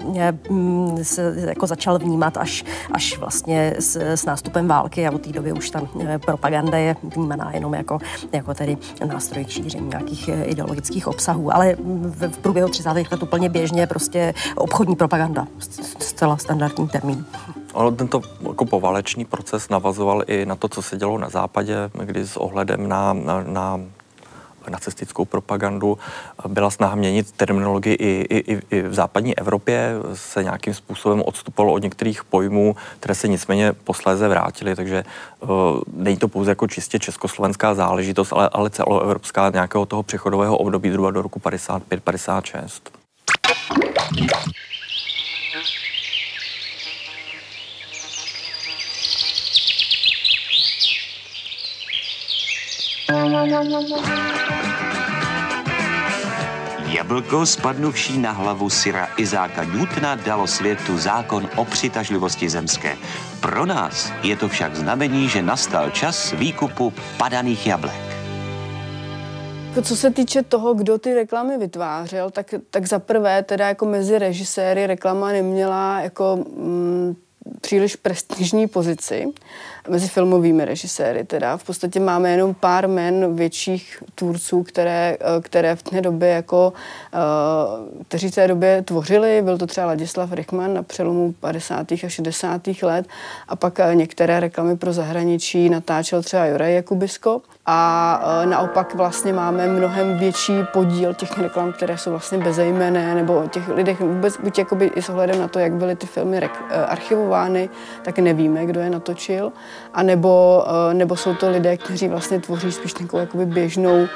mm, 0.50 1.04
se 1.04 1.34
jako 1.38 1.68
začal 1.68 1.87
začal 1.88 2.00
vnímat 2.00 2.38
až, 2.38 2.66
až 2.92 3.18
vlastně 3.18 3.74
s, 3.80 3.96
s 3.96 4.26
nástupem 4.26 4.68
války 4.68 5.08
a 5.08 5.12
od 5.12 5.22
té 5.22 5.32
doby 5.32 5.52
už 5.52 5.70
ta 5.70 5.82
eh, 6.08 6.20
propaganda 6.20 6.78
je 6.78 6.96
vnímaná 7.16 7.52
jenom 7.54 7.74
jako, 7.74 8.00
jako 8.32 8.54
tedy 8.54 8.78
nástroj 9.06 9.46
k 9.46 9.50
šíření 9.50 9.88
nějakých 9.88 10.30
eh, 10.30 10.44
ideologických 10.44 11.08
obsahů. 11.08 11.56
Ale 11.56 11.76
v, 11.80 12.28
v 12.28 12.38
průběhu 12.38 12.70
30. 12.70 12.90
let 12.90 13.24
úplně 13.24 13.50
běžně 13.50 13.88
prostě 13.88 14.34
obchodní 14.56 14.96
propaganda, 14.96 15.48
zcela 16.00 16.38
standardní 16.38 16.88
termín. 16.88 17.26
Ono 17.74 17.92
tento 17.92 18.22
jako 18.48 18.66
poválečný 18.66 19.26
proces 19.26 19.70
navazoval 19.70 20.24
i 20.28 20.46
na 20.46 20.56
to, 20.56 20.68
co 20.68 20.82
se 20.82 20.98
dělo 20.98 21.18
na 21.18 21.30
západě, 21.30 21.76
kdy 22.04 22.28
s 22.28 22.38
ohledem 22.38 22.88
na, 22.88 23.14
na, 23.14 23.44
na 23.44 23.80
nacistickou 24.70 25.26
propagandu, 25.26 25.98
byla 26.48 26.70
snaha 26.70 26.96
měnit 26.96 27.32
terminologii 27.32 27.94
i, 27.94 28.38
i, 28.38 28.60
i 28.72 28.82
v 28.82 28.94
západní 28.94 29.38
Evropě, 29.38 29.94
se 30.14 30.44
nějakým 30.44 30.74
způsobem 30.74 31.22
odstupovalo 31.26 31.74
od 31.74 31.84
některých 31.84 32.24
pojmů, 32.24 32.76
které 33.00 33.16
se 33.16 33.28
nicméně 33.28 33.74
posléze 33.74 34.28
vrátily, 34.28 34.76
takže 34.76 35.04
uh, 35.40 35.50
není 35.94 36.18
to 36.18 36.28
pouze 36.28 36.52
jako 36.52 36.68
čistě 36.68 37.00
československá 37.00 37.74
záležitost, 37.74 38.34
ale, 38.34 38.50
ale 38.50 38.70
celoevropská 38.70 39.50
nějakého 39.50 39.86
toho 39.86 40.04
přechodového 40.04 40.58
období 40.58 40.90
zhruba 40.90 41.12
do 41.12 41.22
roku 41.22 41.40
55-56. 41.40 42.98
Jablko 56.98 57.46
spadnuvší 57.46 58.18
na 58.18 58.32
hlavu 58.32 58.70
Syra 58.70 59.08
Izáka 59.18 59.64
Newtona 59.64 60.16
dalo 60.16 60.48
světu 60.48 60.98
zákon 60.98 61.50
o 61.56 61.66
přitažlivosti 61.66 62.50
zemské. 62.50 62.98
Pro 63.42 63.66
nás 63.66 64.12
je 64.24 64.36
to 64.36 64.50
však 64.50 64.76
znamení, 64.76 65.30
že 65.30 65.42
nastal 65.42 65.90
čas 65.90 66.32
výkupu 66.32 66.94
padaných 67.18 67.68
jablek. 67.68 68.02
Co 69.84 69.96
se 69.96 70.12
týče 70.12 70.44
toho, 70.44 70.74
kdo 70.74 70.98
ty 70.98 71.14
reklamy 71.14 71.58
vytvářel, 71.58 72.30
tak, 72.30 72.54
tak 72.70 72.88
za 72.88 73.00
prvé 73.00 73.44
teda 73.44 73.68
jako 73.68 73.86
mezi 73.86 74.20
režiséry 74.20 74.88
reklama 74.88 75.32
neměla 75.32 76.02
jako 76.02 76.36
mm, 76.36 77.16
příliš 77.62 77.96
prestižní 77.96 78.68
pozici 78.68 79.28
mezi 79.90 80.08
filmovými 80.08 80.66
režiséry. 80.66 81.24
Teda 81.24 81.58
v 81.58 81.64
podstatě 81.64 82.00
máme 82.00 82.32
jenom 82.32 82.54
pár 82.54 82.88
men 82.88 83.36
větších 83.36 84.04
tvůrců, 84.16 84.64
které, 84.64 85.18
eh, 85.20 85.42
které 85.42 85.76
v 85.76 85.84
té 85.84 86.02
době 86.02 86.30
jako, 86.30 86.74
eh, 87.14 87.18
kteří 88.08 88.28
v 88.28 88.36
té 88.36 88.48
době 88.48 88.82
tvořili. 88.82 89.42
Byl 89.42 89.58
to 89.58 89.68
třeba 89.68 89.88
Ladislav 89.88 90.32
Rickman 90.32 90.74
na 90.74 90.84
přelomu 90.84 91.32
50. 91.40 92.04
a 92.04 92.10
60. 92.10 92.84
let 92.84 93.08
a 93.48 93.56
pak 93.56 93.80
eh, 93.80 93.96
některé 93.96 94.40
reklamy 94.40 94.78
pro 94.78 94.94
zahraničí 94.94 95.70
natáčel 95.70 96.24
třeba 96.24 96.46
Juraj 96.46 96.74
Jakubisko. 96.74 97.42
A 97.70 98.22
naopak 98.46 98.96
vlastně 98.96 99.34
máme 99.34 99.68
mnohem 99.68 100.18
větší 100.18 100.54
podíl 100.74 101.14
těch 101.14 101.38
reklam, 101.38 101.74
které 101.74 101.98
jsou 101.98 102.12
vlastně 102.12 102.38
bezejmené, 102.38 103.16
nebo 103.16 103.44
o 103.44 103.48
těch 103.48 103.70
lidech 103.70 104.00
vůbec, 104.00 104.38
buď 104.38 104.60
jakoby 104.60 104.86
i 104.86 105.02
s 105.02 105.10
ohledem 105.10 105.40
na 105.40 105.48
to, 105.48 105.60
jak 105.60 105.74
byly 105.74 105.96
ty 105.96 106.08
filmy 106.08 106.50
archivovány, 106.88 107.70
tak 108.04 108.20
nevíme, 108.20 108.66
kdo 108.66 108.80
je 108.80 108.90
natočil 108.90 109.52
a 109.94 110.04
nebo, 110.04 110.66
eh, 110.68 110.94
nebo 110.94 111.16
jsou 111.16 111.36
to 111.36 111.50
lidé, 111.50 111.78
kteří 111.78 112.08
vlastně 112.08 112.40
tvoří 112.40 112.72
spíš 112.72 112.94
takovou 112.94 113.20
jakoby 113.20 113.46
běžnou, 113.46 114.08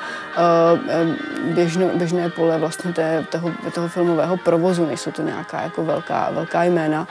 běžnou, 1.54 1.89
běžné 1.95 2.30
pole 2.30 2.58
vlastně 2.58 2.93
té, 2.93 3.26
toho, 3.32 3.52
toho 3.74 3.88
filmového 3.88 4.38
provozu, 4.38 4.86
nejsou 4.86 5.12
to 5.12 5.22
nějaká 5.22 5.62
jako 5.62 5.84
velká, 5.84 6.30
velká 6.32 6.64
jména. 6.64 7.08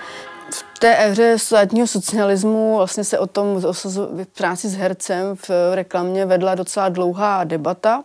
V 0.51 0.79
té 0.79 1.05
éře 1.07 1.39
státního 1.39 1.87
socialismu 1.87 2.77
vlastně 2.77 3.05
se 3.05 3.19
o 3.19 3.27
tom 3.27 3.65
o 3.65 3.73
práci 4.37 4.69
s 4.69 4.75
hercem 4.75 5.37
v 5.37 5.51
reklamě 5.75 6.27
vedla 6.27 6.55
docela 6.55 6.89
dlouhá 6.89 7.45
debata 7.45 8.05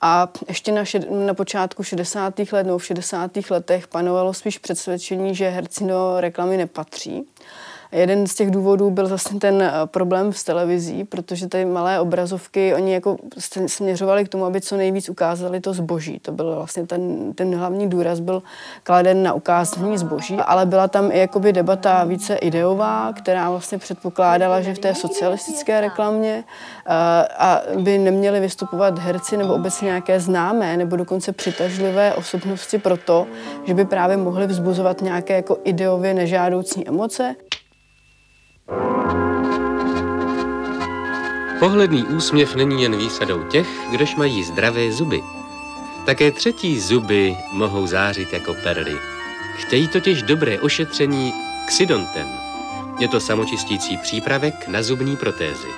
a 0.00 0.28
ještě 0.48 0.72
na, 0.72 0.84
šed, 0.84 1.10
na 1.10 1.34
počátku 1.34 1.82
60. 1.82 2.34
let 2.52 2.66
nebo 2.66 2.78
v 2.78 2.84
60. 2.84 3.30
letech 3.50 3.88
panovalo 3.88 4.34
spíš 4.34 4.58
přesvědčení, 4.58 5.34
že 5.34 5.48
herci 5.48 5.84
do 5.84 6.14
reklamy 6.20 6.56
nepatří. 6.56 7.24
Jeden 7.92 8.26
z 8.26 8.34
těch 8.34 8.50
důvodů 8.50 8.90
byl 8.90 9.06
zase 9.06 9.38
ten 9.38 9.62
eh, 9.62 9.72
problém 9.86 10.32
s 10.32 10.44
televizí, 10.44 11.04
protože 11.04 11.48
ty 11.48 11.64
malé 11.64 12.00
obrazovky, 12.00 12.74
oni 12.74 12.92
jako 12.92 13.16
směřovali 13.66 14.24
k 14.24 14.28
tomu, 14.28 14.44
aby 14.44 14.60
co 14.60 14.76
nejvíc 14.76 15.08
ukázali 15.08 15.60
to 15.60 15.72
zboží. 15.72 16.18
To 16.18 16.32
byl 16.32 16.54
vlastně 16.54 16.86
ten, 16.86 17.32
ten 17.32 17.56
hlavní 17.56 17.88
důraz 17.88 18.20
byl 18.20 18.42
kladen 18.82 19.22
na 19.22 19.32
ukázání 19.32 19.98
zboží, 19.98 20.36
ale 20.36 20.66
byla 20.66 20.88
tam 20.88 21.12
i 21.12 21.18
jakoby 21.18 21.52
debata 21.52 22.04
více 22.04 22.34
ideová, 22.34 23.12
která 23.12 23.50
vlastně 23.50 23.78
předpokládala, 23.78 24.60
že 24.60 24.74
v 24.74 24.78
té 24.78 24.94
socialistické 24.94 25.80
reklamě 25.80 26.44
uh, 26.44 26.92
a 27.38 27.60
by 27.78 27.98
neměli 27.98 28.40
vystupovat 28.40 28.98
herci 28.98 29.36
nebo 29.36 29.54
obecně 29.54 29.86
nějaké 29.86 30.20
známé 30.20 30.76
nebo 30.76 30.96
dokonce 30.96 31.32
přitažlivé 31.32 32.14
osobnosti 32.14 32.78
proto, 32.78 33.26
že 33.64 33.74
by 33.74 33.84
právě 33.84 34.16
mohli 34.16 34.46
vzbuzovat 34.46 35.00
nějaké 35.00 35.36
jako 35.36 35.58
ideově 35.64 36.14
nežádoucí 36.14 36.88
emoce. 36.88 37.34
Pohledný 41.58 42.04
úsměv 42.04 42.54
není 42.54 42.82
jen 42.82 42.96
výsadou 42.96 43.42
těch, 43.42 43.68
kdož 43.90 44.16
mají 44.16 44.44
zdravé 44.44 44.92
zuby. 44.92 45.22
Také 46.06 46.30
třetí 46.30 46.80
zuby 46.80 47.36
mohou 47.52 47.86
zářit 47.86 48.32
jako 48.32 48.54
perly. 48.54 48.96
Chtějí 49.56 49.88
totiž 49.88 50.22
dobré 50.22 50.60
ošetření 50.60 51.32
xidontem. 51.66 52.28
Je 52.98 53.08
to 53.08 53.20
samočistící 53.20 53.96
přípravek 53.96 54.68
na 54.68 54.82
zubní 54.82 55.16
protézy. 55.16 55.68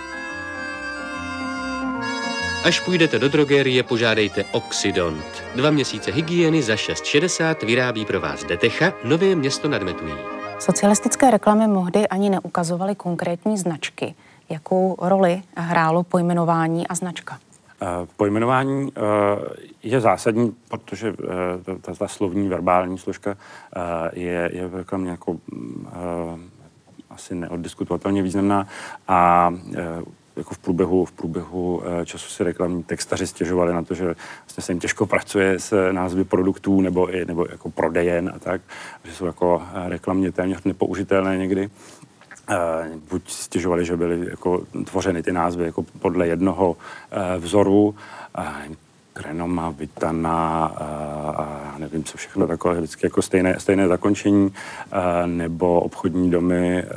Až 2.64 2.80
půjdete 2.80 3.18
do 3.18 3.28
drogerie, 3.28 3.82
požádejte 3.82 4.45
Oxidont. 4.53 5.45
Dva 5.55 5.70
měsíce 5.70 6.12
hygieny 6.12 6.62
za 6.62 6.74
6,60 6.74 7.66
vyrábí 7.66 8.05
pro 8.05 8.20
vás 8.20 8.45
Detecha, 8.45 8.93
Nové 9.05 9.35
město 9.35 9.68
nad 9.68 9.82
Metují. 9.82 10.34
Socialistické 10.59 11.30
reklamy 11.30 11.66
mohdy 11.66 12.09
ani 12.09 12.30
neukazovaly 12.30 12.94
konkrétní 12.94 13.59
značky. 13.59 14.14
Jakou 14.48 14.96
roli 15.00 15.42
hrálo 15.57 16.02
pojmenování 16.02 16.88
a 16.88 16.94
značka? 16.94 17.38
Uh, 17.82 17.88
pojmenování 18.16 18.82
uh, 18.82 18.92
je 19.82 20.00
zásadní, 20.00 20.57
protože 20.68 21.12
uh, 21.12 21.78
ta, 21.80 21.94
ta 21.94 22.09
slovní, 22.09 22.48
verbální 22.48 22.98
složka 22.98 23.36
je, 24.12 24.50
je 24.52 24.68
v 24.68 24.74
reklamě 24.74 25.11
jako 25.11 25.36
asi 27.11 27.34
neoddiskutovatelně 27.34 28.22
významná 28.22 28.66
a 29.09 29.50
jako 30.37 30.55
v 30.55 30.59
průběhu, 30.59 31.05
v 31.05 31.12
průběhu 31.12 31.82
času 32.05 32.28
si 32.28 32.45
reklamní 32.45 32.82
textaři 32.82 33.26
stěžovali 33.26 33.72
na 33.72 33.82
to, 33.82 33.95
že 33.95 34.05
vlastně 34.05 34.62
se 34.62 34.72
jim 34.72 34.80
těžko 34.80 35.07
pracuje 35.07 35.59
s 35.59 35.93
názvy 35.93 36.24
produktů 36.24 36.80
nebo, 36.80 37.11
i, 37.11 37.24
nebo 37.24 37.47
jako 37.51 37.70
prodejen 37.70 38.32
a 38.35 38.39
tak, 38.39 38.61
že 39.05 39.14
jsou 39.14 39.26
jako 39.26 39.62
reklamně 39.87 40.32
téměř 40.32 40.64
nepoužitelné 40.64 41.39
někdy. 41.39 41.70
Uh, 42.51 43.01
buď 43.11 43.30
stěžovali, 43.30 43.85
že 43.85 43.97
byly 43.97 44.26
jako 44.30 44.62
tvořeny 44.85 45.22
ty 45.22 45.32
názvy 45.32 45.64
jako 45.64 45.82
podle 45.82 46.26
jednoho 46.28 46.70
uh, 46.70 46.76
vzoru, 47.43 47.95
uh, 48.39 48.45
Krenoma, 49.14 49.70
Vitana 49.70 50.66
a, 50.66 50.84
a 51.38 51.78
nevím, 51.78 52.04
co 52.04 52.18
všechno 52.18 52.46
takové, 52.46 52.74
vždycky 52.74 53.06
jako 53.06 53.22
stejné, 53.22 53.60
stejné 53.60 53.88
zakončení, 53.88 54.52
a, 54.92 55.26
nebo 55.26 55.80
obchodní 55.80 56.30
domy, 56.30 56.82
a, 56.82 56.88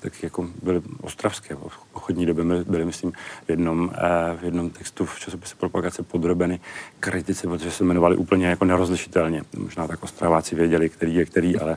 tak 0.00 0.22
jako 0.22 0.48
byly 0.62 0.82
ostravské 1.00 1.56
obchodní 1.92 2.26
doby, 2.26 2.44
byly, 2.64 2.84
myslím, 2.84 3.12
v 3.46 3.50
jednom, 3.50 3.90
a, 3.94 4.34
v 4.34 4.44
jednom 4.44 4.70
textu 4.70 5.04
v 5.04 5.20
časopise 5.20 5.54
propagace 5.58 6.02
podrobeny 6.02 6.60
kritice, 7.00 7.48
protože 7.48 7.70
se 7.70 7.84
jmenovali 7.84 8.16
úplně 8.16 8.46
jako 8.46 8.64
nerozlišitelně. 8.64 9.42
Možná 9.58 9.86
tak 9.86 10.02
ostraváci 10.02 10.54
věděli, 10.54 10.88
který 10.88 11.14
je 11.14 11.24
který, 11.24 11.58
ale 11.58 11.76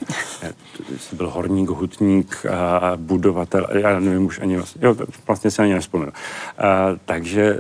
byl 1.14 1.30
horník, 1.30 1.70
hutník, 1.70 2.46
a, 2.46 2.92
budovatel, 2.96 3.68
já 3.72 4.00
nevím 4.00 4.26
už 4.26 4.40
ani 4.40 4.58
vlastně, 4.58 4.88
jo, 4.88 4.96
vlastně 5.28 5.52
se 5.52 5.64
ani 5.64 5.74
nespomenu. 5.74 6.12
takže 7.06 7.58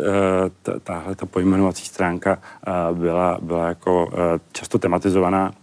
tahle 0.83 1.15
ta 1.15 1.25
pojmenovací 1.25 1.86
stránka 1.87 2.37
eh, 2.67 2.71
byla, 2.93 3.37
byla 3.41 3.67
jako 3.67 4.11
eh, 4.13 4.39
často 4.51 4.79
tematizovaná 4.79 5.53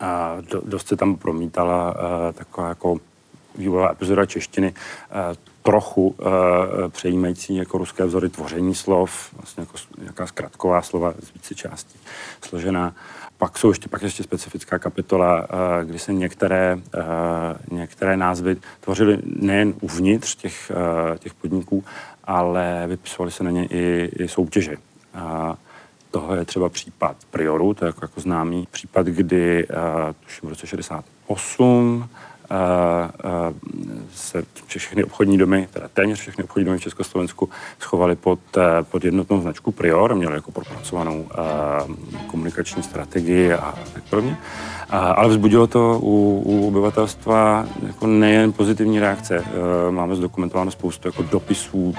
a 0.00 0.36
dost 0.64 0.88
se 0.88 0.96
tam 0.96 1.16
promítala 1.16 1.94
eh, 1.96 2.32
taková 2.32 2.68
jako 2.68 2.96
vývojová 3.54 3.90
epizoda 3.92 4.26
češtiny, 4.26 4.74
trochu 5.62 6.16
přejímající 6.88 7.56
jako 7.56 7.78
ruské 7.78 8.04
vzory 8.04 8.28
tvoření 8.28 8.74
slov, 8.74 9.34
vlastně 9.36 9.60
jako 9.62 9.74
nějaká 10.00 10.26
zkratková 10.26 10.82
slova 10.82 11.14
z 11.20 11.34
více 11.34 11.54
částí 11.54 11.98
složená. 12.42 12.94
Pak 13.38 13.58
jsou 13.58 13.68
ještě, 13.68 13.88
pak 13.88 14.02
ještě 14.02 14.22
specifická 14.22 14.78
kapitola, 14.78 15.46
kdy 15.84 15.98
se 15.98 16.12
některé, 16.12 16.78
některé 17.70 18.16
názvy 18.16 18.56
tvořily 18.80 19.18
nejen 19.24 19.74
uvnitř 19.80 20.36
těch, 20.36 20.72
těch 21.18 21.34
podniků, 21.34 21.84
ale 22.24 22.84
vypisovaly 22.86 23.30
se 23.30 23.44
na 23.44 23.50
ně 23.50 23.66
i, 23.66 24.10
i 24.18 24.28
soutěže. 24.28 24.76
A 25.14 25.56
toho 26.10 26.34
je 26.34 26.44
třeba 26.44 26.68
případ 26.68 27.16
Prioru, 27.30 27.74
to 27.74 27.84
je 27.84 27.86
jako, 27.86 28.04
jako 28.04 28.20
známý 28.20 28.68
případ, 28.70 29.06
kdy 29.06 29.66
uh, 29.68 29.74
tuším 30.24 30.48
v 30.48 30.50
roce 30.50 30.66
68 30.66 31.96
uh, 31.96 32.56
uh, 33.24 33.56
se 34.14 34.42
všechny 34.66 35.04
obchodní 35.04 35.38
domy, 35.38 35.68
teda 35.72 35.88
téměř 35.88 36.18
všechny 36.20 36.44
obchodní 36.44 36.64
domy 36.64 36.78
v 36.78 36.82
Československu 36.82 37.50
schovaly 37.78 38.16
pod, 38.16 38.40
pod 38.82 39.04
jednotnou 39.04 39.40
značku 39.40 39.72
Prior, 39.72 40.14
měly 40.14 40.34
jako 40.34 40.50
propracovanou 40.50 41.28
komunikační 42.26 42.82
strategii 42.82 43.52
a 43.52 43.78
tak 43.94 44.02
podobně. 44.02 44.36
Ale 44.90 45.28
vzbudilo 45.28 45.66
to 45.66 45.98
u, 46.02 46.42
u 46.44 46.68
obyvatelstva 46.68 47.66
jako 47.86 48.06
nejen 48.06 48.52
pozitivní 48.52 49.00
reakce. 49.00 49.40
Uh, 49.40 49.46
máme 49.94 50.16
zdokumentováno 50.16 50.70
spoustu 50.70 51.08
jako 51.08 51.22
dopisů, 51.22 51.78
uh, 51.78 51.94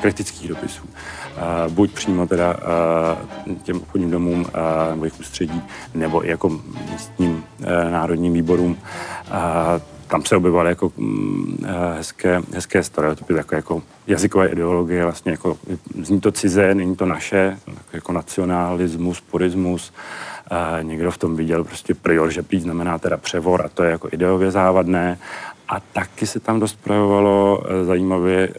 kritických 0.00 0.48
dopisů 0.48 0.82
buď 1.68 1.92
přímo 1.92 2.26
teda 2.26 2.56
těm 3.62 3.76
obchodním 3.76 4.10
domům 4.10 4.46
nebo 4.90 5.04
jejich 5.04 5.20
ústředí, 5.20 5.62
nebo 5.94 6.26
i 6.26 6.30
jako 6.30 6.60
místním 6.90 7.44
národním 7.90 8.32
výborům. 8.32 8.76
Tam 10.12 10.24
se 10.24 10.36
objevovaly 10.36 10.68
jako 10.68 10.92
mm, 10.96 11.66
hezké, 11.96 12.42
hezké 12.54 12.82
stereotypy, 12.82 13.34
takové 13.34 13.56
jako 13.56 13.82
jazykové 14.06 14.48
ideologie, 14.48 15.04
vlastně 15.04 15.32
jako 15.32 15.58
zní 16.02 16.20
to 16.20 16.32
cizé, 16.32 16.74
není 16.74 16.96
to 16.96 17.06
naše, 17.06 17.58
jako 17.92 18.12
nacionalismus, 18.12 19.20
purismus. 19.20 19.92
A 20.50 20.82
někdo 20.82 21.10
v 21.10 21.18
tom 21.18 21.36
viděl 21.36 21.64
prostě 21.64 21.94
prior, 21.94 22.30
že 22.30 22.42
prý 22.42 22.60
znamená 22.60 22.98
teda 22.98 23.16
převor 23.16 23.62
a 23.64 23.68
to 23.68 23.82
je 23.82 23.90
jako 23.90 24.08
ideově 24.12 24.50
závadné. 24.50 25.18
A 25.72 25.80
taky 25.80 26.26
se 26.26 26.40
tam 26.40 26.60
dost 26.60 26.78
projevovalo 26.84 27.62
e, 27.66 27.84
zajímavě 27.84 28.48
e, 28.48 28.50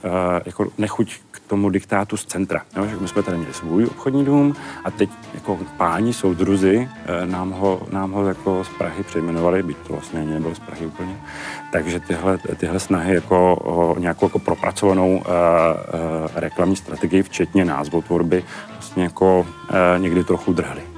jako 0.46 0.68
nechuť 0.78 1.20
tomu 1.48 1.70
diktátu 1.70 2.18
z 2.18 2.26
centra. 2.26 2.62
Jo? 2.78 2.86
Že 2.88 2.96
my 2.96 3.08
jsme 3.08 3.24
tady 3.24 3.38
měli 3.38 3.54
svůj 3.54 3.86
obchodní 3.86 4.26
dům 4.26 4.56
a 4.84 4.92
teď 4.92 5.10
jako 5.34 5.60
páni 5.78 6.14
soudruzi 6.14 6.90
eh, 6.90 7.26
nám 7.26 7.52
ho, 7.52 7.82
nám 7.92 8.12
ho 8.12 8.28
jako 8.28 8.64
z 8.64 8.70
Prahy 8.78 9.04
přejmenovali, 9.04 9.64
byť 9.64 9.78
to 9.78 9.94
vlastně 9.94 10.20
ani 10.20 10.34
nebylo 10.34 10.56
z 10.56 10.60
Prahy 10.60 10.86
úplně. 10.86 11.18
Takže 11.72 12.00
tyhle, 12.00 12.38
tyhle 12.58 12.80
snahy 12.80 13.16
jako 13.16 13.56
o 13.56 14.00
nějakou 14.00 14.26
jako 14.26 14.40
propracovanou 14.40 15.24
reklamní 16.36 16.76
strategii, 16.76 17.24
včetně 17.24 17.66
názvotvorby, 17.66 18.44
vlastně 18.72 19.04
jako 19.04 19.46
někdy 19.98 20.24
trochu 20.24 20.54
drhly. 20.54 20.93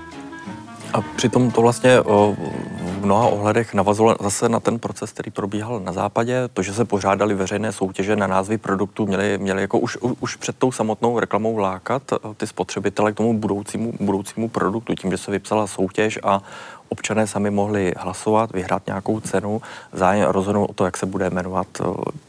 A 0.96 1.02
přitom 1.16 1.52
to 1.52 1.62
vlastně 1.62 2.02
o, 2.02 2.36
v 2.38 3.06
mnoha 3.06 3.28
ohledech 3.28 3.74
navazovalo 3.74 4.18
zase 4.22 4.50
na 4.50 4.60
ten 4.60 4.80
proces, 4.80 5.12
který 5.12 5.32
probíhal 5.32 5.80
na 5.80 5.92
západě. 5.92 6.50
To, 6.54 6.62
že 6.62 6.74
se 6.74 6.86
pořádali 6.86 7.36
veřejné 7.36 7.72
soutěže 7.72 8.16
na 8.16 8.28
názvy 8.28 8.58
produktů, 8.58 9.06
měli, 9.06 9.38
měli 9.38 9.62
jako 9.62 9.80
už, 9.80 9.98
už 10.20 10.36
před 10.36 10.56
tou 10.58 10.72
samotnou 10.72 11.20
reklamou 11.20 11.58
lákat 11.58 12.04
ty 12.38 12.48
spotřebitele 12.48 13.12
k 13.12 13.16
tomu 13.16 13.34
budoucímu, 13.40 13.94
budoucímu 14.00 14.50
produktu, 14.50 14.96
tím, 14.96 15.12
že 15.12 15.18
se 15.18 15.32
vypsala 15.32 15.68
soutěž 15.68 16.20
a 16.24 16.42
občané 16.90 17.28
sami 17.28 17.52
mohli 17.52 17.94
hlasovat, 17.98 18.52
vyhrát 18.54 18.88
nějakou 18.88 19.20
cenu, 19.20 19.62
zájem 19.94 20.30
rozhodnout 20.30 20.66
o 20.66 20.74
to, 20.74 20.86
jak 20.86 20.98
se 20.98 21.06
bude 21.06 21.30
jmenovat 21.30 21.68
eh, 21.80 21.84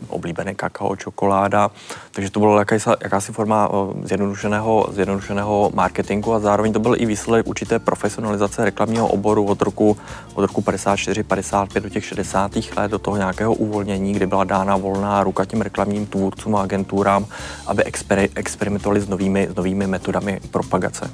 oblíbené 0.09 0.55
kakao, 0.55 0.97
čokoláda. 0.97 1.71
Takže 2.13 2.31
to 2.31 2.41
byla 2.41 2.59
jakási, 2.59 2.91
jakási 3.03 3.33
forma 3.33 3.69
eh, 3.69 4.07
zjednodušeného, 4.07 4.89
zjednodušeného 4.91 5.71
marketingu 5.75 6.33
a 6.35 6.39
zároveň 6.39 6.73
to 6.73 6.79
byl 6.79 6.95
i 6.99 7.07
výsledek 7.07 7.47
určité 7.47 7.79
profesionalizace 7.79 8.65
reklamního 8.65 9.09
oboru 9.09 9.45
od 9.45 9.63
roku, 9.63 9.97
od 10.35 10.43
roku 10.43 10.63
54, 10.63 11.23
55 11.23 11.81
do 11.81 11.89
těch 11.89 12.05
60. 12.05 12.53
let, 12.77 12.91
do 12.91 12.99
toho 12.99 13.17
nějakého 13.17 13.55
uvolnění, 13.55 14.13
kdy 14.13 14.27
byla 14.27 14.45
dána 14.45 14.77
volná 14.77 15.23
ruka 15.23 15.45
těm 15.45 15.61
reklamním 15.61 16.07
tvůrcům 16.07 16.57
a 16.57 16.63
agenturám, 16.63 17.27
aby 17.67 17.85
exper, 17.85 18.29
experimentovali 18.35 19.01
s 19.01 19.09
novými, 19.09 19.49
s 19.51 19.55
novými 19.55 19.87
metodami 19.87 20.41
propagace. 20.51 21.11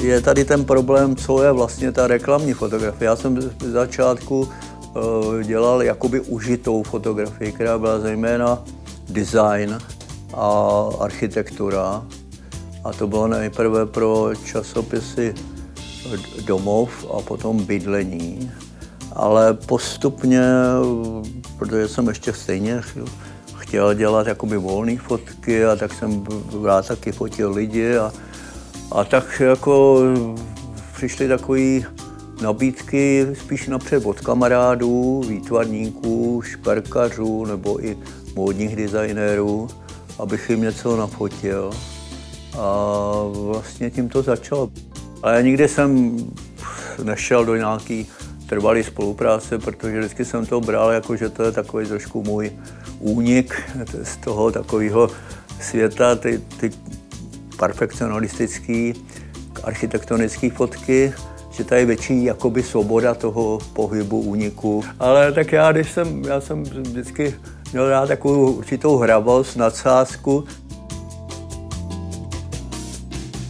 Je 0.00 0.20
tady 0.20 0.44
ten 0.44 0.64
problém, 0.64 1.16
co 1.16 1.42
je 1.42 1.52
vlastně 1.52 1.92
ta 1.92 2.06
reklamní 2.06 2.52
fotografie. 2.52 3.06
Já 3.06 3.16
jsem 3.16 3.40
z 3.42 3.52
začátku 3.60 4.40
uh, 4.40 5.40
dělal 5.42 5.82
jakoby 5.82 6.20
užitou 6.20 6.82
fotografii, 6.82 7.52
která 7.52 7.78
byla 7.78 8.00
zejména 8.00 8.64
design 9.08 9.78
a 10.34 10.82
architektura. 11.00 12.04
A 12.84 12.92
to 12.92 13.06
bylo 13.06 13.28
nejprve 13.28 13.86
pro 13.86 14.30
časopisy 14.44 15.34
domov 16.44 17.06
a 17.18 17.22
potom 17.22 17.64
bydlení. 17.64 18.52
Ale 19.12 19.54
postupně, 19.54 20.42
protože 21.58 21.88
jsem 21.88 22.08
ještě 22.08 22.32
stejně 22.32 22.82
chtěl 23.56 23.94
dělat 23.94 24.26
jakoby 24.26 24.56
volné 24.56 24.96
fotky 24.96 25.64
a 25.64 25.76
tak 25.76 25.94
jsem 25.94 26.24
rád 26.64 26.86
taky 26.86 27.12
fotil 27.12 27.52
lidi 27.52 27.96
a 27.96 28.12
a 28.92 29.04
tak 29.04 29.40
jako 29.40 30.02
přišly 30.96 31.28
takové 31.28 31.60
nabídky 32.42 33.26
spíš 33.34 33.68
napřed 33.68 34.06
od 34.06 34.20
kamarádů, 34.20 35.22
výtvarníků, 35.28 36.42
šperkařů 36.42 37.44
nebo 37.44 37.84
i 37.84 37.96
módních 38.36 38.76
designérů, 38.76 39.68
abych 40.18 40.50
jim 40.50 40.60
něco 40.60 40.96
nafotil. 40.96 41.70
A 42.58 42.82
vlastně 43.32 43.90
tím 43.90 44.08
to 44.08 44.22
začalo. 44.22 44.70
Ale 45.22 45.42
nikdy 45.42 45.68
jsem 45.68 46.16
nešel 47.02 47.44
do 47.44 47.56
nějaký 47.56 48.06
trvalé 48.46 48.84
spolupráce, 48.84 49.58
protože 49.58 49.98
vždycky 49.98 50.24
jsem 50.24 50.46
to 50.46 50.60
bral 50.60 50.90
jako, 50.90 51.16
že 51.16 51.28
to 51.28 51.42
je 51.42 51.52
takový 51.52 51.86
trošku 51.86 52.22
můj 52.22 52.52
únik 52.98 53.62
z 54.02 54.16
toho 54.16 54.52
takového 54.52 55.10
světa, 55.60 56.14
ty, 56.16 56.40
ty 56.60 56.70
perfekcionalistické 57.60 58.92
architektonické 59.64 60.50
fotky, 60.50 61.12
že 61.50 61.64
tady 61.64 61.80
je 61.80 61.86
větší 61.86 62.24
jakoby 62.24 62.62
svoboda 62.62 63.14
toho 63.14 63.58
pohybu, 63.72 64.20
úniku. 64.20 64.84
Ale 64.98 65.32
tak 65.32 65.52
já, 65.52 65.72
když 65.72 65.90
jsem, 65.92 66.24
já 66.24 66.40
jsem 66.40 66.62
vždycky 66.62 67.34
měl 67.72 67.90
rád 67.90 68.08
takovou 68.08 68.52
určitou 68.52 68.96
hravost, 68.96 69.56
nadsázku. 69.56 70.44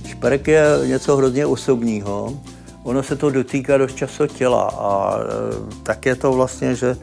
Šperk 0.06 0.48
je 0.48 0.64
něco 0.86 1.16
hrozně 1.16 1.46
osobního. 1.46 2.38
Ono 2.82 3.02
se 3.02 3.16
to 3.16 3.30
dotýká 3.30 3.78
dost 3.78 3.96
často 3.96 4.26
těla 4.26 4.62
a 4.62 5.18
e, 5.18 5.26
tak 5.82 6.06
je 6.06 6.16
to 6.16 6.32
vlastně, 6.32 6.74
že, 6.74 6.96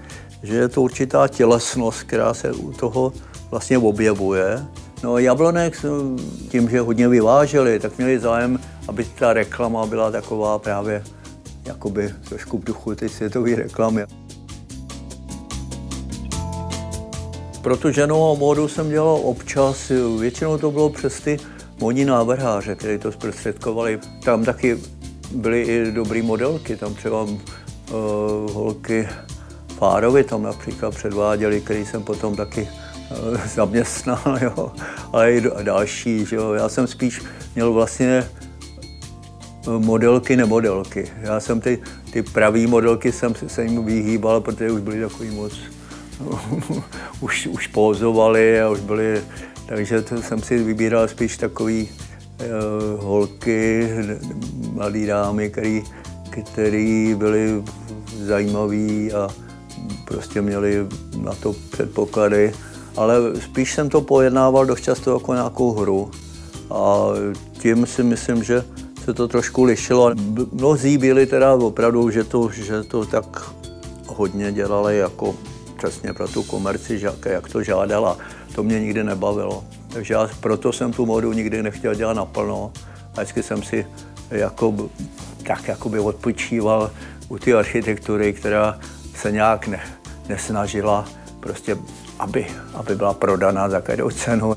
že 0.43 0.55
je 0.55 0.68
to 0.68 0.82
určitá 0.82 1.28
tělesnost, 1.28 2.03
která 2.03 2.34
se 2.34 2.51
u 2.51 2.74
toho 2.74 3.14
vlastně 3.51 3.78
objevuje. 3.78 4.66
No 5.04 5.18
Jablonek 5.18 5.86
tím, 6.50 6.70
že 6.70 6.82
hodně 6.82 7.08
vyváželi, 7.08 7.80
tak 7.80 7.98
měli 7.98 8.20
zájem, 8.20 8.60
aby 8.88 9.06
ta 9.06 9.34
reklama 9.34 9.86
byla 9.86 10.12
taková 10.12 10.60
právě 10.60 11.04
jakoby 11.66 12.14
trošku 12.30 12.58
v 12.58 12.64
duchu 12.64 12.95
ty 12.95 13.10
světové 13.10 13.56
reklamy. 13.56 14.06
Pro 17.62 17.91
ženou 17.91 18.36
módu 18.38 18.68
jsem 18.68 18.89
dělal 18.89 19.20
občas, 19.24 19.91
většinou 20.20 20.58
to 20.58 20.72
bylo 20.72 20.89
přes 20.89 21.20
ty 21.20 21.38
modní 21.80 22.06
návrháře, 22.06 22.76
kteří 22.76 22.98
to 22.98 23.12
zprostředkovali. 23.12 24.00
Tam 24.26 24.45
taky 24.45 24.78
byly 25.36 25.62
i 25.62 25.91
dobré 25.91 26.22
modelky, 26.24 26.76
tam 26.76 26.93
třeba 26.93 27.22
uh, 27.22 27.38
holky 28.52 29.08
Fárovi 29.78 30.24
tam 30.24 30.43
například 30.43 30.95
předváděli, 30.95 31.62
který 31.62 31.86
jsem 31.86 32.04
potom 32.04 32.36
taky 32.36 32.68
zaměstnal, 33.55 34.39
jo. 34.41 34.72
ale 35.14 35.34
i 35.34 35.43
další. 35.64 36.26
Že 36.26 36.36
jo. 36.36 36.53
Já 36.53 36.70
jsem 36.70 36.88
spíš 36.88 37.22
měl 37.55 37.74
vlastně 37.74 38.24
eh, 38.28 39.70
modelky, 39.70 40.36
nemodelky. 40.36 41.08
Já 41.22 41.39
jsem 41.39 41.62
ty, 41.62 41.80
ty 42.14 42.22
pravý 42.22 42.68
modelky 42.68 43.12
jsem 43.12 43.34
se 43.47 43.64
jim 43.64 43.86
vyhýbal, 43.86 44.41
protože 44.41 44.72
už 44.72 44.82
byly 44.82 45.01
takový 45.01 45.30
moc, 45.30 45.53
už, 47.22 47.47
už 47.47 47.68
pózovali 47.68 48.62
a 48.62 48.70
už 48.70 48.80
byly, 48.80 49.22
takže 49.66 50.01
to 50.01 50.22
jsem 50.22 50.41
si 50.41 50.64
vybíral 50.64 51.08
spíš 51.08 51.38
takový 51.38 51.89
uh, 51.89 53.03
holky, 53.03 53.89
mladé 54.74 55.05
dámy, 55.05 55.49
který, 55.49 55.84
který 56.30 57.16
byly 57.16 57.64
zajímavé 58.26 59.12
a 59.12 59.28
prostě 60.05 60.41
měli 60.41 60.88
na 61.22 61.34
to 61.34 61.55
předpoklady. 61.72 62.53
Ale 62.98 63.16
spíš 63.41 63.74
jsem 63.74 63.89
to 63.89 64.02
pojednával 64.02 64.66
dost 64.66 64.82
často 64.82 65.14
jako 65.14 65.34
nějakou 65.34 65.72
hru. 65.74 66.12
A 66.72 67.08
tím 67.52 67.86
si 67.86 68.04
myslím, 68.04 68.43
že 68.43 68.64
se 69.06 69.14
to 69.14 69.28
trošku 69.28 69.64
lišilo. 69.64 70.12
Mnozí 70.52 70.98
byli 70.98 71.26
teda 71.26 71.54
opravdu, 71.54 72.10
že 72.10 72.24
to, 72.24 72.50
že 72.52 72.84
to 72.84 73.06
tak 73.06 73.52
hodně 74.08 74.52
dělali 74.52 74.98
jako 74.98 75.36
přesně 75.78 76.14
pro 76.14 76.28
tu 76.28 76.43
komerci, 76.43 77.02
jak 77.26 77.50
to 77.50 77.64
žádala. 77.64 78.18
To 78.56 78.64
mě 78.64 78.80
nikdy 78.80 79.04
nebavilo. 79.04 79.64
Takže 79.93 80.14
já 80.14 80.30
proto 80.39 80.74
jsem 80.74 80.93
tu 80.93 81.06
modu 81.06 81.34
nikdy 81.34 81.64
nechtěl 81.64 81.95
dělat 81.95 82.14
naplno. 82.14 82.72
A 83.16 83.22
vždycky 83.22 83.43
jsem 83.43 83.64
si 83.64 83.86
jako, 84.32 84.89
tak 85.43 85.68
jakoby 85.68 86.00
odpočíval 86.00 86.91
u 87.30 87.38
té 87.38 87.54
architektury, 87.54 88.34
která 88.34 88.80
se 89.16 89.32
nějak 89.32 89.68
ne, 89.68 89.80
nesnažila 90.30 91.06
prostě, 91.39 91.78
aby, 92.20 92.47
aby 92.74 92.95
byla 92.95 93.13
prodaná 93.13 93.70
za 93.70 93.82
každou 93.82 94.09
cenu. 94.09 94.53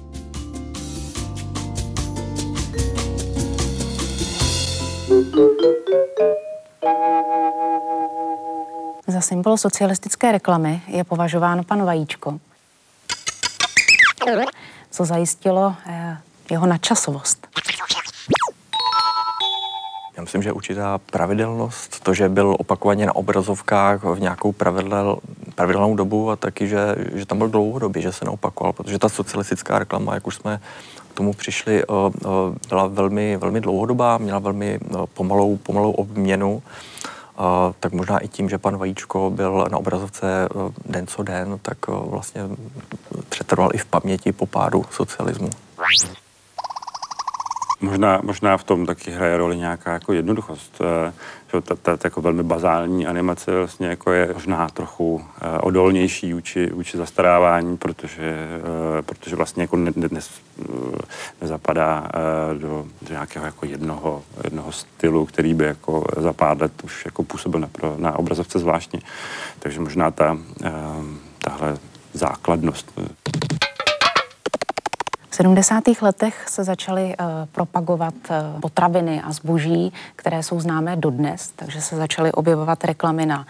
Za 9.06 9.20
symbol 9.20 9.56
socialistické 9.56 10.32
reklamy 10.32 10.80
je 10.86 11.04
považován 11.04 11.64
pan 11.64 11.84
Vajíčko 11.84 12.40
co 14.90 15.04
zajistilo 15.04 15.74
eh, 15.86 16.18
jeho 16.50 16.66
nadčasovost. 16.66 17.46
Já 20.16 20.22
myslím, 20.22 20.42
že 20.42 20.52
určitá 20.52 20.98
pravidelnost, 20.98 22.00
to, 22.00 22.14
že 22.14 22.28
byl 22.28 22.56
opakovaně 22.58 23.06
na 23.06 23.16
obrazovkách 23.16 24.04
v 24.04 24.20
nějakou 24.20 24.52
pravidel, 24.52 25.18
pravidelnou 25.60 25.96
dobu 25.96 26.30
a 26.30 26.36
taky, 26.36 26.68
že, 26.68 26.96
že 27.12 27.26
tam 27.26 27.38
byl 27.38 27.48
dlouhodobě, 27.48 28.02
že 28.02 28.12
se 28.12 28.24
neopakoval, 28.24 28.72
protože 28.72 28.98
ta 28.98 29.08
socialistická 29.08 29.78
reklama, 29.78 30.14
jak 30.14 30.26
už 30.26 30.34
jsme 30.34 30.60
k 31.10 31.14
tomu 31.14 31.32
přišli, 31.32 31.82
eh, 31.82 31.86
eh, 31.86 32.68
byla 32.68 32.86
velmi, 32.86 33.36
velmi 33.36 33.60
dlouhodobá, 33.60 34.18
měla 34.18 34.38
velmi 34.38 34.80
pomalou, 35.14 35.56
pomalou 35.56 35.90
obměnu 35.90 36.62
tak 37.80 37.92
možná 37.92 38.18
i 38.18 38.28
tím, 38.28 38.48
že 38.48 38.58
pan 38.58 38.76
Vajíčko 38.76 39.30
byl 39.30 39.66
na 39.70 39.78
obrazovce 39.78 40.48
eh, 40.50 40.72
den 40.86 41.06
co 41.06 41.22
den, 41.22 41.58
tak 41.62 41.78
eh, 41.88 41.92
vlastně 42.04 42.42
přetrval 43.28 43.70
i 43.74 43.78
v 43.78 43.84
paměti 43.84 44.32
po 44.32 44.46
pádu 44.46 44.84
socialismu. 44.90 45.50
Možná, 47.80 48.20
možná 48.22 48.56
v 48.56 48.64
tom 48.64 48.86
taky 48.86 49.10
hraje 49.10 49.36
roli 49.36 49.56
nějaká 49.56 49.92
jako 49.92 50.12
jednoduchost. 50.12 50.80
Eh, 50.80 51.12
že 51.52 51.60
ta, 51.60 51.74
ta, 51.74 51.96
ta 51.96 52.06
jako 52.06 52.20
velmi 52.20 52.42
bazální 52.42 53.06
animace 53.06 53.56
vlastně 53.56 53.86
jako 53.86 54.12
je 54.12 54.30
možná 54.34 54.68
trochu 54.68 55.14
uh, 55.14 55.22
odolnější 55.60 56.32
vůči, 56.32 56.70
vůči 56.70 56.96
zastarávání, 56.96 57.76
protože, 57.76 58.48
uh, 58.58 59.02
protože 59.02 59.36
vlastně 59.36 59.62
jako 59.62 59.76
ne, 59.76 59.92
ne, 59.96 60.08
ne, 60.10 60.20
nezapadá 61.40 62.08
do, 62.58 62.86
do 63.02 63.10
nějakého 63.10 63.44
jako 63.44 63.66
jednoho, 63.66 64.22
jednoho 64.44 64.72
stylu, 64.72 65.26
který 65.26 65.54
by 65.54 65.64
jako 65.64 66.04
za 66.16 66.32
pár 66.32 66.62
let 66.62 66.72
už 66.84 67.04
jako 67.04 67.22
působil 67.22 67.60
na, 67.60 67.68
na 67.96 68.18
obrazovce 68.18 68.58
zvláštně. 68.58 69.00
Takže 69.58 69.80
možná 69.80 70.10
ta, 70.10 70.38
tahle 71.38 71.78
základnost 72.12 72.92
70. 75.30 75.84
letech 76.02 76.48
se 76.48 76.64
začaly 76.64 77.04
uh, 77.04 77.26
propagovat 77.52 78.14
uh, 78.30 78.60
potraviny 78.60 79.22
a 79.22 79.32
zboží, 79.32 79.92
které 80.16 80.42
jsou 80.42 80.60
známé 80.60 80.96
dodnes, 80.96 81.52
takže 81.56 81.80
se 81.80 81.96
začaly 81.96 82.32
objevovat 82.32 82.84
reklamy 82.84 83.26
na 83.26 83.38
uh, 83.38 83.44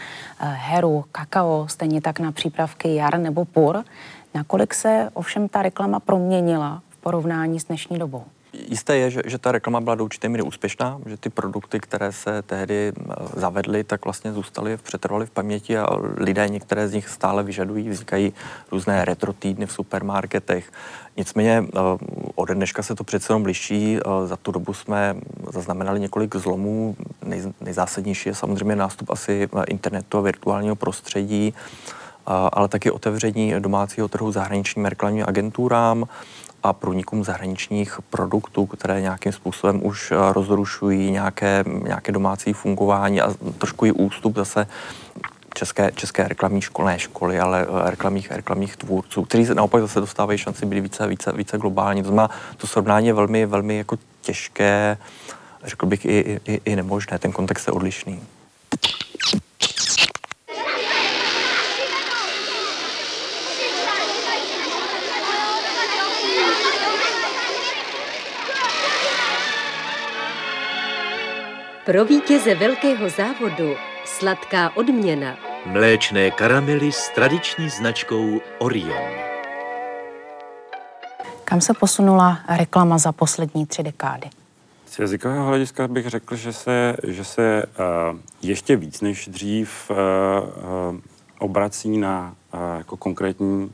heru, 0.53 1.05
kakao, 1.13 1.69
stejně 1.69 2.01
tak 2.01 2.21
na 2.21 2.33
přípravky 2.33 2.95
jar 2.95 3.19
nebo 3.19 3.45
pur. 3.45 3.85
Nakolik 4.35 4.75
se 4.75 5.11
ovšem 5.15 5.49
ta 5.49 5.63
reklama 5.63 6.01
proměnila 6.01 6.83
v 6.91 6.97
porovnání 6.97 7.61
s 7.61 7.65
dnešní 7.65 7.99
dobou? 7.99 8.25
Jisté 8.53 8.97
je, 8.97 9.11
že, 9.11 9.23
že 9.27 9.39
ta 9.39 9.53
reklama 9.53 9.81
byla 9.81 9.95
do 9.95 10.05
určité 10.05 10.29
míry 10.29 10.43
úspěšná, 10.43 11.01
že 11.07 11.17
ty 11.17 11.31
produkty, 11.31 11.81
které 11.81 12.13
se 12.13 12.43
tehdy 12.43 12.93
zavedly, 13.37 13.85
tak 13.85 14.05
vlastně 14.05 14.33
zůstaly, 14.33 14.77
přetrvaly 14.77 15.27
v 15.27 15.31
paměti 15.31 15.79
a 15.79 15.87
lidé 16.17 16.49
některé 16.49 16.89
z 16.89 16.93
nich 16.93 17.09
stále 17.09 17.43
vyžadují. 17.43 17.89
Vznikají 17.89 18.33
různé 18.73 19.05
retro 19.05 19.33
týdny 19.33 19.67
v 19.67 19.73
supermarketech. 19.73 20.73
Nicméně 21.17 21.65
ode 22.35 22.55
dneška 22.55 22.83
se 22.83 22.95
to 22.95 23.05
přece 23.05 23.33
jenom 23.33 23.45
liší. 23.45 23.99
Za 24.25 24.37
tu 24.37 24.53
dobu 24.53 24.75
jsme 24.75 25.17
zaznamenali 25.53 26.01
několik 26.01 26.37
zlomů. 26.37 26.97
Nej, 27.25 27.43
nejzásadnější 27.61 28.29
je 28.29 28.35
samozřejmě 28.35 28.77
nástup 28.77 29.11
asi 29.11 29.49
internetu 29.69 30.19
a 30.19 30.21
virtuálního 30.21 30.77
prostředí 30.77 31.55
ale 32.27 32.69
taky 32.69 32.91
otevření 32.91 33.55
domácího 33.59 34.09
trhu 34.09 34.33
zahraničním 34.33 34.85
reklamním 34.85 35.25
agenturám 35.29 36.05
a 36.63 36.73
průnikům 36.73 37.25
zahraničních 37.25 37.99
produktů, 38.11 38.67
které 38.67 39.01
nějakým 39.01 39.33
způsobem 39.33 39.87
už 39.87 40.13
eh, 40.13 40.33
rozrušují 40.33 41.11
nějaké, 41.11 41.65
nějaké 41.83 42.13
domácí 42.13 42.53
fungování 42.53 43.21
a 43.21 43.35
trošku 43.59 43.87
i 43.87 43.93
ústup 43.93 44.37
zase 44.37 44.67
české, 45.55 45.91
české 45.95 46.29
reklamní 46.29 46.61
školné 46.61 46.99
školy, 46.99 47.41
ale 47.41 47.67
eh, 47.67 47.91
reklamních, 47.91 48.31
reklamních 48.31 48.77
tvůrců, 48.77 49.23
kteří 49.23 49.47
se 49.47 49.55
naopak 49.55 49.81
zase 49.81 50.01
dostávají 50.01 50.39
šanci 50.39 50.67
být 50.67 50.81
více, 50.81 51.07
více, 51.07 51.33
více 51.33 51.59
globální. 51.59 52.03
To 52.03 52.09
znamená, 52.09 52.31
to 52.57 52.67
srovnání 52.67 53.07
je 53.07 53.13
velmi, 53.13 53.47
velmi 53.47 53.77
jako 53.77 53.97
těžké, 54.23 54.99
řekl 55.65 55.87
bych 55.87 56.05
i, 56.05 56.41
i, 56.47 56.61
i 56.65 56.77
nemožné, 56.77 57.19
ten 57.19 57.33
kontext 57.33 57.67
je 57.67 57.73
odlišný. 57.73 58.21
Pro 71.91 72.05
vítěze 72.05 72.55
velkého 72.55 73.09
závodu 73.09 73.75
sladká 74.05 74.77
odměna. 74.77 75.37
Mléčné 75.67 76.31
karamely 76.31 76.93
s 76.93 77.09
tradiční 77.09 77.71
značkou 77.71 78.41
Orion. 78.59 79.11
Kam 81.45 81.61
se 81.61 81.75
posunula 81.75 82.39
reklama 82.59 82.99
za 82.99 83.13
poslední 83.13 83.67
tři 83.67 83.83
dekády? 83.83 84.29
Z 84.87 84.99
jazykového 84.99 85.47
hlediska 85.47 85.89
bych 85.89 86.09
řekl, 86.09 86.37
že 86.37 86.53
se, 86.53 86.97
že 87.07 87.25
se 87.25 87.65
uh, 87.67 88.19
ještě 88.43 88.77
víc 88.77 89.01
než 89.01 89.29
dřív 89.29 89.91
uh, 89.91 89.97
uh, 89.97 91.01
obrací 91.39 91.99
na 91.99 92.35
uh, 92.55 92.61
jako 92.79 92.97
konkrétní 92.97 93.71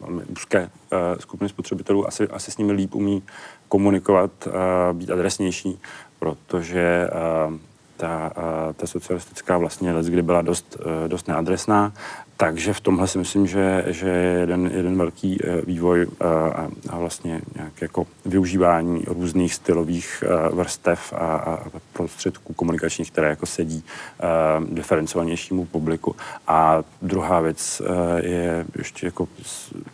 uh, 0.00 0.18
úzké 0.32 0.60
uh, 0.92 0.98
skupiny 1.18 1.48
spotřebitelů, 1.48 2.06
asi, 2.06 2.28
asi 2.28 2.50
s 2.50 2.58
nimi 2.58 2.72
líp 2.72 2.94
umí 2.94 3.22
komunikovat, 3.68 4.30
uh, 4.46 4.52
být 4.92 5.10
adresnější, 5.10 5.80
protože 6.22 7.08
uh, 7.46 7.56
ta, 7.96 8.32
ta 8.76 8.86
socialistická 8.86 9.58
vlastně 9.58 9.92
let, 9.92 10.06
kdy 10.06 10.22
byla 10.22 10.42
dost, 10.42 10.76
dost 11.06 11.28
neadresná, 11.28 11.92
takže 12.36 12.72
v 12.72 12.80
tomhle 12.80 13.08
si 13.08 13.18
myslím, 13.18 13.46
že, 13.46 13.84
že 13.86 14.08
je 14.08 14.40
jeden, 14.40 14.70
jeden 14.74 14.98
velký 14.98 15.38
vývoj 15.66 16.06
a, 16.20 16.68
a 16.88 16.98
vlastně 16.98 17.40
nějak 17.54 17.82
jako 17.82 18.06
využívání 18.24 19.04
různých 19.06 19.54
stylových 19.54 20.24
vrstev 20.52 21.12
a, 21.12 21.36
a 21.36 21.58
prostředků 21.92 22.52
komunikačních, 22.52 23.10
které 23.10 23.28
jako 23.28 23.46
sedí 23.46 23.84
diferencovanějšímu 24.70 25.64
publiku. 25.64 26.16
A 26.46 26.82
druhá 27.02 27.40
věc 27.40 27.82
je 28.16 28.66
ještě 28.78 29.06
jako 29.06 29.28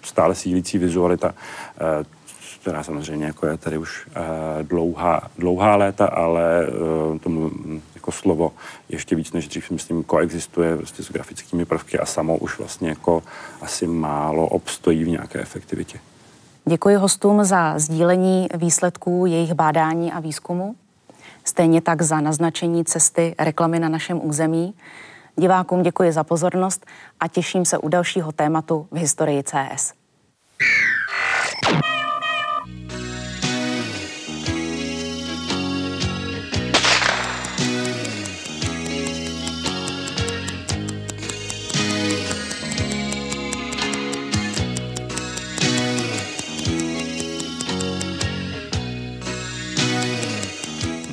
stále 0.02 0.34
sílící 0.34 0.78
vizualita 0.78 1.34
která 2.68 2.82
samozřejmě 2.82 3.26
jako 3.26 3.46
je 3.46 3.56
tady 3.56 3.78
už 3.78 4.06
uh, 4.06 4.12
dlouhá, 4.62 5.22
dlouhá 5.38 5.76
léta, 5.76 6.06
ale 6.06 6.66
uh, 6.66 7.18
tomu 7.18 7.50
jako 7.94 8.12
slovo 8.12 8.52
ještě 8.88 9.16
víc 9.16 9.32
než 9.32 9.48
dřív, 9.48 9.70
myslím, 9.70 10.04
koexistuje 10.04 10.76
prostě 10.76 11.02
s 11.02 11.12
grafickými 11.12 11.64
prvky 11.64 11.98
a 11.98 12.06
samo 12.06 12.36
už 12.36 12.58
vlastně 12.58 12.88
jako 12.88 13.22
asi 13.60 13.86
málo 13.86 14.46
obstojí 14.46 15.04
v 15.04 15.08
nějaké 15.08 15.40
efektivitě. 15.40 16.00
Děkuji 16.64 16.96
hostům 16.96 17.44
za 17.44 17.78
sdílení 17.78 18.48
výsledků 18.54 19.26
jejich 19.26 19.54
bádání 19.54 20.12
a 20.12 20.20
výzkumu. 20.20 20.74
Stejně 21.44 21.80
tak 21.80 22.02
za 22.02 22.20
naznačení 22.20 22.84
cesty 22.84 23.34
reklamy 23.38 23.78
na 23.78 23.88
našem 23.88 24.20
území. 24.22 24.74
Divákům 25.36 25.82
děkuji 25.82 26.12
za 26.12 26.24
pozornost 26.24 26.86
a 27.20 27.28
těším 27.28 27.64
se 27.64 27.78
u 27.78 27.88
dalšího 27.88 28.32
tématu 28.32 28.86
v 28.90 28.96
historii 28.96 29.42
CS. 29.42 29.97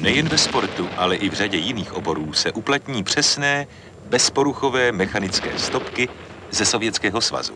Nejen 0.05 0.27
ve 0.29 0.37
sportu, 0.37 0.89
ale 0.97 1.15
i 1.15 1.29
v 1.29 1.33
řadě 1.33 1.57
jiných 1.57 1.93
oborů 1.93 2.33
se 2.33 2.51
uplatní 2.51 3.03
přesné, 3.03 3.67
bezporuchové 4.05 4.91
mechanické 4.91 5.59
stopky 5.59 6.09
ze 6.51 6.65
Sovětského 6.65 7.21
svazu. 7.21 7.53